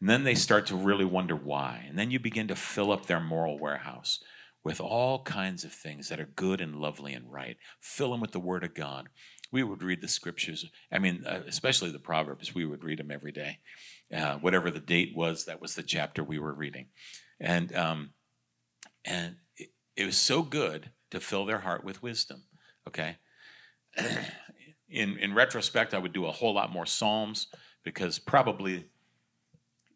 And 0.00 0.08
then 0.08 0.24
they 0.24 0.34
start 0.34 0.66
to 0.66 0.76
really 0.76 1.04
wonder 1.04 1.36
why. 1.36 1.84
And 1.88 1.98
then 1.98 2.10
you 2.10 2.18
begin 2.18 2.48
to 2.48 2.56
fill 2.56 2.92
up 2.92 3.06
their 3.06 3.20
moral 3.20 3.58
warehouse 3.58 4.20
with 4.64 4.80
all 4.80 5.22
kinds 5.22 5.62
of 5.62 5.72
things 5.72 6.08
that 6.08 6.18
are 6.18 6.30
good 6.34 6.60
and 6.60 6.76
lovely 6.76 7.12
and 7.12 7.30
right. 7.30 7.58
Fill 7.80 8.12
them 8.12 8.20
with 8.20 8.32
the 8.32 8.40
Word 8.40 8.64
of 8.64 8.74
God. 8.74 9.10
We 9.52 9.62
would 9.62 9.82
read 9.82 10.00
the 10.00 10.08
scriptures. 10.08 10.64
I 10.90 10.98
mean, 10.98 11.24
uh, 11.26 11.42
especially 11.46 11.90
the 11.90 11.98
Proverbs, 11.98 12.54
we 12.54 12.64
would 12.64 12.82
read 12.82 12.98
them 12.98 13.10
every 13.10 13.30
day. 13.30 13.58
Uh, 14.12 14.36
whatever 14.36 14.70
the 14.70 14.80
date 14.80 15.12
was, 15.14 15.44
that 15.44 15.60
was 15.60 15.74
the 15.74 15.82
chapter 15.82 16.24
we 16.24 16.38
were 16.38 16.54
reading. 16.54 16.86
And, 17.38 17.74
um, 17.76 18.10
and 19.04 19.36
it, 19.56 19.68
it 19.96 20.06
was 20.06 20.16
so 20.16 20.42
good 20.42 20.90
to 21.10 21.20
fill 21.20 21.44
their 21.44 21.60
heart 21.60 21.84
with 21.84 22.02
wisdom, 22.02 22.44
okay? 22.88 23.18
in, 24.88 25.18
in 25.18 25.34
retrospect, 25.34 25.92
I 25.92 25.98
would 25.98 26.14
do 26.14 26.26
a 26.26 26.32
whole 26.32 26.54
lot 26.54 26.72
more 26.72 26.86
Psalms 26.86 27.48
because 27.84 28.18
probably 28.18 28.86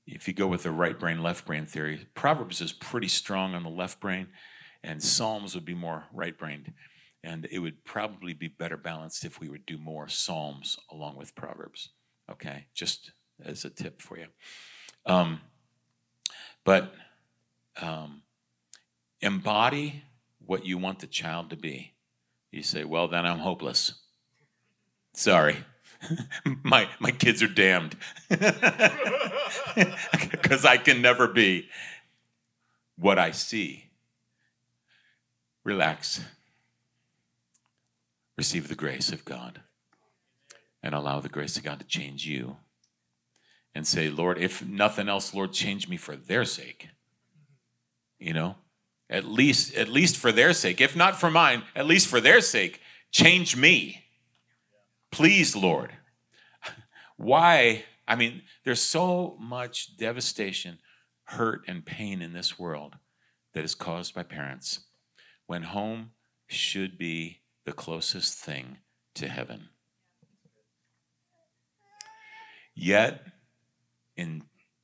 if 0.07 0.29
you 0.29 0.35
go 0.35 0.47
with 0.47 0.63
the 0.63 0.71
right 0.71 0.99
brain, 0.99 1.23
left 1.23 1.47
brain 1.47 1.67
theory, 1.67 2.07
Proverbs 2.15 2.61
is 2.61 2.73
pretty 2.73 3.09
strong 3.09 3.55
on 3.55 3.63
the 3.63 3.71
left 3.71 4.01
brain 4.01 4.29
and 4.83 5.03
Psalms 5.03 5.55
would 5.55 5.65
be 5.65 5.75
more 5.75 6.05
right 6.13 6.37
brained. 6.37 6.73
And 7.25 7.49
it 7.51 7.59
would 7.59 7.85
probably 7.85 8.33
be 8.33 8.49
better 8.49 8.77
balanced 8.77 9.25
if 9.25 9.41
we 9.41 9.49
would 9.49 9.67
do 9.67 9.77
more 9.77 10.09
Psalms 10.09 10.79
along 10.91 11.17
with 11.17 11.35
Proverbs. 11.35 11.91
Okay, 12.31 12.67
just 12.75 13.13
as 13.45 13.65
a 13.65 13.71
tip 13.71 14.01
for 14.01 14.19
you. 14.19 14.27
Um, 15.05 15.41
but 16.65 16.95
um, 17.81 18.23
embody 19.21 20.03
what 20.45 20.65
you 20.65 20.79
want 20.79 21.01
the 21.01 21.07
child 21.07 21.51
to 21.51 21.57
be. 21.57 21.95
You 22.51 22.63
say, 22.63 22.85
well, 22.85 23.09
then 23.09 23.27
I'm 23.27 23.39
hopeless. 23.39 23.95
Sorry. 25.13 25.65
my 26.63 26.89
my 27.01 27.11
kids 27.11 27.43
are 27.43 27.49
damned 27.49 27.97
because 28.29 28.55
I 30.65 30.77
can 30.77 31.03
never 31.03 31.27
be 31.27 31.69
what 32.97 33.19
I 33.19 33.33
see 33.33 33.88
Relax. 35.69 36.23
Receive 38.39 38.69
the 38.69 38.75
grace 38.75 39.13
of 39.13 39.27
God 39.27 39.61
and 40.83 40.95
allow 40.95 41.21
the 41.21 41.29
grace 41.29 41.59
of 41.59 41.63
God 41.63 41.79
to 41.81 41.85
change 41.85 42.25
you. 42.25 42.57
And 43.75 43.87
say, 43.87 44.09
Lord, 44.09 44.39
if 44.39 44.67
nothing 44.67 45.11
else, 45.11 45.35
Lord, 45.35 45.53
change 45.53 45.87
me 45.87 45.99
for 45.99 46.17
their 46.17 46.47
sake. 46.47 46.89
You 48.19 48.33
know? 48.33 48.55
At 49.11 49.27
least, 49.27 49.75
at 49.75 49.91
least 49.91 50.17
for 50.17 50.33
their 50.33 50.55
sake. 50.55 50.81
If 50.81 50.97
not 50.97 51.21
for 51.21 51.31
mine, 51.31 51.65
at 51.77 51.87
least 51.87 52.09
for 52.09 52.23
their 52.23 52.41
sake, 52.41 52.81
change 53.11 53.55
me. 53.55 54.05
Please, 55.11 55.55
Lord. 55.55 55.93
Why? 57.19 57.85
I 58.07 58.17
mean, 58.17 58.41
there's 58.65 58.81
so 58.81 59.37
much 59.39 59.99
devastation, 59.99 60.79
hurt, 61.25 61.61
and 61.69 61.85
pain 61.85 62.23
in 62.23 62.33
this 62.33 62.59
world 62.59 62.97
that 63.53 63.67
is 63.67 63.75
caused 63.75 64.15
by 64.15 64.23
parents 64.23 64.81
when 65.49 65.63
home 65.63 66.11
should 66.47 66.97
be 66.99 67.41
the 67.65 67.73
closest 67.73 68.35
thing 68.35 68.77
to 69.15 69.29
heaven. 69.29 69.71
Yet, 72.75 73.23
in 74.15 74.43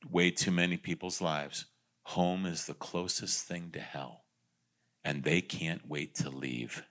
way 0.09 0.31
too 0.31 0.49
many 0.49 0.75
people's 0.75 1.21
lives, 1.21 1.65
home 2.03 2.47
is 2.47 2.65
the 2.65 2.73
closest 2.73 3.47
thing 3.47 3.69
to 3.73 3.79
hell, 3.79 4.23
and 5.03 5.23
they 5.23 5.39
can't 5.39 5.87
wait 5.87 6.15
to 6.15 6.31
leave. 6.31 6.83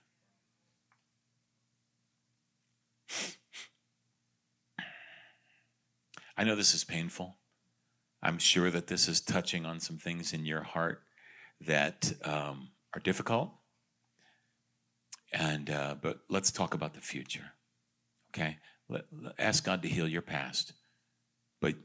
I 6.37 6.45
know 6.45 6.55
this 6.55 6.73
is 6.73 6.85
painful. 6.85 7.35
I'm 8.23 8.37
sure 8.39 8.71
that 8.71 8.87
this 8.87 9.09
is 9.09 9.19
touching 9.19 9.65
on 9.65 9.81
some 9.81 9.97
things 9.97 10.31
in 10.31 10.45
your 10.45 10.63
heart 10.63 11.01
that 11.59 12.13
um, 12.23 12.69
are 12.93 13.01
difficult 13.01 13.51
And 15.35 15.69
uh, 15.69 15.95
but 16.01 16.21
let's 16.29 16.49
talk 16.49 16.73
about 16.73 16.93
the 16.93 17.01
future. 17.01 17.51
Okay, 18.33 18.57
let, 18.87 19.03
ask 19.37 19.65
God 19.65 19.81
to 19.81 19.89
heal 19.89 20.07
your 20.07 20.21
past, 20.21 20.71
but 21.59 21.75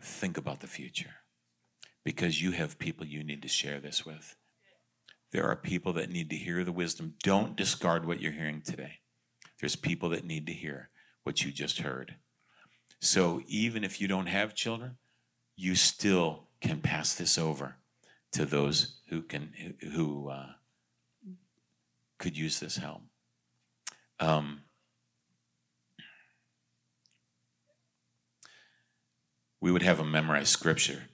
think 0.00 0.36
about 0.36 0.60
the 0.60 0.66
future 0.66 1.14
because 2.04 2.42
you 2.42 2.52
have 2.52 2.78
people 2.78 3.06
you 3.06 3.24
need 3.24 3.40
to 3.42 3.48
share 3.48 3.80
this 3.80 4.04
with. 4.04 4.36
There 5.32 5.44
are 5.44 5.56
people 5.56 5.94
that 5.94 6.10
need 6.10 6.28
to 6.30 6.36
hear 6.36 6.64
the 6.64 6.72
wisdom. 6.72 7.14
Don't 7.22 7.56
discard 7.56 8.06
what 8.06 8.20
you're 8.20 8.32
hearing 8.32 8.60
today. 8.60 9.00
There's 9.58 9.76
people 9.76 10.10
that 10.10 10.24
need 10.24 10.46
to 10.46 10.52
hear 10.52 10.90
what 11.24 11.42
you 11.42 11.50
just 11.50 11.78
heard. 11.78 12.16
So 13.00 13.42
even 13.46 13.84
if 13.84 14.02
you 14.02 14.08
don't 14.08 14.26
have 14.26 14.54
children, 14.54 14.98
you 15.56 15.74
still 15.74 16.44
can 16.60 16.80
pass 16.80 17.14
this 17.14 17.38
over 17.38 17.76
to 18.32 18.44
those 18.44 19.00
who 19.08 19.22
can 19.22 19.76
who 19.94 20.28
uh, 20.28 20.52
could 22.18 22.36
use 22.36 22.60
this 22.60 22.76
help. 22.76 23.02
Um, 24.20 24.62
we 29.60 29.70
would 29.70 29.82
have 29.82 30.00
a 30.00 30.04
memorized 30.04 30.48
scripture. 30.48 31.04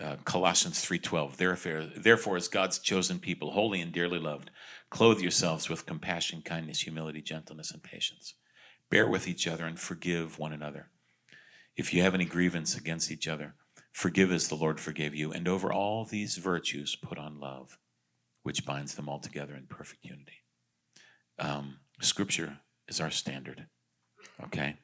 Uh, 0.00 0.16
colossians 0.24 0.84
3.12 0.84 1.36
therefore, 1.36 1.84
therefore 1.96 2.36
as 2.36 2.48
god's 2.48 2.80
chosen 2.80 3.20
people 3.20 3.52
holy 3.52 3.80
and 3.80 3.92
dearly 3.92 4.18
loved 4.18 4.50
clothe 4.90 5.20
yourselves 5.20 5.68
with 5.68 5.86
compassion 5.86 6.42
kindness 6.42 6.80
humility 6.80 7.20
gentleness 7.20 7.70
and 7.70 7.84
patience. 7.84 8.34
Bear 8.90 9.06
with 9.06 9.28
each 9.28 9.46
other 9.46 9.64
and 9.64 9.78
forgive 9.78 10.40
one 10.40 10.52
another. 10.52 10.88
If 11.76 11.94
you 11.94 12.02
have 12.02 12.14
any 12.14 12.24
grievance 12.24 12.76
against 12.76 13.12
each 13.12 13.28
other 13.28 13.54
forgive 13.92 14.32
as 14.32 14.48
the 14.48 14.54
lord 14.54 14.80
forgave 14.80 15.14
you 15.14 15.30
and 15.32 15.46
over 15.46 15.72
all 15.72 16.04
these 16.04 16.36
virtues 16.36 16.96
put 16.96 17.18
on 17.18 17.38
love 17.38 17.78
which 18.42 18.64
binds 18.64 18.94
them 18.94 19.08
all 19.08 19.20
together 19.20 19.54
in 19.54 19.66
perfect 19.66 20.04
unity 20.04 20.41
um, 21.42 21.76
scripture 22.00 22.58
is 22.88 23.00
our 23.00 23.10
standard 23.10 23.66
okay 24.42 24.76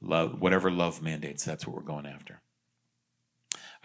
love 0.00 0.40
whatever 0.40 0.70
love 0.70 1.02
mandates 1.02 1.44
that's 1.44 1.66
what 1.66 1.74
we're 1.74 1.82
going 1.82 2.06
after 2.06 2.40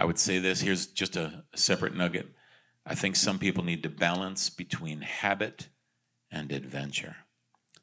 I 0.02 0.06
would 0.06 0.18
say 0.18 0.40
this 0.40 0.62
here's 0.62 0.88
just 0.88 1.16
a 1.16 1.44
separate 1.54 1.96
nugget. 1.96 2.30
I 2.88 2.96
think 2.96 3.16
some 3.16 3.38
people 3.38 3.64
need 3.64 3.84
to 3.84 3.90
balance 3.90 4.50
between 4.50 5.02
habit 5.02 5.68
and 6.32 6.52
adventure. 6.52 7.18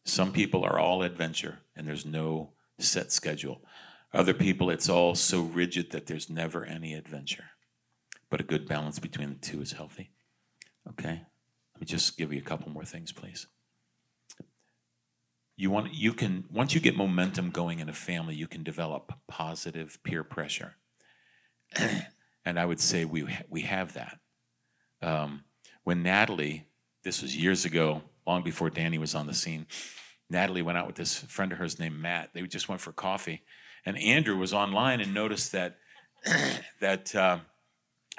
Some 0.05 0.33
people 0.33 0.65
are 0.65 0.81
all 0.81 1.03
adventure 1.03 1.61
and 1.77 1.87
there's 1.87 2.05
no 2.05 2.55
set 2.79 3.13
schedule. 3.13 3.63
Other 4.13 4.35
people, 4.35 4.69
it's 4.69 4.89
all 4.89 5.15
so 5.15 5.43
rigid 5.43 5.93
that 5.93 6.07
there's 6.07 6.29
never 6.29 6.65
any 6.65 6.95
adventure. 6.95 7.51
But 8.31 8.41
a 8.41 8.45
good 8.45 8.67
balance 8.67 8.99
between 8.99 9.29
the 9.29 9.37
two 9.37 9.61
is 9.61 9.73
healthy. 9.73 10.11
Okay? 10.89 11.23
Let 11.75 11.81
me 11.81 11.87
just 11.87 12.17
give 12.19 12.33
you 12.33 12.41
a 12.41 12.43
couple 12.43 12.73
more 12.73 12.85
things, 12.85 13.13
please. 13.13 13.47
You 15.59 15.73
want 15.73 15.93
you 15.93 16.13
can 16.13 16.45
once 16.53 16.73
you 16.73 16.81
get 16.81 16.97
momentum 16.97 17.51
going 17.51 17.81
in 17.81 17.89
a 17.89 17.93
family, 17.93 18.37
you 18.37 18.47
can 18.47 18.63
develop 18.63 19.13
positive 19.27 19.99
peer 20.05 20.23
pressure. 20.23 20.77
and 22.45 22.61
I 22.61 22.65
would 22.65 22.79
say 22.79 23.05
we 23.05 23.27
we 23.51 23.63
have 23.63 23.95
that. 23.95 24.21
Um, 25.03 25.43
when 25.83 26.05
Natalie, 26.05 26.69
this 27.03 27.23
was 27.23 27.37
years 27.37 27.65
ago, 27.65 28.03
long 28.25 28.45
before 28.45 28.71
Danny 28.71 28.99
was 28.99 29.17
on 29.17 29.27
the 29.27 29.35
scene, 29.35 29.67
Natalie 30.31 30.63
went 30.63 30.79
out 30.79 30.87
with 30.87 30.95
this 30.95 31.19
friend 31.19 31.51
of 31.51 31.59
hers 31.59 31.81
named 31.81 31.99
Matt. 31.99 32.31
They 32.35 32.43
just 32.43 32.69
went 32.69 32.81
for 32.81 32.93
coffee, 32.93 33.43
and 33.85 33.99
Andrew 33.99 34.37
was 34.37 34.55
online 34.55 35.01
and 35.01 35.13
noticed 35.13 35.51
that 35.51 35.79
that 36.81 37.13
uh, 37.17 37.41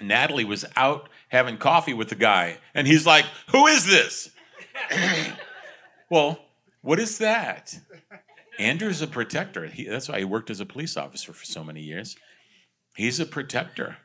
Natalie 0.01 0.43
was 0.43 0.65
out 0.75 1.07
having 1.29 1.55
coffee 1.55 1.93
with 1.93 2.09
the 2.09 2.15
guy, 2.15 2.57
and 2.73 2.85
he's 2.85 3.05
like, 3.05 3.23
"Who 3.51 3.65
is 3.67 3.85
this?" 3.85 4.29
well, 6.09 6.37
what 6.81 6.99
is 6.99 7.17
that? 7.17 7.77
Andrew's 8.57 9.01
a 9.01 9.07
protector. 9.07 9.67
He, 9.67 9.85
that's 9.85 10.09
why 10.09 10.19
he 10.19 10.25
worked 10.25 10.49
as 10.49 10.59
a 10.59 10.65
police 10.65 10.97
officer 10.97 11.33
for 11.33 11.45
so 11.45 11.63
many 11.63 11.81
years. 11.81 12.15
He's 12.95 13.19
a 13.19 13.25
protector, 13.25 13.97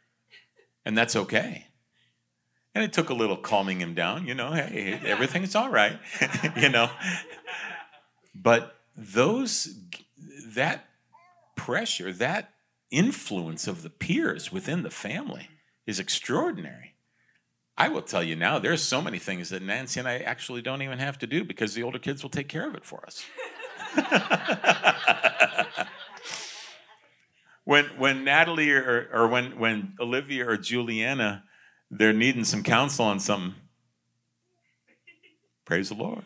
and 0.84 0.96
that's 0.96 1.16
okay. 1.16 1.66
And 2.74 2.82
it 2.84 2.92
took 2.92 3.10
a 3.10 3.14
little 3.14 3.36
calming 3.36 3.80
him 3.80 3.94
down, 3.94 4.26
you 4.26 4.34
know, 4.34 4.52
hey, 4.52 5.00
everything's 5.04 5.54
all 5.54 5.70
right, 5.70 5.98
you 6.56 6.68
know. 6.68 6.90
But 8.34 8.76
those, 8.96 9.76
that 10.54 10.86
pressure, 11.56 12.12
that 12.12 12.50
influence 12.90 13.66
of 13.66 13.82
the 13.82 13.90
peers 13.90 14.52
within 14.52 14.82
the 14.82 14.90
family 14.90 15.48
is 15.86 16.00
extraordinary. 16.00 16.93
I 17.76 17.88
will 17.88 18.02
tell 18.02 18.22
you 18.22 18.36
now, 18.36 18.60
there's 18.60 18.82
so 18.82 19.02
many 19.02 19.18
things 19.18 19.50
that 19.50 19.62
Nancy 19.62 19.98
and 19.98 20.08
I 20.08 20.18
actually 20.18 20.62
don't 20.62 20.82
even 20.82 21.00
have 21.00 21.18
to 21.18 21.26
do 21.26 21.42
because 21.42 21.74
the 21.74 21.82
older 21.82 21.98
kids 21.98 22.22
will 22.22 22.30
take 22.30 22.48
care 22.48 22.68
of 22.68 22.76
it 22.76 22.84
for 22.84 23.04
us. 23.04 23.24
when 27.64 27.86
when 27.98 28.24
Natalie 28.24 28.70
or, 28.70 29.08
or 29.12 29.28
when 29.28 29.58
when 29.58 29.94
Olivia 30.00 30.48
or 30.48 30.56
Juliana 30.56 31.44
they're 31.90 32.12
needing 32.12 32.44
some 32.44 32.62
counsel 32.62 33.06
on 33.06 33.20
something, 33.20 33.54
praise 35.64 35.88
the 35.88 35.94
Lord. 35.94 36.24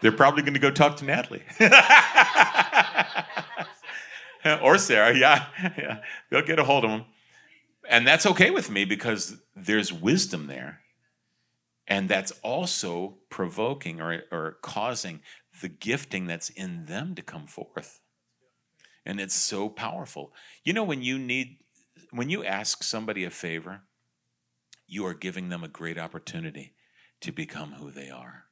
They're 0.00 0.12
probably 0.12 0.42
going 0.42 0.54
to 0.54 0.60
go 0.60 0.70
talk 0.70 0.96
to 0.98 1.04
Natalie. 1.04 1.42
or 4.62 4.78
Sarah, 4.78 5.16
yeah, 5.16 5.46
yeah. 5.76 6.00
They'll 6.30 6.44
get 6.44 6.58
a 6.58 6.64
hold 6.64 6.84
of 6.84 6.90
them. 6.90 7.04
And 7.90 8.06
that's 8.06 8.24
okay 8.24 8.50
with 8.50 8.70
me 8.70 8.84
because 8.84 9.36
there's 9.56 9.92
wisdom 9.92 10.46
there. 10.46 10.80
And 11.88 12.08
that's 12.08 12.30
also 12.42 13.16
provoking 13.30 14.00
or, 14.00 14.22
or 14.30 14.58
causing 14.62 15.20
the 15.60 15.68
gifting 15.68 16.28
that's 16.28 16.50
in 16.50 16.84
them 16.84 17.16
to 17.16 17.22
come 17.22 17.48
forth. 17.48 18.00
And 19.04 19.20
it's 19.20 19.34
so 19.34 19.68
powerful. 19.68 20.32
You 20.62 20.72
know, 20.72 20.84
when 20.84 21.02
you 21.02 21.18
need, 21.18 21.58
when 22.12 22.30
you 22.30 22.44
ask 22.44 22.84
somebody 22.84 23.24
a 23.24 23.30
favor, 23.30 23.82
you 24.86 25.04
are 25.04 25.14
giving 25.14 25.48
them 25.48 25.64
a 25.64 25.68
great 25.68 25.98
opportunity 25.98 26.74
to 27.22 27.32
become 27.32 27.72
who 27.72 27.90
they 27.90 28.08
are. 28.08 28.44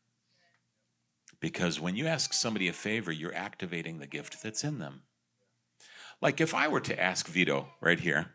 Because 1.39 1.79
when 1.79 1.95
you 1.95 2.09
ask 2.09 2.33
somebody 2.33 2.67
a 2.67 2.73
favor, 2.73 3.13
you're 3.13 3.35
activating 3.35 4.01
the 4.01 4.09
gift 4.09 4.43
that's 4.43 4.65
in 4.65 4.81
them. 4.81 5.03
Like 6.21 6.41
if 6.41 6.55
I 6.55 6.67
were 6.67 6.81
to 6.81 7.01
ask 7.01 7.29
Vito 7.29 7.69
right 7.81 8.01
here, 8.01 8.33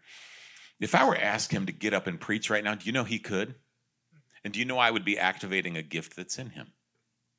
if 0.79 0.95
I 0.95 1.05
were 1.05 1.17
asked 1.17 1.51
him 1.51 1.65
to 1.65 1.71
get 1.71 1.93
up 1.93 2.07
and 2.07 2.19
preach 2.19 2.49
right 2.49 2.63
now, 2.63 2.75
do 2.75 2.85
you 2.85 2.91
know 2.91 3.03
he 3.03 3.19
could? 3.19 3.55
And 4.43 4.53
do 4.53 4.59
you 4.59 4.65
know 4.65 4.77
I 4.77 4.91
would 4.91 5.05
be 5.05 5.17
activating 5.17 5.77
a 5.77 5.83
gift 5.83 6.15
that's 6.15 6.37
in 6.37 6.51
him? 6.51 6.73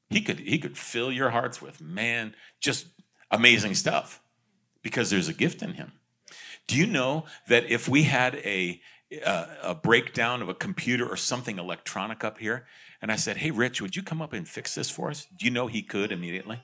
He 0.09 0.20
could 0.20 0.41
he 0.41 0.59
could 0.59 0.78
fill 0.78 1.11
your 1.12 1.30
hearts 1.30 1.61
with 1.61 1.80
man, 1.80 2.35
just 2.61 2.87
amazing 3.30 3.74
stuff 3.74 4.20
because 4.82 5.11
there's 5.11 5.28
a 5.28 5.35
gift 5.35 5.62
in 5.62 5.74
him. 5.74 5.93
Do 6.66 6.76
you 6.76 6.87
know 6.87 7.24
that 7.49 7.70
if 7.70 7.89
we 7.89 8.05
had 8.05 8.37
a 8.37 8.80
a, 9.11 9.47
a 9.62 9.74
breakdown 9.74 10.43
of 10.43 10.49
a 10.49 10.55
computer 10.55 11.07
or 11.07 11.16
something 11.16 11.59
electronic 11.59 12.24
up 12.24 12.39
here, 12.39 12.66
and 13.03 13.12
I 13.12 13.16
said, 13.16 13.39
"Hey, 13.39 13.51
Rich, 13.51 13.80
would 13.82 13.97
you 13.97 14.03
come 14.03 14.22
up 14.22 14.32
and 14.32 14.49
fix 14.49 14.74
this 14.74 14.91
for 14.91 15.11
us?" 15.11 15.26
Do 15.37 15.45
you 15.45 15.51
know 15.51 15.66
he 15.66 15.82
could 15.82 16.12
immediately? 16.12 16.62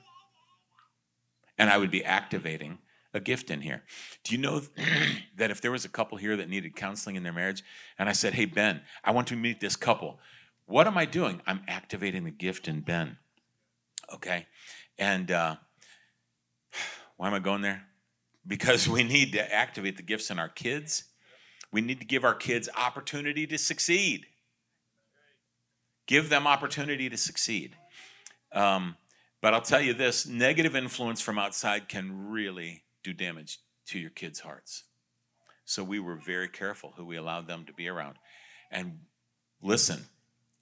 And 1.57 1.69
I 1.69 1.77
would 1.77 1.91
be 1.91 2.03
activating 2.03 2.79
a 3.13 3.19
gift 3.19 3.51
in 3.51 3.61
here. 3.61 3.83
Do 4.23 4.33
you 4.33 4.41
know 4.41 4.61
that 5.37 5.51
if 5.51 5.61
there 5.61 5.71
was 5.71 5.85
a 5.85 5.89
couple 5.89 6.17
here 6.17 6.37
that 6.37 6.49
needed 6.49 6.75
counseling 6.75 7.15
in 7.15 7.23
their 7.23 7.33
marriage, 7.33 7.63
and 7.99 8.07
I 8.07 8.13
said, 8.13 8.33
Hey, 8.33 8.45
Ben, 8.45 8.81
I 9.03 9.11
want 9.11 9.27
to 9.27 9.35
meet 9.35 9.59
this 9.59 9.75
couple, 9.75 10.19
what 10.65 10.87
am 10.87 10.97
I 10.97 11.05
doing? 11.05 11.41
I'm 11.45 11.61
activating 11.67 12.23
the 12.23 12.31
gift 12.31 12.67
in 12.67 12.81
Ben. 12.81 13.17
Okay? 14.13 14.47
And 14.97 15.31
uh, 15.31 15.55
why 17.17 17.27
am 17.27 17.33
I 17.33 17.39
going 17.39 17.61
there? 17.61 17.83
Because 18.47 18.87
we 18.87 19.03
need 19.03 19.33
to 19.33 19.53
activate 19.53 19.97
the 19.97 20.03
gifts 20.03 20.29
in 20.29 20.39
our 20.39 20.49
kids. 20.49 21.05
We 21.71 21.81
need 21.81 21.99
to 21.99 22.05
give 22.05 22.23
our 22.23 22.35
kids 22.35 22.69
opportunity 22.77 23.47
to 23.47 23.57
succeed. 23.57 24.25
Give 26.07 26.29
them 26.29 26.47
opportunity 26.47 27.09
to 27.09 27.17
succeed. 27.17 27.75
Um, 28.51 28.97
but 29.41 29.53
I'll 29.53 29.61
tell 29.61 29.81
you 29.81 29.93
this 29.93 30.27
negative 30.27 30.75
influence 30.75 31.21
from 31.21 31.39
outside 31.39 31.87
can 31.87 32.29
really 32.29 32.83
do 33.03 33.13
damage 33.13 33.59
to 33.87 33.99
your 33.99 34.09
kids' 34.09 34.41
hearts. 34.41 34.83
So 35.65 35.83
we 35.83 35.99
were 35.99 36.15
very 36.15 36.47
careful 36.47 36.93
who 36.95 37.05
we 37.05 37.17
allowed 37.17 37.47
them 37.47 37.65
to 37.65 37.73
be 37.73 37.87
around. 37.87 38.17
And 38.71 38.99
listen, 39.61 40.05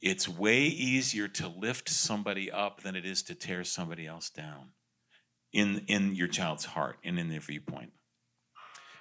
it's 0.02 0.30
way 0.30 0.64
easier 0.64 1.28
to 1.28 1.48
lift 1.48 1.90
somebody 1.90 2.52
up 2.52 2.82
than 2.82 2.96
it 2.96 3.06
is 3.06 3.24
to 3.24 3.36
tear 3.36 3.64
somebody 3.64 4.08
else 4.08 4.30
down 4.30 4.70
in, 5.52 5.84
in 5.88 6.16
your 6.16 6.28
child's 6.28 6.66
heart 6.66 6.98
and 7.04 7.20
in 7.20 7.30
their 7.30 7.40
viewpoint. 7.40 7.92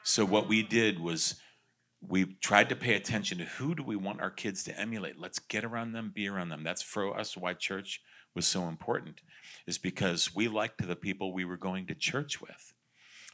So 0.03 0.25
what 0.25 0.49
we 0.49 0.63
did 0.63 0.99
was 0.99 1.37
we 2.01 2.25
tried 2.25 2.69
to 2.69 2.77
pay 2.77 2.95
attention 2.95 3.39
to 3.39 3.45
who 3.45 3.75
do 3.75 3.83
we 3.83 3.97
want 3.97 4.21
our 4.21 4.31
kids 4.31 4.65
to 4.65 4.81
emulate. 4.81 5.19
Let's 5.19 5.39
get 5.39 5.65
around 5.65 5.93
them, 5.93 6.13
be 6.15 6.29
around 6.29 6.49
them. 6.49 6.63
That's 6.63 6.83
for 6.83 7.19
us 7.19 7.37
why 7.37 7.55
church 7.55 8.01
was 8.35 8.47
so 8.47 8.69
important, 8.69 9.21
is 9.67 9.79
because 9.79 10.35
we 10.35 10.49
liked 10.49 10.87
the 10.87 10.97
people 10.97 11.33
we 11.33 11.45
were 11.45 11.57
going 11.57 11.87
to 11.89 11.95
church 11.95 12.41
with. 12.41 12.73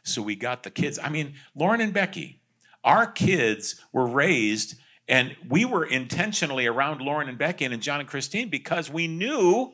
So 0.04 0.22
we 0.22 0.36
got 0.36 0.62
the 0.62 0.70
kids. 0.70 0.98
I 1.02 1.08
mean, 1.08 1.34
Lauren 1.54 1.80
and 1.80 1.92
Becky, 1.92 2.40
our 2.84 3.06
kids 3.06 3.80
were 3.92 4.06
raised, 4.06 4.76
and 5.08 5.34
we 5.48 5.64
were 5.64 5.84
intentionally 5.84 6.66
around 6.66 7.00
Lauren 7.00 7.28
and 7.28 7.38
Becky 7.38 7.64
and 7.64 7.82
John 7.82 8.00
and 8.00 8.08
Christine 8.08 8.50
because 8.50 8.90
we 8.90 9.08
knew 9.08 9.72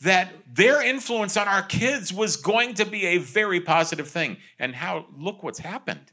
that 0.00 0.32
their 0.52 0.82
influence 0.82 1.36
on 1.36 1.48
our 1.48 1.62
kids 1.62 2.12
was 2.12 2.36
going 2.36 2.74
to 2.74 2.84
be 2.84 3.06
a 3.06 3.18
very 3.18 3.60
positive 3.60 4.08
thing. 4.08 4.36
And 4.58 4.74
how, 4.74 5.06
look 5.16 5.42
what's 5.42 5.60
happened. 5.60 6.12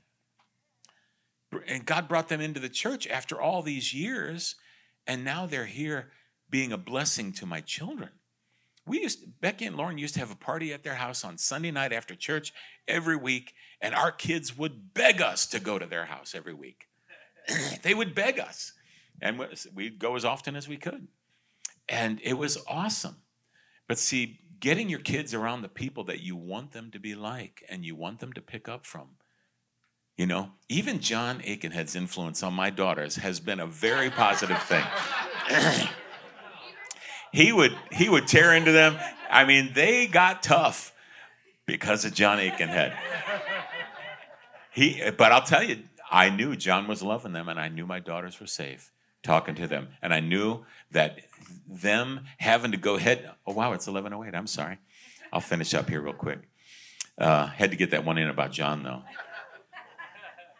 And 1.67 1.85
God 1.85 2.07
brought 2.07 2.29
them 2.29 2.41
into 2.41 2.59
the 2.59 2.69
church 2.69 3.07
after 3.07 3.39
all 3.39 3.61
these 3.61 3.93
years, 3.93 4.55
and 5.07 5.23
now 5.23 5.45
they're 5.45 5.65
here 5.65 6.11
being 6.49 6.71
a 6.71 6.77
blessing 6.77 7.31
to 7.33 7.45
my 7.45 7.61
children. 7.61 8.09
We 8.87 9.01
used 9.01 9.41
Becky 9.41 9.65
and 9.65 9.75
Lauren 9.75 9.97
used 9.97 10.13
to 10.13 10.19
have 10.19 10.31
a 10.31 10.35
party 10.35 10.71
at 10.71 10.83
their 10.83 10.95
house 10.95 11.23
on 11.23 11.37
Sunday 11.37 11.71
night 11.71 11.91
after 11.91 12.15
church 12.15 12.53
every 12.87 13.15
week, 13.15 13.53
and 13.81 13.95
our 13.95 14.11
kids 14.11 14.57
would 14.57 14.93
beg 14.93 15.21
us 15.21 15.47
to 15.47 15.59
go 15.59 15.79
to 15.79 15.85
their 15.85 16.05
house 16.05 16.35
every 16.35 16.53
week. 16.53 16.85
they 17.83 17.93
would 17.93 18.13
beg 18.13 18.39
us, 18.39 18.73
and 19.21 19.43
we'd 19.73 19.97
go 19.97 20.15
as 20.15 20.25
often 20.25 20.55
as 20.55 20.67
we 20.67 20.77
could, 20.77 21.07
and 21.89 22.19
it 22.23 22.33
was 22.33 22.63
awesome. 22.67 23.17
But 23.87 23.97
see, 23.97 24.39
getting 24.59 24.89
your 24.89 24.99
kids 24.99 25.33
around 25.33 25.61
the 25.61 25.69
people 25.69 26.03
that 26.05 26.21
you 26.21 26.35
want 26.35 26.71
them 26.71 26.91
to 26.91 26.99
be 26.99 27.15
like 27.15 27.63
and 27.69 27.85
you 27.85 27.95
want 27.95 28.19
them 28.19 28.33
to 28.33 28.41
pick 28.41 28.67
up 28.67 28.85
from. 28.85 29.09
You 30.17 30.25
know, 30.25 30.51
even 30.69 31.01
John 31.01 31.41
Aikenhead's 31.41 31.95
influence 31.95 32.41
on 32.41 32.53
my 32.53 32.69
daughters 32.69 33.17
has 33.17 33.39
been 33.39 33.59
a 33.59 33.67
very 33.67 34.09
positive 34.09 34.61
thing. 34.63 34.85
he 37.35 37.51
would 37.51 37.77
he 37.91 38.07
would 38.07 38.27
tear 38.27 38.53
into 38.53 38.71
them. 38.71 38.97
I 39.29 39.43
mean, 39.43 39.71
they 39.73 40.07
got 40.07 40.41
tough 40.41 40.93
because 41.65 42.05
of 42.05 42.13
John 42.13 42.39
Aikenhead. 42.39 42.95
He, 44.71 45.01
but 45.17 45.33
I'll 45.33 45.43
tell 45.43 45.61
you, 45.61 45.83
I 46.09 46.29
knew 46.29 46.55
John 46.55 46.87
was 46.87 47.03
loving 47.03 47.33
them, 47.33 47.49
and 47.49 47.59
I 47.59 47.67
knew 47.67 47.85
my 47.85 47.99
daughters 47.99 48.39
were 48.39 48.47
safe 48.47 48.91
talking 49.21 49.55
to 49.55 49.67
them, 49.67 49.89
and 50.01 50.13
I 50.13 50.21
knew 50.21 50.63
that 50.91 51.19
them 51.67 52.21
having 52.37 52.71
to 52.71 52.77
go 52.77 52.97
head. 52.97 53.29
Oh 53.45 53.53
wow, 53.53 53.73
it's 53.73 53.87
eleven 53.87 54.13
oh 54.13 54.23
eight. 54.23 54.33
I'm 54.33 54.47
sorry. 54.47 54.77
I'll 55.33 55.41
finish 55.41 55.73
up 55.73 55.89
here 55.89 55.99
real 55.99 56.13
quick. 56.13 56.39
Uh, 57.17 57.47
had 57.47 57.71
to 57.71 57.77
get 57.77 57.91
that 57.91 58.05
one 58.05 58.17
in 58.17 58.29
about 58.29 58.53
John 58.53 58.83
though. 58.83 59.03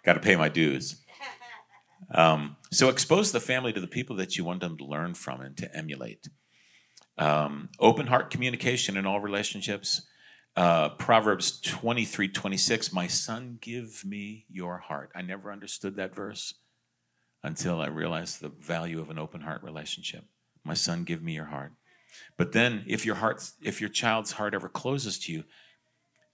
Got 0.03 0.13
to 0.13 0.19
pay 0.19 0.35
my 0.35 0.49
dues. 0.49 0.97
Um, 2.13 2.57
so 2.71 2.89
expose 2.89 3.31
the 3.31 3.39
family 3.39 3.71
to 3.71 3.79
the 3.79 3.87
people 3.87 4.17
that 4.17 4.37
you 4.37 4.43
want 4.43 4.59
them 4.59 4.77
to 4.77 4.83
learn 4.83 5.13
from 5.13 5.39
and 5.39 5.55
to 5.57 5.73
emulate. 5.75 6.27
Um, 7.17 7.69
open 7.79 8.07
heart 8.07 8.29
communication 8.29 8.97
in 8.97 9.05
all 9.05 9.19
relationships. 9.19 10.07
Uh, 10.55 10.89
Proverbs 10.89 11.59
23 11.61 12.29
26, 12.29 12.93
my 12.93 13.07
son, 13.07 13.57
give 13.61 14.03
me 14.05 14.45
your 14.49 14.77
heart. 14.77 15.11
I 15.15 15.21
never 15.21 15.51
understood 15.51 15.95
that 15.97 16.15
verse 16.15 16.53
until 17.43 17.81
I 17.81 17.87
realized 17.87 18.41
the 18.41 18.49
value 18.49 18.99
of 18.99 19.09
an 19.09 19.19
open 19.19 19.41
heart 19.41 19.63
relationship. 19.63 20.25
My 20.63 20.73
son, 20.73 21.03
give 21.03 21.21
me 21.21 21.33
your 21.33 21.45
heart. 21.45 21.73
But 22.37 22.53
then 22.53 22.83
if 22.87 23.05
your 23.05 23.15
heart, 23.15 23.51
if 23.61 23.81
your 23.81 23.89
child's 23.89 24.33
heart 24.33 24.53
ever 24.53 24.69
closes 24.69 25.19
to 25.19 25.31
you, 25.31 25.43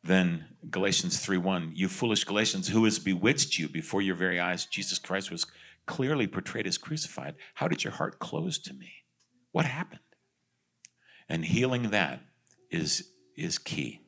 then 0.03 0.45
Galatians 0.69 1.19
3 1.19 1.37
1, 1.37 1.71
you 1.75 1.87
foolish 1.87 2.23
Galatians, 2.23 2.69
who 2.69 2.85
has 2.85 2.99
bewitched 2.99 3.59
you 3.59 3.67
before 3.67 4.01
your 4.01 4.15
very 4.15 4.39
eyes? 4.39 4.65
Jesus 4.65 4.99
Christ 4.99 5.31
was 5.31 5.45
clearly 5.85 6.27
portrayed 6.27 6.67
as 6.67 6.77
crucified. 6.77 7.35
How 7.55 7.67
did 7.67 7.83
your 7.83 7.93
heart 7.93 8.19
close 8.19 8.57
to 8.59 8.73
me? 8.73 8.91
What 9.51 9.65
happened? 9.65 9.99
And 11.31 11.45
healing 11.45 11.91
that 11.91 12.19
is, 12.69 13.07
is 13.37 13.57
key. 13.57 14.01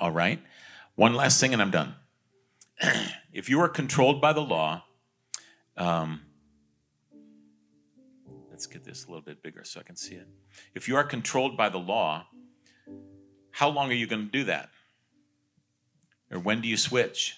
All 0.00 0.12
right? 0.12 0.38
One 0.94 1.14
last 1.14 1.40
thing, 1.40 1.52
and 1.52 1.60
I'm 1.60 1.72
done. 1.72 1.96
if 3.32 3.50
you 3.50 3.60
are 3.60 3.68
controlled 3.68 4.20
by 4.20 4.32
the 4.32 4.40
law, 4.40 4.84
um, 5.76 6.20
let's 8.52 8.66
get 8.66 8.84
this 8.84 9.04
a 9.04 9.08
little 9.08 9.24
bit 9.24 9.42
bigger 9.42 9.64
so 9.64 9.80
I 9.80 9.82
can 9.82 9.96
see 9.96 10.14
it. 10.14 10.28
If 10.76 10.86
you 10.86 10.94
are 10.94 11.02
controlled 11.02 11.56
by 11.56 11.70
the 11.70 11.78
law, 11.78 12.28
how 13.50 13.68
long 13.68 13.90
are 13.90 13.94
you 13.94 14.06
going 14.06 14.26
to 14.26 14.30
do 14.30 14.44
that? 14.44 14.68
Or 16.30 16.38
when 16.38 16.60
do 16.60 16.68
you 16.68 16.76
switch? 16.76 17.34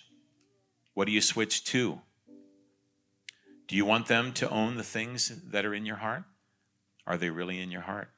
What 0.92 1.07
do 1.07 1.12
you 1.12 1.22
switch 1.22 1.64
to? 1.64 2.03
Do 3.66 3.76
you 3.76 3.86
want 3.86 4.09
them 4.09 4.32
to 4.34 4.51
own 4.51 4.76
the 4.76 4.82
things 4.82 5.32
that 5.53 5.64
are 5.64 5.72
in 5.72 5.86
your 5.86 5.96
heart? 5.96 6.24
Are 7.07 7.16
they 7.16 7.30
really 7.30 7.62
in 7.62 7.70
your 7.70 7.80
heart? 7.80 8.11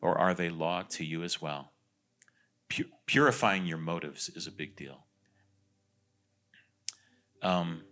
Or 0.00 0.16
are 0.16 0.34
they 0.34 0.50
law 0.50 0.82
to 0.82 1.04
you 1.04 1.22
as 1.22 1.40
well? 1.40 1.72
purifying 3.06 3.66
your 3.66 3.78
motives 3.78 4.28
is 4.28 4.46
a 4.46 4.52
big 4.52 4.76
deal. 4.76 5.06
Um, 7.42 7.82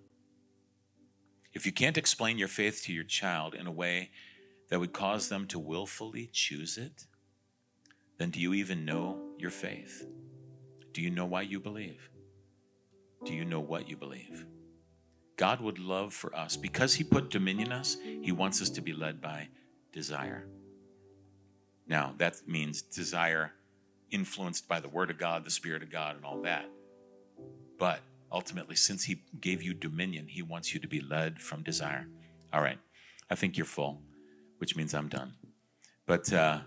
if 1.55 1.65
you 1.65 1.73
can't 1.73 1.97
explain 1.97 2.37
your 2.37 2.49
faith 2.49 2.83
to 2.85 2.93
your 2.93 3.05
child 3.05 3.55
in 3.55 3.67
a 3.67 3.73
way 3.73 4.11
that 4.69 4.79
would 4.79 4.93
cause 4.93 5.29
them 5.29 5.47
to 5.47 5.59
willfully 5.59 6.29
choose 6.33 6.77
it, 6.77 7.07
then 8.19 8.31
do 8.31 8.41
you 8.41 8.53
even 8.55 8.85
know 8.85 9.19
your 9.39 9.51
faith? 9.51 10.07
Do 10.93 11.01
you 11.01 11.11
know 11.11 11.27
why 11.27 11.43
you 11.43 11.61
believe? 11.61 12.11
Do 13.25 13.33
you 13.33 13.45
know 13.45 13.61
what 13.61 13.89
you 13.89 13.97
believe? 13.97 14.47
God 15.37 15.61
would 15.61 15.79
love 15.79 16.15
for 16.15 16.35
us, 16.35 16.57
because 16.57 16.95
He 16.95 17.05
put 17.05 17.31
dominion 17.31 17.69
in 17.69 17.73
us, 17.73 17.97
He 18.23 18.33
wants 18.33 18.63
us 18.63 18.71
to 18.71 18.81
be 18.81 18.93
led 18.93 19.21
by 19.21 19.49
desire. 19.93 20.49
Now, 21.89 22.15
that 22.19 22.37
means 22.47 22.83
desire 22.83 23.53
influenced 24.11 24.69
by 24.69 24.81
the 24.81 24.89
Word 24.89 25.11
of 25.11 25.19
God, 25.19 25.45
the 25.45 25.51
Spirit 25.51 25.83
of 25.83 25.91
God, 25.91 26.17
and 26.17 26.25
all 26.25 26.41
that. 26.43 26.67
But 27.79 28.01
ultimately, 28.33 28.77
since 28.77 29.05
He 29.05 29.23
gave 29.41 29.63
you 29.63 29.75
dominion, 29.75 30.27
He 30.29 30.43
wants 30.43 30.75
you 30.75 30.81
to 30.81 30.89
be 30.89 31.01
led 31.01 31.41
from 31.41 31.63
desire. 31.63 32.07
All 32.53 32.63
right, 32.63 32.79
I 33.31 33.35
think 33.35 33.57
you're 33.57 33.67
full, 33.67 34.01
which 34.59 34.77
means 34.77 34.95
I'm 34.95 35.09
done. 35.09 35.35
But, 36.07 36.33
uh, 36.33 36.61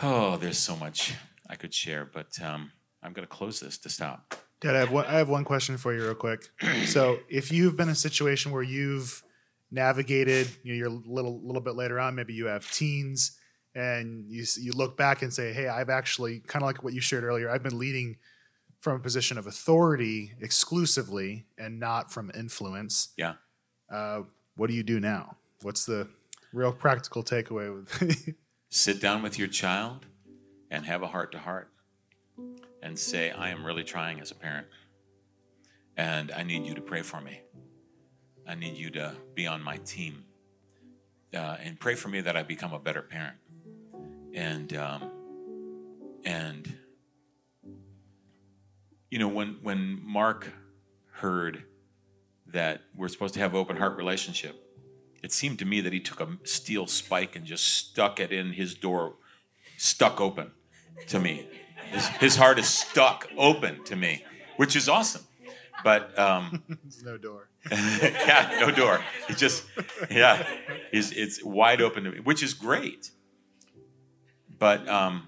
oh, 0.00 0.36
there's 0.36 0.58
so 0.58 0.76
much 0.76 1.14
I 1.48 1.56
could 1.56 1.74
share, 1.74 2.04
but 2.04 2.40
um, 2.42 2.72
I'm 3.02 3.12
going 3.12 3.26
to 3.26 3.32
close 3.32 3.60
this 3.60 3.78
to 3.78 3.88
stop. 3.88 4.34
Dad, 4.60 4.76
I 4.76 4.78
have, 4.78 4.92
one, 4.92 5.06
I 5.06 5.14
have 5.14 5.28
one 5.28 5.44
question 5.44 5.76
for 5.76 5.92
you, 5.92 6.02
real 6.04 6.14
quick. 6.14 6.44
so, 6.84 7.18
if 7.28 7.50
you've 7.50 7.76
been 7.76 7.88
in 7.88 7.92
a 7.92 7.96
situation 7.96 8.52
where 8.52 8.62
you've 8.62 9.22
navigated, 9.72 10.48
you 10.62 10.72
know, 10.72 10.78
you're 10.78 10.88
a 10.88 11.10
little, 11.10 11.40
little 11.44 11.62
bit 11.62 11.74
later 11.74 11.98
on, 11.98 12.14
maybe 12.14 12.34
you 12.34 12.46
have 12.46 12.70
teens, 12.70 13.38
and 13.74 14.26
you 14.28 14.44
you 14.58 14.72
look 14.72 14.96
back 14.96 15.22
and 15.22 15.32
say, 15.32 15.52
"Hey, 15.52 15.68
I've 15.68 15.88
actually 15.88 16.40
kind 16.40 16.62
of 16.62 16.66
like 16.66 16.82
what 16.82 16.92
you 16.92 17.00
shared 17.00 17.24
earlier. 17.24 17.50
I've 17.50 17.62
been 17.62 17.78
leading 17.78 18.16
from 18.80 18.96
a 18.96 18.98
position 18.98 19.38
of 19.38 19.46
authority 19.46 20.32
exclusively 20.40 21.46
and 21.56 21.78
not 21.80 22.12
from 22.12 22.30
influence." 22.34 23.08
Yeah. 23.16 23.34
Uh, 23.90 24.22
what 24.56 24.68
do 24.68 24.74
you 24.74 24.82
do 24.82 25.00
now? 25.00 25.36
What's 25.62 25.86
the 25.86 26.08
real 26.52 26.72
practical 26.72 27.22
takeaway 27.22 27.74
with? 27.74 28.34
Sit 28.68 29.00
down 29.00 29.22
with 29.22 29.38
your 29.38 29.48
child 29.48 30.06
and 30.70 30.86
have 30.86 31.02
a 31.02 31.08
heart 31.08 31.32
to 31.32 31.38
heart, 31.38 31.70
and 32.82 32.98
say, 32.98 33.30
"I 33.30 33.50
am 33.50 33.64
really 33.64 33.84
trying 33.84 34.20
as 34.20 34.30
a 34.30 34.34
parent, 34.34 34.66
and 35.96 36.30
I 36.30 36.42
need 36.42 36.66
you 36.66 36.74
to 36.74 36.82
pray 36.82 37.02
for 37.02 37.20
me. 37.20 37.40
I 38.46 38.54
need 38.54 38.76
you 38.76 38.90
to 38.90 39.14
be 39.34 39.46
on 39.46 39.62
my 39.62 39.78
team." 39.78 40.24
Uh, 41.34 41.56
and 41.62 41.80
pray 41.80 41.94
for 41.94 42.08
me 42.08 42.20
that 42.20 42.36
I 42.36 42.42
become 42.42 42.74
a 42.74 42.78
better 42.78 43.00
parent 43.00 43.38
and 44.34 44.74
um, 44.76 45.10
and 46.24 46.72
you 49.10 49.18
know 49.18 49.28
when 49.28 49.58
when 49.62 50.00
Mark 50.04 50.52
heard 51.12 51.64
that 52.46 52.82
we're 52.94 53.08
supposed 53.08 53.34
to 53.34 53.40
have 53.40 53.54
open 53.54 53.76
heart 53.76 53.96
relationship, 53.96 54.56
it 55.22 55.32
seemed 55.32 55.58
to 55.58 55.64
me 55.64 55.80
that 55.80 55.92
he 55.92 56.00
took 56.00 56.20
a 56.20 56.28
steel 56.44 56.86
spike 56.86 57.36
and 57.36 57.44
just 57.44 57.64
stuck 57.64 58.20
it 58.20 58.32
in 58.32 58.52
his 58.52 58.74
door, 58.74 59.14
stuck 59.76 60.20
open 60.20 60.50
to 61.08 61.18
me. 61.18 61.46
His, 61.90 62.06
his 62.08 62.36
heart 62.36 62.58
is 62.58 62.68
stuck 62.68 63.28
open 63.36 63.84
to 63.84 63.96
me, 63.96 64.24
which 64.56 64.76
is 64.76 64.88
awesome. 64.88 65.22
But 65.84 66.18
um, 66.18 66.62
no 67.04 67.18
door. 67.18 67.48
yeah, 67.70 68.58
no 68.60 68.70
door. 68.70 69.02
It's 69.28 69.40
just 69.40 69.64
yeah, 70.10 70.46
it's, 70.92 71.10
it's 71.12 71.42
wide 71.42 71.80
open 71.80 72.04
to 72.04 72.10
me, 72.10 72.20
which 72.20 72.42
is 72.42 72.54
great. 72.54 73.10
But 74.62 74.88
um, 74.88 75.26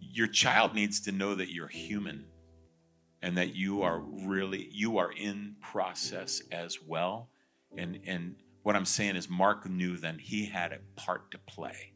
your 0.00 0.28
child 0.28 0.74
needs 0.74 1.02
to 1.02 1.12
know 1.12 1.34
that 1.34 1.52
you're 1.52 1.68
human 1.68 2.24
and 3.20 3.36
that 3.36 3.54
you 3.54 3.82
are 3.82 4.00
really 4.00 4.66
you 4.72 4.96
are 4.96 5.12
in 5.12 5.56
process 5.60 6.40
as 6.50 6.78
well. 6.80 7.28
And 7.76 8.00
and 8.06 8.36
what 8.62 8.76
I'm 8.76 8.86
saying 8.86 9.16
is 9.16 9.28
Mark 9.28 9.68
knew 9.68 9.98
then 9.98 10.18
he 10.18 10.46
had 10.46 10.72
a 10.72 10.78
part 10.96 11.32
to 11.32 11.38
play. 11.38 11.92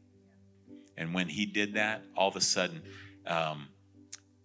And 0.95 1.15
when 1.15 1.29
he 1.29 1.47
did 1.47 1.73
that, 1.73 2.03
all 2.15 2.27
of 2.27 2.35
a 2.35 2.41
sudden, 2.41 2.83
um, 3.25 3.69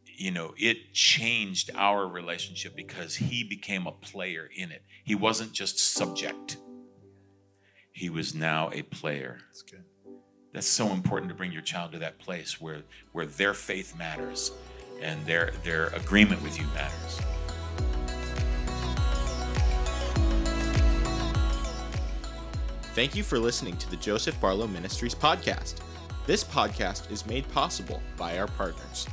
you 0.06 0.30
know, 0.30 0.54
it 0.56 0.94
changed 0.94 1.70
our 1.74 2.08
relationship 2.08 2.74
because 2.74 3.16
he 3.16 3.44
became 3.44 3.86
a 3.86 3.92
player 3.92 4.48
in 4.56 4.72
it. 4.72 4.84
He 5.04 5.14
wasn't 5.14 5.52
just 5.52 5.78
subject. 5.78 6.56
He 7.92 8.08
was 8.08 8.34
now 8.34 8.70
a 8.72 8.80
player. 8.80 9.36
That's 9.50 9.60
good. 9.60 9.84
That's 10.54 10.68
so 10.68 10.92
important 10.92 11.28
to 11.30 11.34
bring 11.34 11.50
your 11.50 11.62
child 11.62 11.90
to 11.92 11.98
that 11.98 12.16
place 12.20 12.60
where, 12.60 12.82
where 13.10 13.26
their 13.26 13.54
faith 13.54 13.98
matters 13.98 14.52
and 15.02 15.26
their, 15.26 15.52
their 15.64 15.88
agreement 15.88 16.40
with 16.42 16.56
you 16.56 16.64
matters. 16.68 17.20
Thank 22.94 23.16
you 23.16 23.24
for 23.24 23.40
listening 23.40 23.76
to 23.78 23.90
the 23.90 23.96
Joseph 23.96 24.40
Barlow 24.40 24.68
Ministries 24.68 25.14
podcast. 25.14 25.74
This 26.24 26.44
podcast 26.44 27.10
is 27.10 27.26
made 27.26 27.48
possible 27.48 28.00
by 28.16 28.38
our 28.38 28.46
partners. 28.46 29.08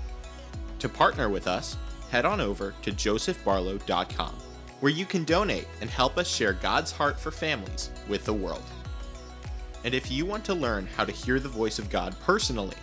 To 0.77 0.87
partner 0.87 1.27
with 1.27 1.47
us, 1.47 1.75
head 2.11 2.23
on 2.23 2.39
over 2.39 2.75
to 2.83 2.91
josephbarlow.com, 2.91 4.35
where 4.79 4.91
you 4.91 5.05
can 5.07 5.23
donate 5.23 5.67
and 5.81 5.89
help 5.89 6.19
us 6.19 6.29
share 6.29 6.53
God's 6.53 6.91
heart 6.91 7.19
for 7.19 7.31
families 7.31 7.89
with 8.07 8.25
the 8.25 8.33
world. 8.33 8.63
And 9.83 9.93
if 9.93 10.11
you 10.11 10.25
want 10.25 10.45
to 10.45 10.53
learn 10.53 10.87
how 10.95 11.05
to 11.05 11.11
hear 11.11 11.39
the 11.39 11.49
voice 11.49 11.79
of 11.79 11.89
God 11.89 12.15
personally, 12.21 12.77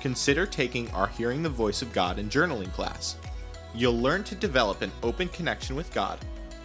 consider 0.00 0.46
taking 0.46 0.90
our 0.92 1.08
Hearing 1.08 1.42
the 1.42 1.48
Voice 1.48 1.82
of 1.82 1.92
God 1.92 2.18
and 2.18 2.30
Journaling 2.30 2.72
class. 2.72 3.16
You'll 3.74 3.98
learn 3.98 4.24
to 4.24 4.34
develop 4.34 4.82
an 4.82 4.92
open 5.02 5.28
connection 5.28 5.76
with 5.76 5.92
God 5.92 6.18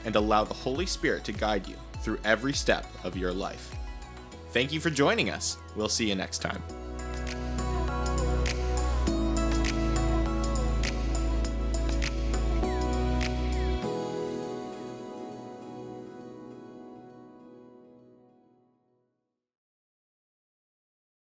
and 0.05 0.15
allow 0.15 0.43
the 0.43 0.53
Holy 0.53 0.85
Spirit 0.85 1.23
to 1.25 1.31
guide 1.31 1.67
you 1.67 1.75
through 2.01 2.19
every 2.23 2.53
step 2.53 2.85
of 3.03 3.17
your 3.17 3.33
life. 3.33 3.73
Thank 4.51 4.71
you 4.71 4.79
for 4.79 4.89
joining 4.89 5.29
us. 5.29 5.57
We'll 5.75 5.89
see 5.89 6.07
you 6.07 6.15
next 6.15 6.39
time. 6.39 6.61